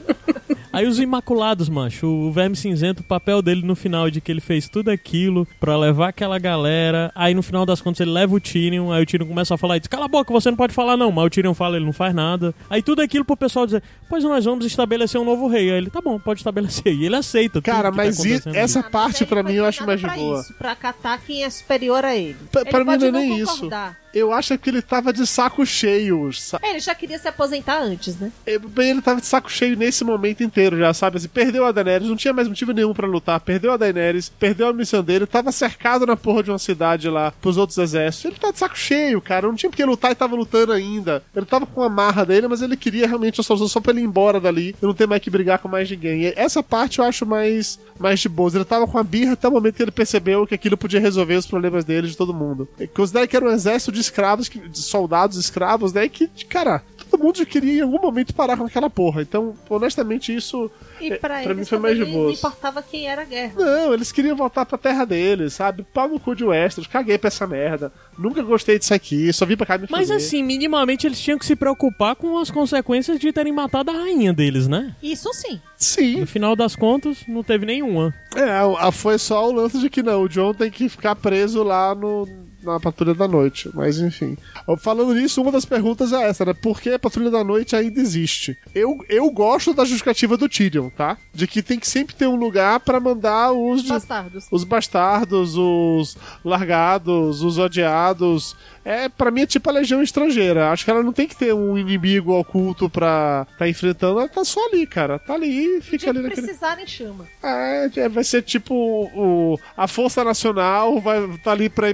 [0.72, 4.30] Aí os Imaculados, macho, o Verme Cinzento, o papel dele no final é de que
[4.30, 7.10] ele fez tudo aquilo pra levar aquela galera.
[7.12, 9.78] Aí no final das contas ele leva o Tyrion, aí o Tyrion começa a falar
[9.78, 11.10] e diz: Cala a boca, você não pode falar não.
[11.10, 12.54] Mas o Tyrion fala, ele não faz nada.
[12.70, 15.70] Aí tudo aquilo pro pessoal dizer: Pois nós vamos estabelecer um novo rei.
[15.70, 16.92] Aí ele: Tá bom, pode estabelecer.
[16.94, 17.54] E ele aceita.
[17.54, 18.58] tudo Cara, tá mas acontecendo ali.
[18.58, 20.40] essa mas parte foi mim eu acho mais de pra boa.
[20.40, 22.36] Isso, pra catar quem é superior a ele.
[22.52, 23.98] Pra- ele pra mim não é nem concordar.
[24.12, 26.32] Eu acho que ele tava de saco cheio.
[26.32, 28.32] sa- É, Ele já queria se aposentar antes, né?
[28.44, 31.16] É, Bem, ele tava de saco cheio nesse momento inteiro já, sabe?
[31.18, 33.38] Assim, perdeu a Daenerys, não tinha mais motivo nenhum pra lutar.
[33.38, 37.32] Perdeu a Daenerys, perdeu a missão dele, tava cercado na porra de uma cidade lá
[37.40, 38.24] pros outros exércitos.
[38.32, 39.46] Ele tá de saco cheio, cara.
[39.46, 41.22] Não tinha porque lutar e tava lutando ainda.
[41.34, 44.00] Ele tava com a marra dele, mas ele queria realmente a solução só pra ele
[44.00, 46.22] ir embora dali e não ter mais que brigar com mais ninguém.
[46.22, 48.54] E essa parte eu acho mais, mais de boas.
[48.54, 51.36] Ele tava com a birra até o momento que ele percebeu que aquilo podia resolver
[51.36, 52.68] os problemas dele de todo mundo.
[52.94, 56.08] Considere que era um exército de escravos, de soldados escravos, né?
[56.08, 59.22] Que, cara, todo mundo queria em algum momento parar com aquela porra.
[59.22, 60.70] Então, honestamente, isso.
[61.00, 63.52] E É, pra, pra mim foi mais de também não importava quem era a guerra.
[63.56, 65.82] Não, eles queriam voltar pra terra deles, sabe?
[65.94, 67.92] Pau no cu de Westeros, caguei pra essa merda.
[68.18, 71.46] Nunca gostei disso aqui, só vim pra cá me Mas assim, minimamente eles tinham que
[71.46, 74.94] se preocupar com as consequências de terem matado a rainha deles, né?
[75.02, 75.60] Isso sim.
[75.76, 78.14] Sim, No final das contas, não teve nenhuma.
[78.36, 81.94] é, foi só o lance de que não, o John tem que ficar preso lá
[81.94, 82.28] no,
[82.62, 84.36] na Patrulha da Noite, mas enfim.
[84.78, 86.54] Falando nisso, uma das perguntas é essa, né?
[86.54, 88.56] Por que a Patrulha da Noite ainda existe?
[88.74, 91.16] Eu, eu gosto da justificativa do Tyrion, tá?
[91.32, 93.86] De que tem que sempre ter um lugar pra mandar os...
[93.86, 94.46] Bastardos.
[94.50, 98.56] os bastardos, os largados, os odiados.
[98.84, 100.70] É, para mim é tipo a legião estrangeira.
[100.70, 104.20] Acho que ela não tem que ter um inimigo oculto pra tá enfrentando.
[104.20, 105.18] Ela tá só ali, cara.
[105.18, 106.46] Tá ali e fica ali que naquele.
[106.46, 107.26] precisarem chama.
[107.42, 111.90] É, é, vai ser tipo o, a Força Nacional, vai tá ali pra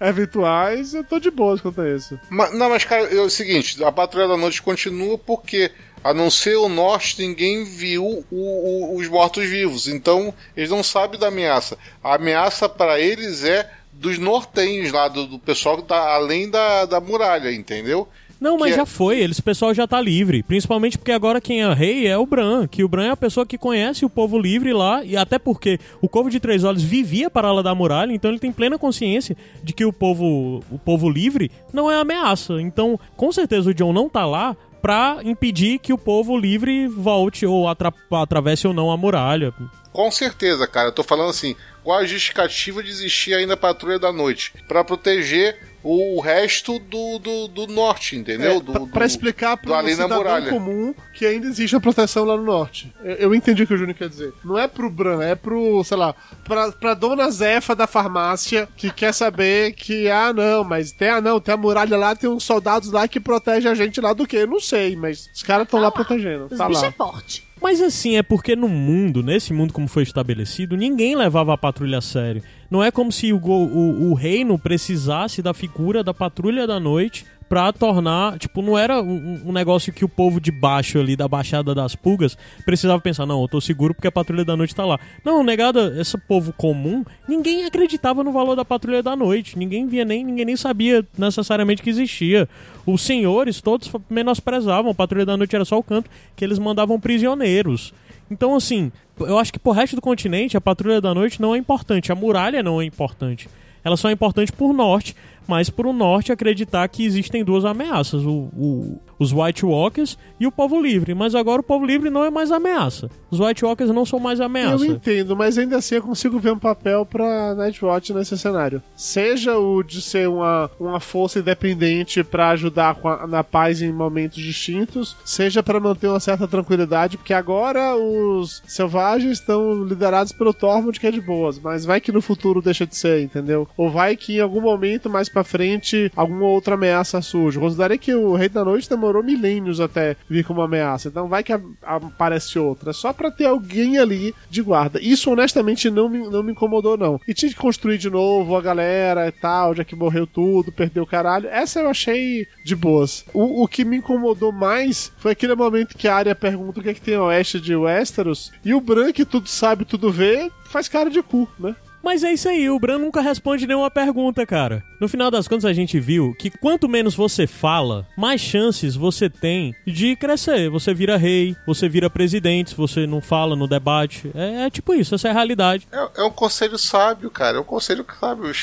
[0.00, 0.94] eventuais.
[0.94, 2.18] Eu tô de boas quanto a isso.
[2.30, 5.70] Mas, não, mas, cara, é o seguinte: a Patrulha da Noite continua porque,
[6.02, 9.88] a não ser o norte, ninguém viu o- o- os mortos-vivos.
[9.88, 11.76] Então, eles não sabem da ameaça.
[12.02, 16.86] A ameaça para eles é dos nortenhos lá, do, do pessoal que tá além da,
[16.86, 18.08] da muralha, entendeu?
[18.42, 20.42] Não, mas Que é- já foi, eles, o pessoal já tá livre.
[20.42, 22.66] Principalmente porque agora quem é rei é o Bran.
[22.66, 25.04] Que o Bran é a pessoa que conhece o povo livre lá.
[25.04, 28.12] E até porque o Corvo de Três Olhos vivia para lá da muralha.
[28.12, 32.60] Então ele tem plena consciência de que o povo, o povo livre não é ameaça.
[32.60, 37.46] Então, com certeza o John não tá lá pra impedir que o povo livre volte
[37.46, 39.54] ou atra atravesse ou não a muralha.
[39.92, 40.88] Com certeza, cara.
[40.88, 41.54] Eu tô falando assim,
[41.84, 44.52] qual a justificativa de existir ainda a Patrulha da Noite?
[44.66, 48.52] Pra proteger o resto do, do, do norte, entendeu?
[48.52, 50.50] É, do, pra, do- explicar pro da cidadão muralha.
[50.50, 52.92] comum que ainda existe a proteção lá no norte.
[53.02, 54.32] Eu, eu entendi o que o Júnior quer dizer.
[54.44, 56.14] Não é pro Bran, é pro, sei lá,
[56.44, 61.20] pra, pra dona Zefa da farmácia que quer saber que, ah, não, mas tem, ah,
[61.20, 64.26] não, tem a muralha lá, tem uns soldados lá que protegem a gente lá do
[64.26, 64.38] quê?
[64.38, 66.46] Eu não sei, mas os caras estão lá, protegendo.
[66.50, 66.88] Os Tá bichos lá.
[66.88, 67.51] é forte.
[67.62, 71.98] Mas assim, é porque no mundo, nesse mundo como foi estabelecido, ninguém levava a patrulha
[71.98, 72.42] a sério.
[72.68, 77.24] Não é como se o, o, o reino precisasse da figura da patrulha da noite
[77.52, 78.38] pra tornar.
[78.38, 81.94] Tipo, não era um, um negócio que o povo de baixo ali, da Baixada das
[81.94, 82.34] Pulgas,
[82.64, 84.98] precisava pensar, não, eu tô seguro porque a patrulha da noite tá lá.
[85.22, 89.58] Não, negada, esse povo comum, ninguém acreditava no valor da patrulha da noite.
[89.58, 92.48] Ninguém via nem, ninguém nem sabia necessariamente que existia.
[92.86, 96.98] Os senhores todos menosprezavam, a patrulha da noite era só o canto que eles mandavam
[96.98, 97.92] prisioneiros.
[98.30, 101.58] Então, assim, eu acho que pro resto do continente a patrulha da noite não é
[101.58, 103.46] importante, a muralha não é importante.
[103.84, 105.14] Ela só é importante por norte,
[105.46, 110.52] mas pro norte acreditar que existem duas ameaças, o, o- os White Walkers e o
[110.52, 111.14] povo livre.
[111.14, 113.08] Mas agora o povo livre não é mais ameaça.
[113.30, 114.84] Os White Walkers não são mais ameaça.
[114.84, 118.82] Eu entendo, mas ainda assim eu consigo ver um papel pra Nightwatch nesse cenário.
[118.96, 124.42] Seja o de ser uma, uma força independente pra ajudar a- na paz em momentos
[124.42, 130.98] distintos, seja pra manter uma certa tranquilidade, porque agora os selvagens estão liderados pelo Tormund,
[130.98, 133.68] que é de boas, mas vai que no futuro deixa de ser, entendeu?
[133.76, 137.58] Ou vai que em algum momento mais pra frente alguma outra ameaça surge.
[137.58, 141.52] Considerei que o Rei da Noite demorou milênios até vir como ameaça, então vai que
[141.82, 142.92] aparece outra.
[142.92, 145.00] Só pra ter alguém ali de guarda.
[145.00, 147.20] Isso honestamente não me, não me incomodou, não.
[147.26, 151.02] E tinha que construir de novo a galera e tal, já que morreu tudo, perdeu
[151.02, 151.48] o caralho.
[151.48, 153.24] Essa eu achei de boas.
[153.34, 156.90] O, o que me incomodou mais foi aquele momento que a área pergunta o que,
[156.90, 160.50] é que tem a oeste de Westeros e o Bran, que tudo sabe, tudo vê,
[160.64, 161.74] faz cara de cu, né?
[162.02, 164.82] Mas é isso aí, o Bran nunca responde nenhuma pergunta, cara.
[165.00, 169.28] No final das contas, a gente viu que quanto menos você fala, mais chances você
[169.30, 170.70] tem de crescer.
[170.70, 174.30] Você vira rei, você vira presidente, se você não fala no debate.
[174.34, 175.86] É, é tipo isso, essa é a realidade.
[175.92, 177.58] É, é um conselho sábio, cara.
[177.58, 178.52] É um conselho sábio.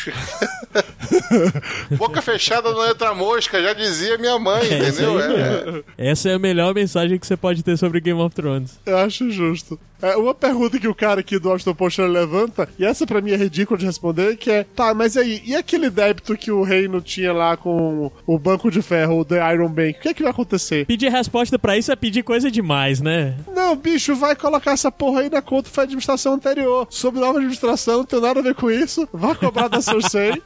[1.97, 5.19] Boca fechada não entra mosca, já dizia minha mãe, É entendeu?
[5.19, 5.83] É.
[5.97, 8.79] Essa é a melhor mensagem que você pode ter sobre Game of Thrones.
[8.85, 9.79] Eu acho justo.
[10.01, 13.28] É, uma pergunta que o cara aqui do Austin Post levanta, e essa pra mim
[13.33, 17.01] é ridícula de responder, que é, tá, mas aí, e aquele débito que o reino
[17.01, 20.23] tinha lá com o Banco de Ferro, o The Iron Bank, o que é que
[20.23, 20.85] vai acontecer?
[20.85, 23.35] Pedir resposta pra isso é pedir coisa demais, né?
[23.53, 26.87] Não, bicho, vai colocar essa porra aí na conta foi a administração anterior.
[26.89, 29.07] Sob nova administração, não tem nada a ver com isso.
[29.13, 30.41] Vai cobrar da Cersei.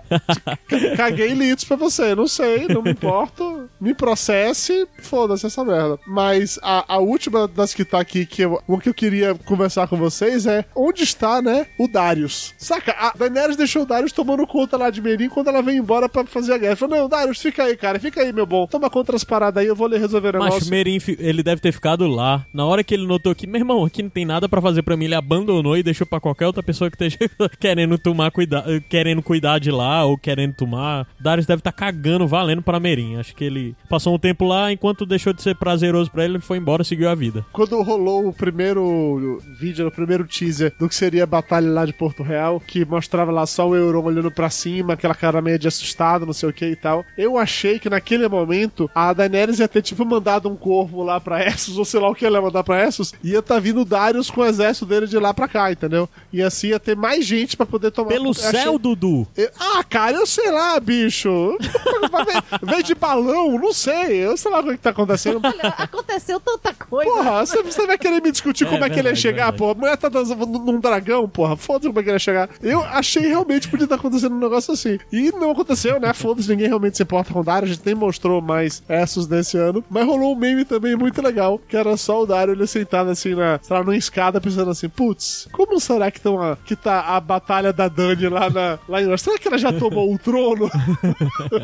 [0.96, 3.68] Caguei litros pra você, não sei, não me importo.
[3.80, 5.98] Me processe, foda-se essa merda.
[6.06, 9.86] Mas a, a última das que tá aqui, que eu, o que eu queria conversar
[9.88, 12.54] com vocês é onde está, né, o Darius.
[12.56, 16.08] Saca, a Daenerys deixou o Darius tomando conta lá de Merim quando ela veio embora
[16.08, 16.76] pra fazer a guerra.
[16.76, 18.66] Falou, não, Darius, fica aí, cara, fica aí, meu bom.
[18.66, 20.60] Toma conta das paradas aí, eu vou lhe resolver o negócio.
[20.60, 22.46] Mas Merim, ele deve ter ficado lá.
[22.54, 24.96] Na hora que ele notou que, meu irmão, aqui não tem nada pra fazer pra
[24.96, 27.18] mim, ele abandonou e deixou pra qualquer outra pessoa que esteja
[27.58, 31.08] querendo tomar cuida querendo cuidar de lá ou querendo tomar.
[31.20, 33.16] Darius deve estar cagando valendo pra Merim.
[33.16, 36.42] Acho que ele passou um tempo lá, enquanto deixou de ser prazeroso pra ele, ele
[36.42, 37.44] foi embora e seguiu a vida.
[37.52, 41.95] Quando rolou o primeiro vídeo, o primeiro teaser do que seria a batalha lá de
[41.96, 45.66] Porto Real, que mostrava lá só o Euron olhando pra cima, aquela cara meio de
[45.68, 49.68] assustado, não sei o que e tal, eu achei que naquele momento a Daenerys ia
[49.68, 52.42] ter tipo mandado um corvo lá pra Essos, ou sei lá o que ela ia
[52.42, 55.32] mandar pra Essos, e ia tá vindo o Darius com o exército dele de lá
[55.32, 56.08] pra cá, entendeu?
[56.32, 58.08] E assim ia ter mais gente pra poder tomar...
[58.10, 59.26] Pelo Eu céu, achei- Dudu!
[59.36, 61.56] eu- Ah, cara, eu sei lá, bicho.
[62.62, 64.16] Vem de balão, não sei.
[64.24, 65.40] Eu sei lá o que tá acontecendo.
[65.42, 67.10] Olha, aconteceu tanta coisa.
[67.10, 69.36] Porra, você, você vai querer me discutir É como é que ele ia verdade, chegar,
[69.52, 69.58] verdade.
[69.58, 69.72] porra?
[69.72, 71.56] A mulher tá dançando num num dragão, porra.
[71.56, 72.48] Foda-se como é que ele ia chegar.
[72.62, 74.98] Eu achei realmente podia estar acontecendo um negócio assim.
[75.12, 76.12] E não aconteceu, né?
[76.12, 77.68] Foda-se, ninguém realmente se importa com o Dario.
[77.68, 79.84] A gente nem mostrou mais Essos desse ano.
[79.90, 83.34] Mas rolou um meme também muito legal, que era só o Dario ele sentado assim
[83.34, 87.00] na, sei lá, numa escada, pensando assim, putz, como será que, tão a, que tá
[87.00, 90.70] a batalha da Dani lá, na, lá em Será que ela já tomou o trono?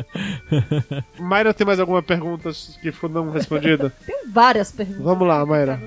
[1.19, 2.51] Mayra, tem mais alguma pergunta
[2.81, 3.91] que ficou não respondida?
[4.05, 5.03] Tem várias perguntas.
[5.03, 5.79] Vamos lá, Mayra.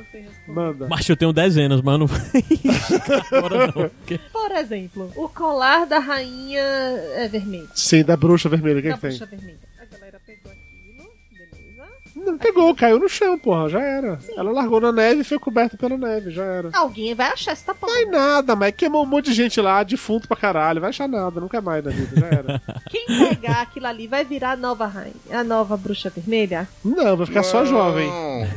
[0.47, 0.87] Manda.
[0.89, 2.07] Macho, eu tenho dezenas, mas não
[3.37, 3.73] Agora não.
[3.73, 7.69] Porque- Por exemplo, o colar da rainha é vermelho.
[7.75, 9.11] Sim, da bruxa vermelha, o que, da que tem?
[9.11, 9.59] bruxa vermelha.
[9.81, 11.87] A galera pegou aquilo, beleza.
[12.17, 14.19] Não pegou, caiu no chão, porra, já era.
[14.37, 16.71] Ela largou na neve e foi coberta pela neve, já era.
[16.73, 17.93] Alguém vai achar essa porra.
[17.93, 20.81] Vai nada, mas queimou um monte de gente lá, defunto pra caralho.
[20.81, 22.63] Vai achar nada, nunca mais na vida, já era.
[22.91, 26.69] Quem pegar aquilo ali vai virar a nova rainha, a nova bruxa vermelha?
[26.85, 28.11] Não, vai ficar só Não, jovem.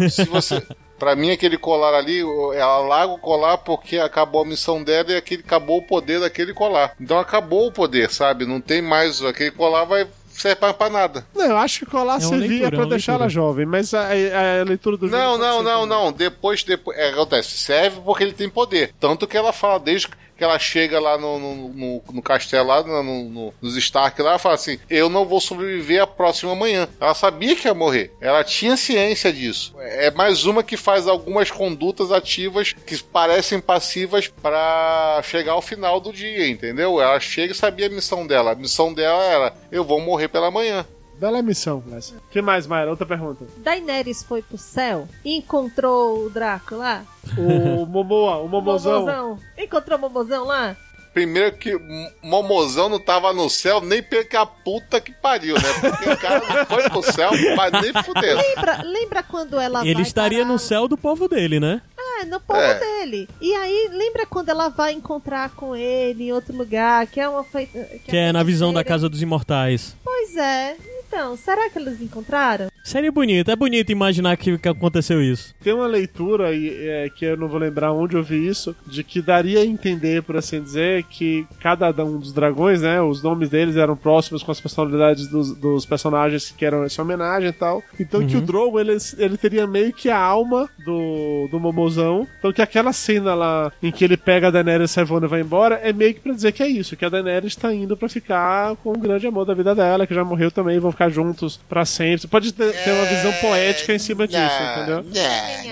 [0.10, 0.66] Se você.
[1.00, 5.16] Pra mim, aquele colar ali, ela larga o colar porque acabou a missão dela e
[5.16, 6.94] aquele, acabou o poder daquele colar.
[7.00, 8.46] Então acabou o poder, sabe?
[8.46, 9.24] Não tem mais.
[9.24, 11.26] Aquele colar vai serve pra, pra nada.
[11.36, 13.24] Não, eu acho que colar uma servia leitura, é pra uma deixar leitura.
[13.26, 15.88] ela jovem, mas a, a- a leitura do Não, não, não, também.
[15.88, 16.12] não.
[16.14, 16.98] Depois, depois.
[16.98, 17.58] É, acontece.
[17.58, 18.94] Serve porque ele tem poder.
[19.00, 20.08] Tanto que ela fala desde
[20.40, 24.32] que ela chega lá no, no, no- no castelo, lá no, no- nos Stark, lá,
[24.32, 26.88] ela fala assim: Eu não vou sobreviver a próxima manhã.
[27.00, 28.12] Ela sabia que ia morrer.
[28.22, 29.76] Ela tinha ciência disso.
[29.80, 36.00] É mais uma que faz algumas condutas ativas que parecem passivas pra chegar ao final
[36.00, 37.02] do dia, entendeu?
[37.02, 38.52] Ela chega e sabia a missão dela.
[38.52, 40.86] A missão dela era: Eu vou morrer pela manhã.
[41.20, 42.16] Bela missão, Clécio.
[42.18, 42.90] O que mais, Mayra?
[42.92, 43.46] Outra pergunta.
[43.58, 47.04] Daenerys foi pro céu e encontrou o Draco lá?
[47.38, 49.02] O Momoa, o Momozão.
[49.02, 49.40] Momozão.
[49.58, 50.78] Encontrou o Momozão lá?
[51.14, 51.76] Primeiro que
[52.24, 55.62] Momozão não tava no céu nem pela puta que pariu, né?
[55.82, 58.38] Porque o cara não foi pro céu, mas nem fudeu.
[58.38, 61.82] Lembra, lembra quando ela Ele vai estaria parar- no céu do povo dele, né?
[62.22, 62.80] É, no povo É.
[62.80, 63.28] dele.
[63.42, 67.44] E aí, lembra quando ela vai encontrar com ele em outro lugar, que é uma
[67.44, 67.80] feita...
[68.06, 68.84] Que é na visão da?
[68.84, 69.96] Casa dos Imortais.
[70.04, 70.78] Pois é.
[71.10, 72.70] Então, será que eles encontraram?
[72.84, 75.54] Seria bonito, é bonito imaginar que, que aconteceu isso.
[75.62, 79.04] Tem uma leitura, e, é, que eu não vou lembrar onde eu vi isso, de
[79.04, 83.50] que daria a entender, por assim dizer, que cada um dos dragões, né, os nomes
[83.50, 87.84] deles eram próximos com as personalidades dos, dos personagens que eram essa homenagem e tal.
[88.00, 92.28] Então que o Drogo, ele, ele teria meio que a alma do, do Momozão.
[92.38, 95.76] Então que aquela cena lá em que ele pega a Daenerys e e vai embora,
[95.76, 98.76] é meio que pra dizer que é isso, que a Daenerys tá indo pra ficar
[98.78, 101.86] com o grande amor da vida dela, que já morreu também, vão ficar juntos pra
[101.86, 102.20] sempre.
[102.22, 104.42] Você pode ter, ter uma visão poética em cima disso,
[104.74, 105.06] entendeu?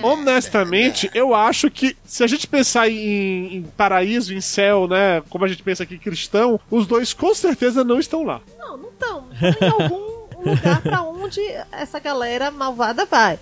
[0.02, 5.22] Honestamente, eu acho que se a gente pensar em, em paraíso, em céu, né?
[5.28, 8.40] Como a gente pensa aqui cristão, os dois com certeza não estão lá.
[8.58, 9.24] Não, não estão.
[9.60, 11.40] Em algum, um lugar pra onde
[11.72, 13.38] essa galera malvada vai.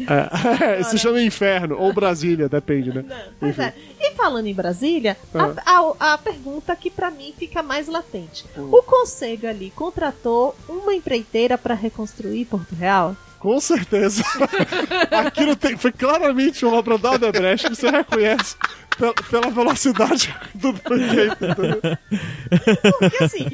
[0.68, 3.04] É, se chama Inferno, ou Brasília, depende, né?
[3.08, 3.74] Não, pois é.
[4.00, 8.44] E falando em Brasília, a, a- a pergunta que pra mim fica mais latente.
[8.56, 13.16] O Conselho ali contratou uma empreiteira pra reconstruir Porto Real?
[13.38, 14.22] Com certeza.
[15.26, 18.56] Aquilo tem- foi claramente uma obra da Odebrecht que você reconhece
[18.98, 21.80] pela, pela velocidade do entendeu?
[22.98, 23.46] Porque assim,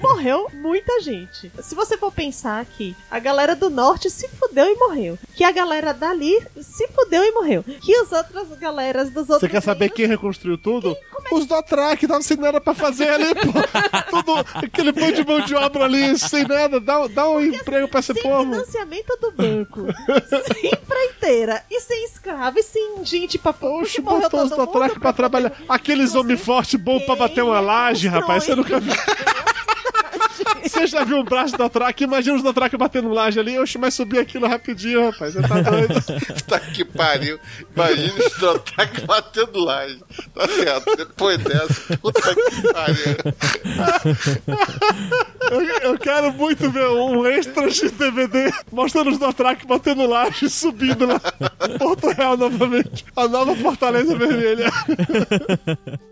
[0.00, 1.50] morreu muita gente.
[1.62, 5.18] Se você for pensar que a galera do norte se fudeu e morreu.
[5.34, 7.62] Que a galera dali se fudeu e morreu.
[7.62, 9.40] Que as outras galeras dos outros.
[9.40, 10.96] Você quer saber reinos- quem reconstruiu tudo?
[11.30, 13.52] Os do Atrac, tava sem nada pra fazer ali, pô.
[14.22, 16.78] Tudo, aquele bando de mão de obra ali, sem nada.
[16.80, 18.50] Dá, dá um emprego pra esse Sem povo.
[18.50, 19.86] financiamento do banco,
[20.52, 24.70] sem empreiteira e sem escravo e sem gente pra Oxe, que morreu todo do mundo
[24.84, 25.52] Atrac pra trabalhar.
[25.68, 28.44] Aqueles homens fortes bons pra bater uma laje, rapaz.
[28.44, 28.94] Você nunca viu.
[30.62, 32.02] Você já viu um braço da Track?
[32.04, 33.58] Imagina os da Track batendo laje ali.
[33.58, 35.34] Oxe, mas subir aquilo rapidinho, rapaz.
[35.34, 35.94] Você tá doido.
[36.52, 37.38] Tá que pariu.
[37.74, 39.86] Imagina esse Trotaque batendo lá.
[40.34, 40.96] Tá certo.
[40.96, 43.16] Depois dessa, puta que pariu.
[45.50, 50.46] Eu, eu quero muito ver um extra de DVD mostrando os da Track batendo laje
[50.46, 51.20] e subindo lá.
[51.78, 53.04] Porto Real novamente.
[53.16, 54.70] A nova Fortaleza Vermelha.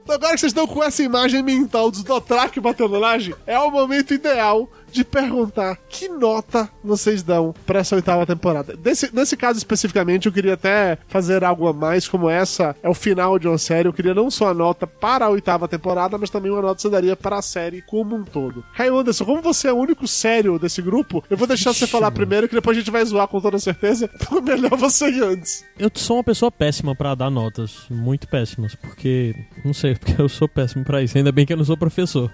[0.08, 4.12] Agora que vocês estão com essa imagem mental dos Dotrak batendo laje, é o momento
[4.12, 8.76] ideal de perguntar que nota vocês dão pra essa oitava temporada.
[8.76, 12.94] Desse, nesse caso especificamente, eu queria até fazer algo a mais, como essa é o
[12.94, 13.88] final de uma série.
[13.88, 16.82] Eu queria não só a nota para a oitava temporada, mas também uma nota que
[16.82, 18.64] você daria para a série como um todo.
[18.76, 22.10] Caio Anderson, como você é o único sério desse grupo, eu vou deixar você falar
[22.10, 24.08] primeiro, que depois a gente vai zoar com toda certeza.
[24.20, 25.64] Então é melhor você ir antes.
[25.78, 29.34] Eu sou uma pessoa péssima pra dar notas, muito péssimas, porque
[29.64, 31.16] não sei, porque eu sou péssimo pra isso.
[31.16, 32.30] Ainda bem que eu não sou professor.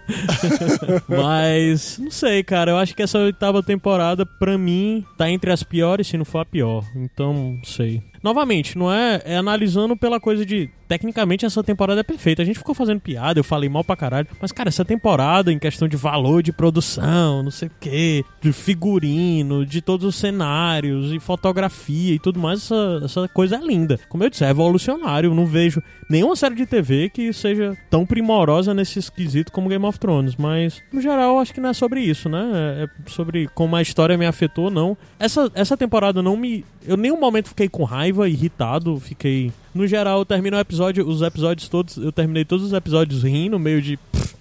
[1.09, 2.71] Mas não sei, cara.
[2.71, 6.39] Eu acho que essa oitava temporada pra mim tá entre as piores, se não for
[6.39, 6.85] a pior.
[6.95, 8.03] Então, não sei.
[8.27, 12.43] Novamente, não é, é analisando pela coisa de tecnicamente essa temporada é perfeita.
[12.43, 15.59] A gente ficou fazendo piada, eu falei mal pra caralho, mas cara, essa temporada em
[15.59, 21.13] questão de valor de produção, não sei o que, de figurino, de todos os cenários
[21.13, 23.99] e fotografia e tudo mais, essa, essa coisa é linda.
[24.09, 25.35] Como eu disse, é revolucionário.
[25.35, 29.99] Não vejo nenhuma série de TV que seja tão primorosa nesse esquisito como Game of
[29.99, 32.75] Thrones, mas no geral acho que não é sobre isso, né?
[32.83, 34.97] É é sobre como a história me afetou, não.
[35.19, 36.65] Essa, essa temporada não me.
[36.87, 39.53] Eu nenhum momento fiquei com raiva, irritado, fiquei.
[39.75, 43.59] No geral, eu termino o episódio, os episódios todos, eu terminei todos os episódios rindo,
[43.59, 43.99] meio de.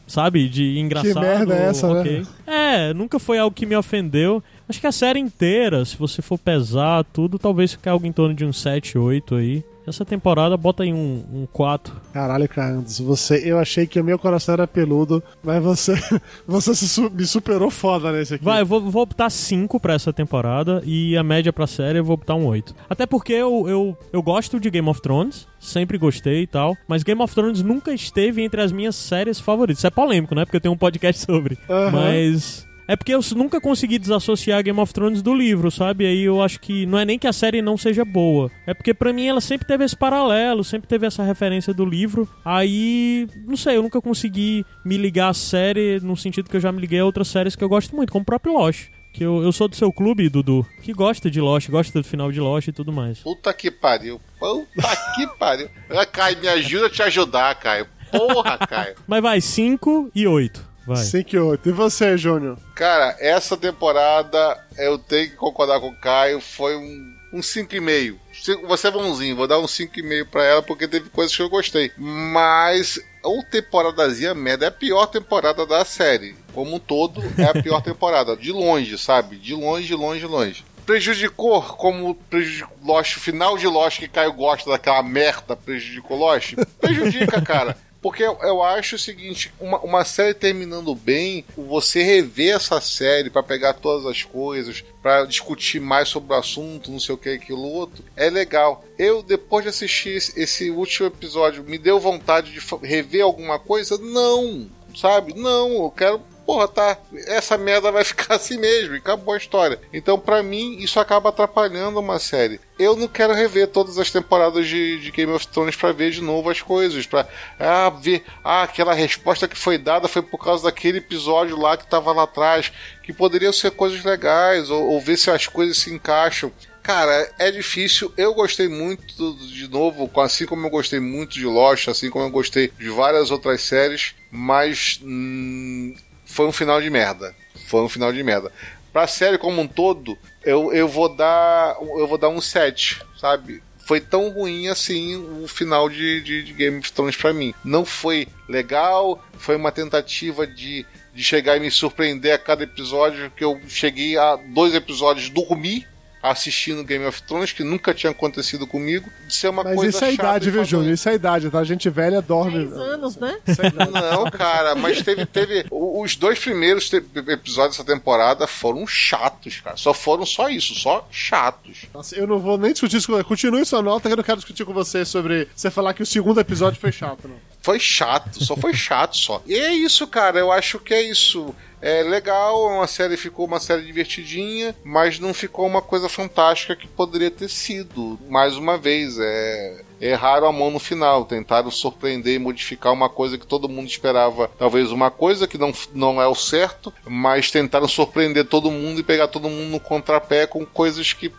[0.08, 0.48] Sabe?
[0.48, 1.20] De engraçado.
[1.20, 2.00] merda é essa, né?
[2.00, 2.26] ok.
[2.46, 4.42] É, nunca foi algo que me ofendeu.
[4.70, 8.34] Acho que a série inteira, se você for pesar tudo, talvez fique algo em torno
[8.34, 9.64] de uns 7, 8 aí.
[9.88, 11.94] Essa temporada bota aí um, um 4.
[12.14, 15.94] Caralho, Carlos, você, eu achei que o meu coração era peludo, mas você,
[16.48, 18.44] você su- me superou foda nesse aqui.
[18.44, 22.04] Vai, eu vou, vou botar 5 pra essa temporada e a média pra série eu
[22.06, 22.74] vou botar um 8.
[22.90, 27.04] Até porque eu, eu, eu gosto de Game of Thrones, sempre gostei e tal, mas
[27.04, 29.80] Game of Thrones nunca esteve entre as minhas séries favoritas.
[29.80, 30.46] Isso é polêmico, né?
[30.46, 31.58] Porque eu tenho um podcast sobre.
[31.70, 31.92] Aham.
[31.92, 32.66] Mas.
[32.88, 36.06] É porque eu nunca consegui desassociar Game of Thrones do livro, sabe?
[36.06, 38.52] Aí eu acho que não é nem que a série não seja boa.
[38.68, 42.30] É porque pra mim ela sempre teve esse paralelo, sempre teve essa referência do livro.
[42.44, 46.72] Aí, não sei, eu nunca consegui me ligar à série no sentido que eu já
[46.72, 48.90] me liguei a outras séries que eu gosto muito, como o próprio Lost.
[49.14, 52.32] Que eu, eu sou do seu clube, Dudu, que gosta de Lost, gosta do final
[52.34, 53.20] de Lost e tudo mais.
[53.20, 54.20] Puta que pariu.
[54.38, 55.70] Puta que pariu.
[55.90, 57.88] Ah, Caio, me ajuda a te ajudar, Caio.
[58.12, 58.96] Porra, Caio.
[59.08, 60.75] Mas vai, 5 e 8.
[60.86, 60.98] Vai.
[60.98, 61.70] 5 e 8.
[61.70, 62.58] E você, Júnior?
[62.76, 68.16] Cara, essa temporada eu tenho que concordar com o Caio, foi um, um 5,5.
[68.34, 71.50] Cinco- Você é bonzinho, vou dar um 5,5 pra ela porque teve coisas que eu
[71.50, 71.92] gostei.
[71.98, 76.36] Mas ou temporadazinha merda é a pior temporada da série.
[76.54, 78.36] Como um todo, é a pior temporada.
[78.38, 79.38] De longe, sabe?
[79.38, 80.66] De longe, de longe, de longe.
[80.86, 86.54] Prejudicou como prejudicou Lost, o final de Lost que Caio gosta daquela merda, prejudicou Lost?
[86.80, 87.76] Prejudica, cara.
[88.06, 93.32] Porque eu, eu acho o seguinte, uma, uma série terminando bem, você rever essa série
[93.32, 97.30] pra pegar todas as coisas, pra discutir mais sobre o assunto, não sei o que,
[97.30, 98.86] aquilo outro, é legal.
[98.96, 103.98] Eu, depois de assistir esse, esse último episódio, me deu vontade de rever alguma coisa?
[103.98, 105.34] Não, sabe?
[105.34, 106.98] Não, eu quero porra, tá,
[107.28, 109.80] essa merda vai ficar assim mesmo, e acabou a história.
[109.92, 112.60] Então, pra mim, isso acaba atrapalhando uma série.
[112.78, 116.22] Eu não quero rever todas as temporadas de, de Game of Thrones pra ver de
[116.22, 117.28] novo as coisas, pra
[117.60, 121.90] ah, ver, ah, aquela resposta que foi dada foi por causa daquele episódio lá que
[121.90, 125.94] tava lá atrás, que poderiam ser coisas legais, ou, ou ver se as coisas se
[125.94, 126.52] encaixam.
[126.86, 128.14] Cara, é difícil.
[128.16, 132.30] Eu gostei muito, de novo, assim como eu gostei muito de Lost, assim como eu
[132.30, 135.96] gostei de várias outras séries, mas hum,
[136.36, 137.34] foi um final de merda.
[137.68, 138.52] Foi um final de merda.
[138.92, 141.78] pra série como um todo, eu, eu vou dar.
[141.80, 143.64] Eu vou dar um 7, sabe?
[143.88, 147.54] Foi tão ruim assim o final de, de, de Game of Thrones pra mim.
[147.64, 153.32] Não foi legal, foi uma tentativa de, de chegar e me surpreender a cada episódio,
[153.32, 155.88] que eu cheguei a dois episódios dormir
[156.30, 160.06] assistindo Game of Thrones, que nunca tinha acontecido comigo, de ser uma Mas coisa isso
[160.06, 160.66] é a idade, viu.
[160.66, 160.94] Júnior?
[160.94, 161.60] Isso é a idade, tá?
[161.60, 162.66] A gente velha dorme.
[162.66, 163.38] 10 anos, né?
[163.48, 163.72] Isso é.
[163.72, 165.66] Não, cara, mas teve, teve.
[165.72, 169.78] Os dois primeiros episódios dessa temporada foram chatos, cara.
[169.78, 171.86] Só foram só isso, só chatos.
[171.94, 174.38] Nossa, eu não vou nem discutir isso com Continue sua nota, que eu não quero
[174.38, 177.36] discutir com você sobre você falar que o segundo episódio foi chato, não.
[177.62, 179.42] Foi chato, só foi chato só.
[179.46, 180.38] E é isso, cara.
[180.38, 181.54] Eu acho que é isso.
[181.82, 186.88] É legal, uma série ficou uma série divertidinha, mas não ficou uma coisa fantástica que
[186.88, 188.20] poderia ter sido.
[188.30, 189.82] Mais uma vez, é.
[190.02, 194.52] Erraram a mão no final, tentaram surpreender e modificar uma coisa que todo mundo esperava,
[194.60, 199.04] talvez uma coisa que não, não é o certo, mas tentaram surpreender todo mundo e
[199.04, 201.32] pegar todo mundo no contrapé com coisas que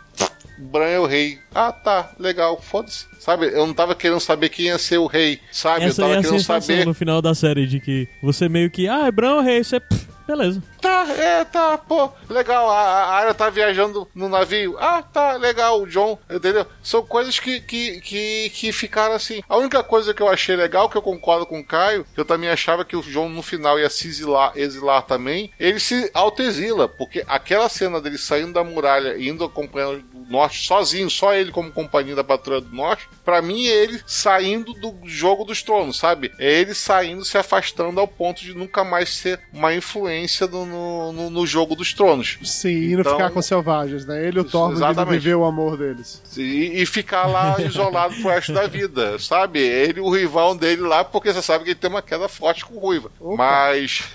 [0.59, 1.39] Bran é o rei.
[1.55, 3.07] Ah, tá, legal, foda-se.
[3.19, 5.85] Sabe, eu não tava querendo saber quem ia ser o rei, sabe?
[5.85, 6.87] Essa eu é tava a querendo saber.
[6.87, 9.79] no final da série de que você meio que, ah, é Bran Rei, você.
[9.81, 10.61] pff, Beleza.
[10.81, 12.69] Tá, é, tá, pô, legal.
[12.69, 14.77] A, a Arya tá viajando no navio.
[14.79, 16.67] Ah, tá, legal, o John, entendeu?
[16.83, 19.41] São coisas que, que, que, que ficaram assim.
[19.49, 22.25] A única coisa que eu achei legal, que eu concordo com o Caio, que eu
[22.25, 26.89] também achava que o John no final ia se exilar, exilar também, ele se autoexila,
[26.89, 31.53] porque aquela cena dele saindo da muralha e indo acompanhando o norte sozinho, só ele
[31.53, 35.97] como companhia da patrulha do norte, pra mim é ele saindo do jogo dos tronos,
[35.99, 36.33] sabe?
[36.39, 40.16] É ele saindo, se afastando ao ponto de nunca mais ser uma influência
[40.47, 42.39] do- no, no, no jogo dos tronos.
[42.43, 44.27] Sim, e não Então- ficar com selvagens, né?
[44.27, 45.19] Ele e o exatamente.
[45.19, 46.23] viver o amor deles.
[46.37, 49.59] E, e ficar lá isolado pro resto da vida, sabe?
[49.61, 52.79] Ele o rival dele lá, porque você sabe que ele tem uma queda forte com
[52.79, 53.11] Ruiva.
[53.21, 53.37] Opa.
[53.37, 54.03] Mas.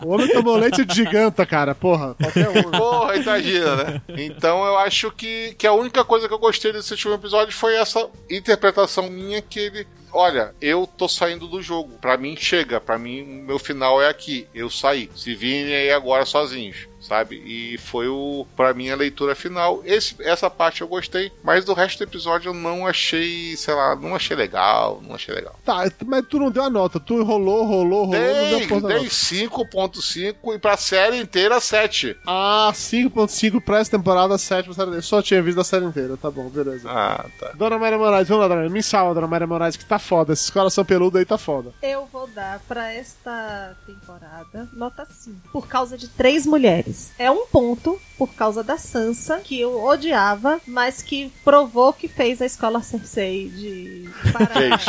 [0.00, 1.74] O homem tomou leite de giganta, cara.
[1.74, 2.70] Porra, qualquer um.
[2.70, 4.02] Porra, imagina, né?
[4.16, 7.74] Então eu acho que, que a única coisa que eu gostei desse último episódio foi
[7.76, 9.86] essa interpretação minha que ele.
[10.12, 11.98] Olha, eu tô saindo do jogo.
[11.98, 14.48] Pra mim chega, pra mim meu final é aqui.
[14.54, 15.10] Eu saí.
[15.14, 16.88] Se virem aí agora sozinhos.
[17.08, 17.36] Sabe?
[17.46, 19.80] E foi o para mim a leitura final.
[19.84, 23.96] Esse, essa parte eu gostei, mas do resto do episódio eu não achei, sei lá,
[23.96, 25.58] não achei legal, não achei legal.
[25.64, 27.00] Tá, mas tu não deu a nota.
[27.00, 29.10] Tu rolou, rolou, rolou, não deu Dei, da dei nota.
[29.10, 32.16] 5.5 e pra série inteira 7.
[32.26, 34.96] Ah, 5.5 pra essa temporada, 7 pra série.
[34.96, 36.16] Eu só tinha visto a série inteira.
[36.16, 36.88] Tá bom, beleza.
[36.90, 37.52] Ah, tá.
[37.54, 38.72] Dona Maria Moraes, vamos lá, Dona Maria.
[38.74, 40.32] Me salva, Dona Maria Moraes, que tá foda.
[40.32, 41.72] Esses coração peludo aí tá foda.
[41.82, 45.48] Eu vou dar pra esta temporada nota 5.
[45.52, 46.97] Por causa de três mulheres.
[47.18, 52.42] É um ponto por causa da Sansa, que eu odiava, mas que provou que fez
[52.42, 54.84] a escola Cersei de para Fez.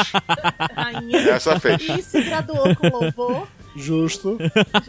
[0.76, 1.18] rainha.
[1.30, 1.82] Essa fez.
[1.82, 3.48] E se graduou com louvor.
[3.76, 4.38] Justo.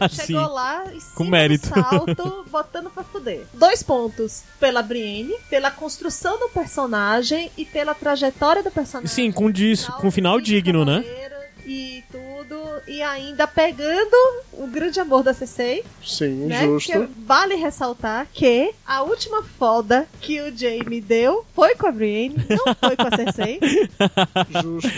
[0.09, 0.53] Chegou Sim.
[0.53, 1.67] lá e Com mérito.
[1.67, 3.45] salto, botando pra fuder.
[3.53, 9.13] Dois pontos pela Brienne, pela construção do personagem e pela trajetória do personagem.
[9.13, 11.03] Sim, com, dis, com final Cinco digno, né?
[11.65, 12.59] E tudo.
[12.87, 14.15] E ainda pegando
[14.53, 16.65] o grande amor da Cersei, Sim, né?
[16.65, 16.91] justo.
[16.91, 22.35] Porque vale ressaltar que a última foda que o Jaime deu foi com a Brienne,
[22.49, 23.59] não foi com a Cersei,
[24.61, 24.89] Justo.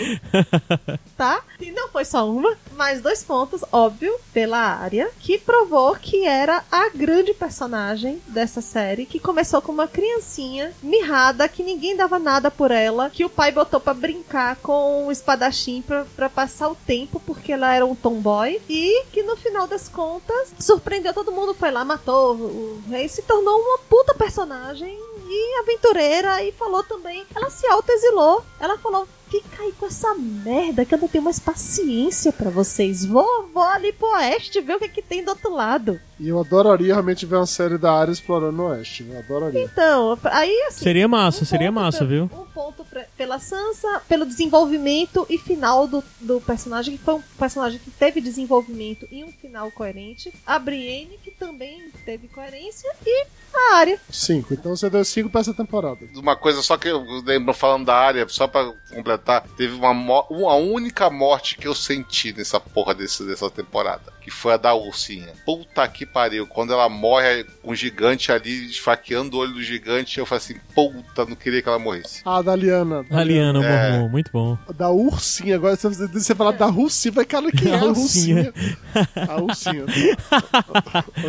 [1.16, 1.42] tá?
[1.60, 6.64] E não foi só uma, mas dois pontos, óbvio, pela área, que provou que era
[6.70, 12.50] a grande personagem dessa série, que começou com uma criancinha mirrada, que ninguém dava nada
[12.50, 16.74] por ela, que o pai botou pra brincar com o espadachim pra, pra passar o
[16.74, 21.54] tempo, porque ela era um tomboy, e que no final das contas surpreendeu todo mundo,
[21.54, 24.98] foi lá, matou o rei, se tornou uma puta personagem
[25.28, 28.44] e aventureira e falou também, ela se autoexilou.
[28.60, 29.08] Ela falou:
[29.42, 33.04] "Fica aí com essa merda que eu não tenho mais paciência pra vocês.
[33.04, 36.38] Vou, vou ali pro oeste ver o que, que tem do outro lado." E eu
[36.38, 39.04] adoraria realmente ver uma série da área explorando o Oeste.
[39.10, 39.64] Eu adoraria.
[39.64, 42.30] Então, aí assim, Seria massa, um seria massa, viu?
[42.32, 47.22] Um ponto pre- pela Sansa, pelo desenvolvimento e final do, do personagem, que foi um
[47.36, 50.32] personagem que teve desenvolvimento e um final coerente.
[50.46, 52.88] A Brienne, que também teve coerência.
[53.04, 53.98] E a Arya.
[54.08, 54.54] Cinco.
[54.54, 55.98] Então você deu cinco pra essa temporada.
[56.14, 59.23] Uma coisa só que eu lembro falando da área, só pra completar,
[59.56, 59.90] teve uma,
[60.28, 64.12] uma única morte que eu senti nessa porra desse, dessa temporada.
[64.20, 65.28] Que foi a da ursinha.
[65.44, 66.46] Puta que pariu.
[66.46, 70.56] Quando ela morre com o gigante ali, esfaqueando o olho do gigante, eu falei assim,
[70.74, 72.22] puta, não queria que ela morresse.
[72.24, 73.04] Ah, da Liana.
[73.10, 73.90] A Liana, É.
[73.92, 74.56] Mormon, muito bom.
[74.76, 75.56] Da ursinha.
[75.56, 78.50] Agora você, você falar da Russinha, vai cara, quem é A ursinha?
[78.56, 79.28] ursinha.
[79.28, 79.84] A ursinha.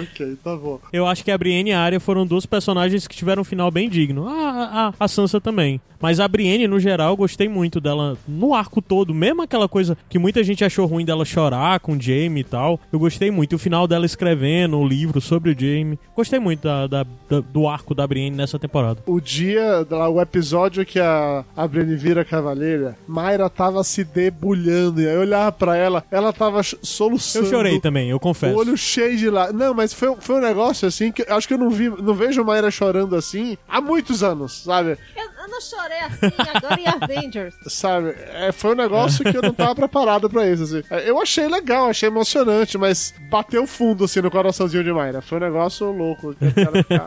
[0.02, 0.80] ok, tá bom.
[0.94, 3.70] Eu acho que a Brienne e a Arya foram duas personagens que tiveram um final
[3.72, 4.28] bem digno.
[4.28, 5.82] A, a, a Sansa também.
[6.00, 9.14] Mas a Brienne, no geral, eu gostei muito dela no arco todo.
[9.14, 12.80] Mesmo aquela coisa que muita gente achou ruim dela chorar com o Jaime e tal.
[12.92, 13.56] Eu gostei muito.
[13.56, 16.00] O final dela escrevendo o livro sobre o Jaime.
[16.16, 19.00] Gostei muito da, da- da- do arco da Brienne nessa temporada.
[19.06, 25.02] O dia, o episódio que a, a Brienne vira cavaleira, Mayra tava se debulhando.
[25.02, 27.46] E aí eu olhava pra ela, ela tava soluçando.
[27.46, 28.58] Eu chorei também, eu O confesso.
[28.58, 29.52] olho cheio de lá.
[29.52, 32.14] Não, mas foi, foi um negócio assim que eu acho que eu não vi, não
[32.14, 34.98] vejo Mayra chorando assim há muitos anos, sabe?
[35.16, 37.56] Eu, eu não chorei assim agora em Avengers.
[37.68, 38.16] Sabe?
[38.34, 40.84] É, foi um negócio que eu não tava preparado pra isso, assim.
[40.90, 45.22] É, Eu achei legal, achei emocionante, mas bateu fundo assim no coraçãozinho de Mayra.
[45.22, 46.34] Foi um negócio louco.
[46.36, 47.06] que eu quero ficar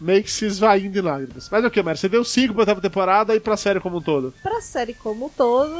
[0.00, 1.48] Meio que se esvaindo em lágrimas.
[1.50, 1.96] Mas o que, Mayra?
[1.98, 4.32] Você deu 5 pra oitava temporada e pra série como um todo?
[4.42, 5.74] Pra série como um todo,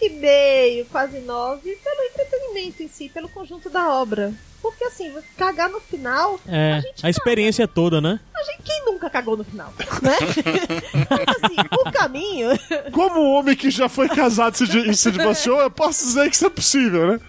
[0.00, 4.32] 8,5, quase 9, pelo entretenimento em si, pelo conjunto da obra.
[4.62, 8.18] Porque assim, cagar no final, É, a experiência toda, né?
[8.34, 9.72] a gente, quem nunca cagou no final?
[10.02, 10.16] Né?
[11.44, 12.48] assim, o caminho.
[12.92, 16.34] Como um homem que já foi casado e e se divorciou, eu posso dizer que
[16.36, 17.20] isso é possível, né?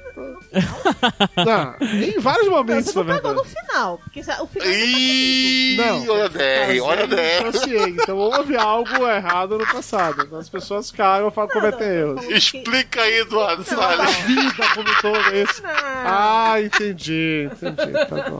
[1.45, 3.55] Não, em vários momentos, Você não na cagou verdade.
[3.55, 3.97] no final.
[3.99, 4.67] Porque o final.
[4.67, 6.07] Ih, Não.
[6.09, 7.43] olha a 10, olha a 10.
[7.51, 7.89] Dissociei.
[7.89, 10.23] Então houve algo errado no passado.
[10.23, 12.23] Então as pessoas cagam e cometem erros.
[12.29, 14.15] Explica aí, Eduardo Salles.
[14.17, 15.61] Vida como todo isso.
[15.61, 15.69] Não.
[15.73, 17.91] Ah, entendi, entendi.
[18.07, 18.39] Tá bom.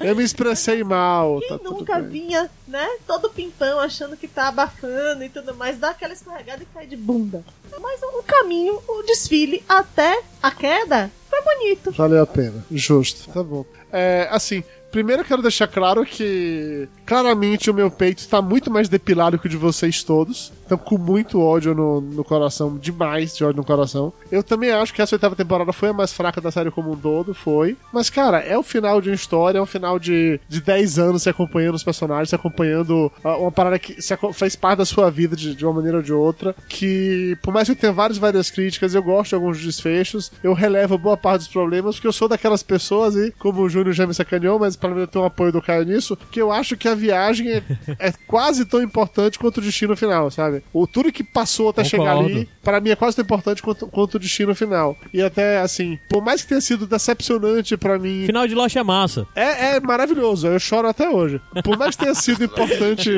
[0.00, 1.40] Eu me expressei mal.
[1.40, 2.86] Quem Tá nunca vinha, né?
[3.06, 6.96] Todo pimpão achando que tá abafando e tudo mais, dá aquela escorregada e cai de
[6.96, 7.42] bunda.
[7.80, 11.10] Mas o caminho, o desfile até a queda
[11.42, 11.92] foi bonito.
[11.92, 12.64] Valeu a pena.
[12.70, 13.30] Justo.
[13.32, 13.64] Tá bom.
[13.92, 18.88] É, assim, primeiro eu quero deixar claro que claramente o meu peito está muito mais
[18.88, 20.52] depilado que o de vocês todos.
[20.66, 24.12] Então, com muito ódio no, no coração, demais de ódio no coração.
[24.30, 26.96] Eu também acho que essa oitava temporada foi a mais fraca da série como um
[26.96, 27.76] todo, foi.
[27.92, 31.22] Mas, cara, é o final de uma história, é o final de, de 10 anos
[31.22, 35.10] se acompanhando os personagens, se acompanhando ah, uma parada que se fez parte da sua
[35.10, 36.54] vida de, de uma maneira ou de outra.
[36.68, 40.98] Que, por mais que tenha várias, várias críticas, eu gosto de alguns desfechos, eu relevo
[40.98, 44.14] boa parte dos problemas, porque eu sou daquelas pessoas, e como o Júnior já me
[44.14, 46.88] sacaneou, mas pelo menos eu tenho um apoio do Caio nisso, que eu acho que
[46.88, 47.62] a viagem é,
[48.00, 50.55] é quase tão importante quanto o destino final, sabe?
[50.72, 54.14] O tudo que passou até chegar ali, para mim é quase tão importante quanto, quanto
[54.14, 54.96] o destino final.
[55.12, 58.82] E até, assim, por mais que tenha sido decepcionante pra mim Final de Lost é
[58.82, 59.26] massa.
[59.34, 61.40] é, é maravilhoso, eu choro até hoje.
[61.64, 63.10] Por mais que tenha sido importante.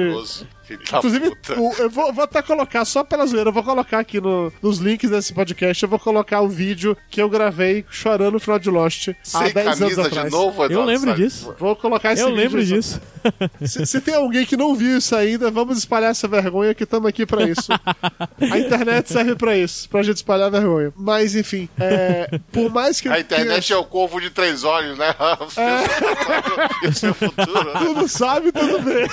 [0.69, 1.59] Filho da Inclusive, puta.
[1.61, 4.79] o- eu vou, vou até colocar, só pela zoeira, eu vou colocar aqui no- nos
[4.79, 8.69] links desse podcast, eu vou colocar o vídeo que eu gravei chorando no final de
[8.71, 10.27] Lost há Sem 10 anos camisa atrás.
[10.27, 11.33] de novo, Eu lembro Salles?
[11.33, 11.55] disso.
[11.59, 13.01] Vou colocar esse Eu vídeo lembro disso.
[13.67, 17.09] Se, se tem alguém que não viu isso ainda, vamos espalhar essa vergonha que estamos
[17.09, 17.69] aqui pra isso.
[18.53, 20.93] A internet serve pra isso, pra gente espalhar a vergonha.
[20.97, 24.97] Mas, enfim, é, por mais que A internet tenha- é o corvo de três olhos,
[24.99, 25.15] né?
[26.83, 27.65] E o seu futuro.
[27.65, 27.81] né?
[27.81, 29.07] Tudo sabe, tudo bem.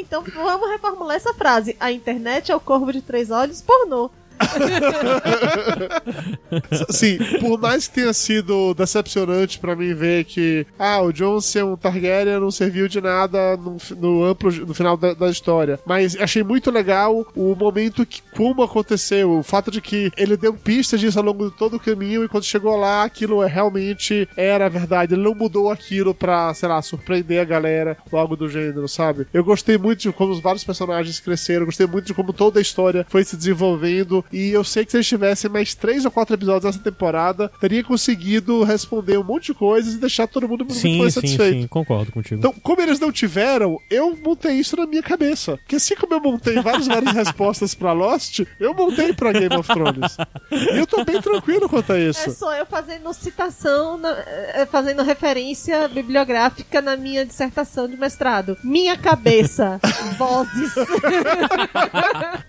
[0.00, 1.76] Então vamos reformular essa frase.
[1.80, 4.10] A internet é o corvo de três olhos pornô.
[6.90, 11.64] Sim, por mais que tenha sido decepcionante pra mim ver que ah, o Jon ser
[11.64, 16.16] um Targaryen não serviu de nada no, no amplo no final da, da história, mas
[16.16, 21.00] achei muito legal o momento que como aconteceu, o fato de que ele deu pistas
[21.00, 24.68] disso ao longo de todo o caminho e quando chegou lá aquilo é realmente era
[24.68, 28.88] verdade, ele não mudou aquilo pra, sei lá, surpreender a galera ou algo do gênero,
[28.88, 29.26] sabe?
[29.32, 32.62] Eu gostei muito de como os vários personagens cresceram, gostei muito de como toda a
[32.62, 36.34] história foi se desenvolvendo e eu sei que se eles tivessem mais três ou quatro
[36.34, 40.78] episódios nessa temporada, teria conseguido responder um monte de coisas e deixar todo mundo muito
[40.78, 41.60] Sim, mais sim, satisfeito.
[41.62, 42.36] sim, concordo contigo.
[42.38, 45.56] Então, como eles não tiveram, eu montei isso na minha cabeça.
[45.58, 49.68] Porque assim como eu montei várias, várias respostas pra Lost, eu montei pra Game of
[49.72, 50.16] Thrones.
[50.50, 52.30] E eu tô bem tranquilo quanto a É isso.
[52.32, 58.56] só eu fazendo citação, na- eh, fazendo referência bibliográfica na minha dissertação de mestrado.
[58.64, 59.80] Minha cabeça,
[60.18, 60.72] vozes.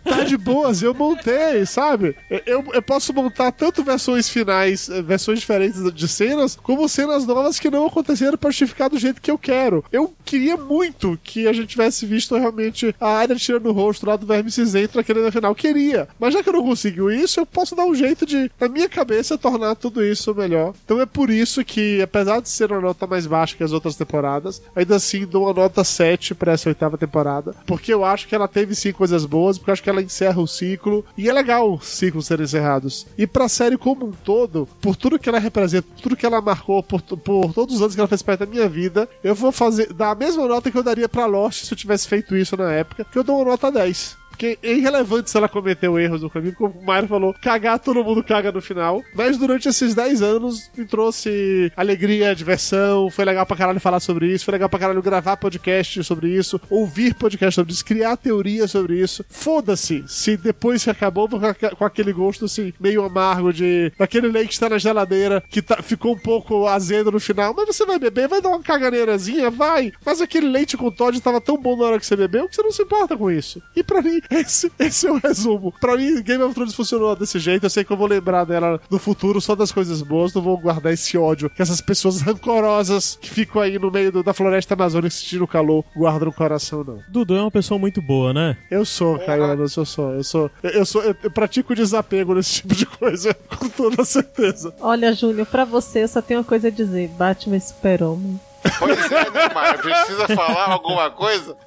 [0.03, 2.15] Tá de boas, eu montei, sabe?
[2.45, 7.59] Eu, eu posso montar tanto versões finais, eh, versões diferentes de cenas, como cenas novas
[7.59, 9.83] que não aconteceram pra justificar do jeito que eu quero.
[9.91, 14.15] Eu queria muito que a gente tivesse visto realmente a área tirando o rosto lá
[14.15, 15.55] do verme cinzento naquele final.
[15.55, 16.07] Queria.
[16.19, 18.89] Mas já que eu não conseguiu isso, eu posso dar um jeito de, na minha
[18.89, 20.73] cabeça, tornar tudo isso melhor.
[20.85, 23.95] Então é por isso que, apesar de ser uma nota mais baixa que as outras
[23.95, 27.55] temporadas, ainda assim dou uma nota 7 pra essa oitava temporada.
[27.65, 30.41] Porque eu acho que ela teve sim coisas boas, porque eu acho que ela encerra
[30.41, 31.05] o ciclo.
[31.17, 33.05] E é legal os ciclos serem encerrados.
[33.17, 36.81] E pra série como um todo, por tudo que ela representa, tudo que ela marcou,
[36.81, 39.93] por, por todos os anos que ela fez parte da minha vida, eu vou fazer
[39.93, 42.71] dar a mesma nota que eu daria pra Lost se eu tivesse feito isso na
[42.71, 44.22] época, que eu dou uma nota 10.
[44.43, 47.79] Porque que é irrelevante se ela cometeu erros no caminho, como o Mário falou, cagar
[47.79, 49.01] todo mundo caga no final.
[49.15, 54.27] Mas durante esses 10 anos me trouxe alegria, diversão, foi legal pra caralho falar sobre
[54.33, 58.67] isso, foi legal pra caralho gravar podcast sobre isso, ouvir podcast sobre isso, criar teoria
[58.67, 59.23] sobre isso.
[59.29, 64.53] Foda-se se depois que acabou com aquele gosto assim, meio amargo de daquele leite que
[64.55, 68.27] está na geladeira, que tá, ficou um pouco azedo no final, mas você vai beber,
[68.27, 69.93] vai dar uma caganeirazinha, vai.
[70.05, 72.61] Mas aquele leite com Todd tava tão bom na hora que você bebeu que você
[72.61, 73.61] não se importa com isso.
[73.75, 75.73] E para mim, esse, esse é o resumo.
[75.79, 77.65] Para mim, Game of Thrones funcionou desse jeito.
[77.65, 80.57] Eu sei que eu vou lembrar dela no futuro só das coisas boas, não vou
[80.57, 84.73] guardar esse ódio que essas pessoas rancorosas que ficam aí no meio do, da floresta
[84.73, 86.99] amazônica sentindo calor guardam no coração, não.
[87.07, 88.57] Dudu é uma pessoa muito boa, né?
[88.69, 90.51] Eu sou, Caio, eu sou, eu sou.
[90.61, 91.01] Eu, eu sou.
[91.01, 94.73] Eu, eu pratico desapego nesse tipo de coisa, com toda certeza.
[94.79, 98.39] Olha, Júnior, pra você eu só tenho uma coisa a dizer: Batman super-homem.
[98.79, 99.79] Pois é, né, Mário?
[99.79, 101.57] Precisa falar alguma coisa?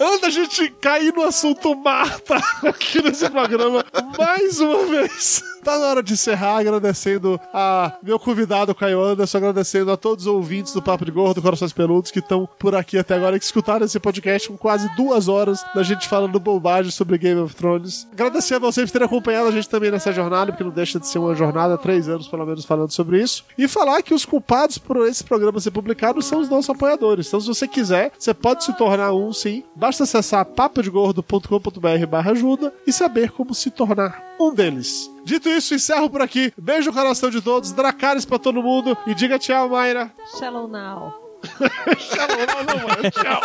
[0.00, 3.84] Antes da gente cair no assunto Marta aqui nesse programa,
[4.18, 5.42] mais uma vez.
[5.68, 10.32] Tá na hora de encerrar, agradecendo a meu convidado, Caio Anderson, agradecendo a todos os
[10.32, 13.44] ouvintes do Papo de Gordo, Corações Peludos, que estão por aqui até agora e que
[13.44, 18.08] escutaram esse podcast com quase duas horas da gente falando bobagem sobre Game of Thrones.
[18.10, 21.06] Agradecer a vocês por terem acompanhado a gente também nessa jornada, porque não deixa de
[21.06, 23.44] ser uma jornada, três anos pelo menos falando sobre isso.
[23.58, 27.26] E falar que os culpados por esse programa ser publicado são os nossos apoiadores.
[27.26, 29.62] Então, se você quiser, você pode se tornar um sim.
[29.76, 35.10] Basta acessar papodegordo.com.br barra ajuda e saber como se tornar um deles.
[35.24, 36.52] Dito isso, encerro por aqui.
[36.56, 40.12] Beijo no coração de todos, Dracarys pra todo mundo e diga tchau, Mayra.
[40.38, 41.14] Shallow now.
[41.98, 43.10] Shallow now, não, mano.
[43.10, 43.40] Tchau.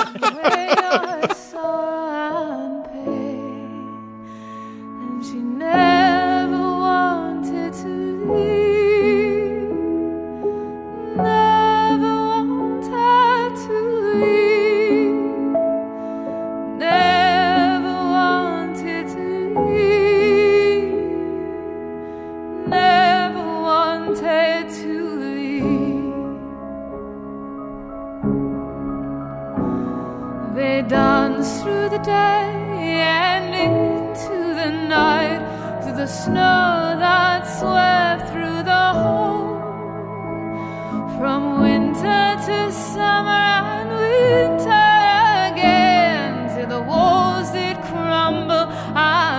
[30.73, 32.47] They dance through the day
[32.99, 35.41] and into the night,
[35.83, 39.59] through the snow that swept through the hole.
[41.19, 44.89] From winter to summer and winter
[45.51, 48.65] again, till the walls did crumble
[48.97, 49.32] and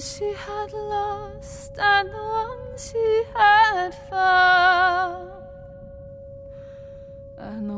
[0.00, 2.22] she had lost and the
[2.78, 3.92] she had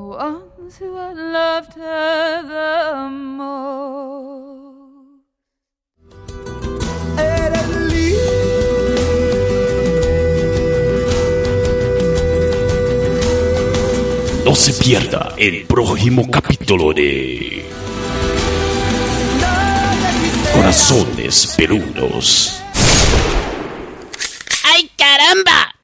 [0.07, 3.13] ones who had loved her the.
[14.45, 17.72] No se pierda el próximo capítulo de
[20.53, 22.63] Corazones Peludos.
[24.65, 25.72] ¡Ay, caramba!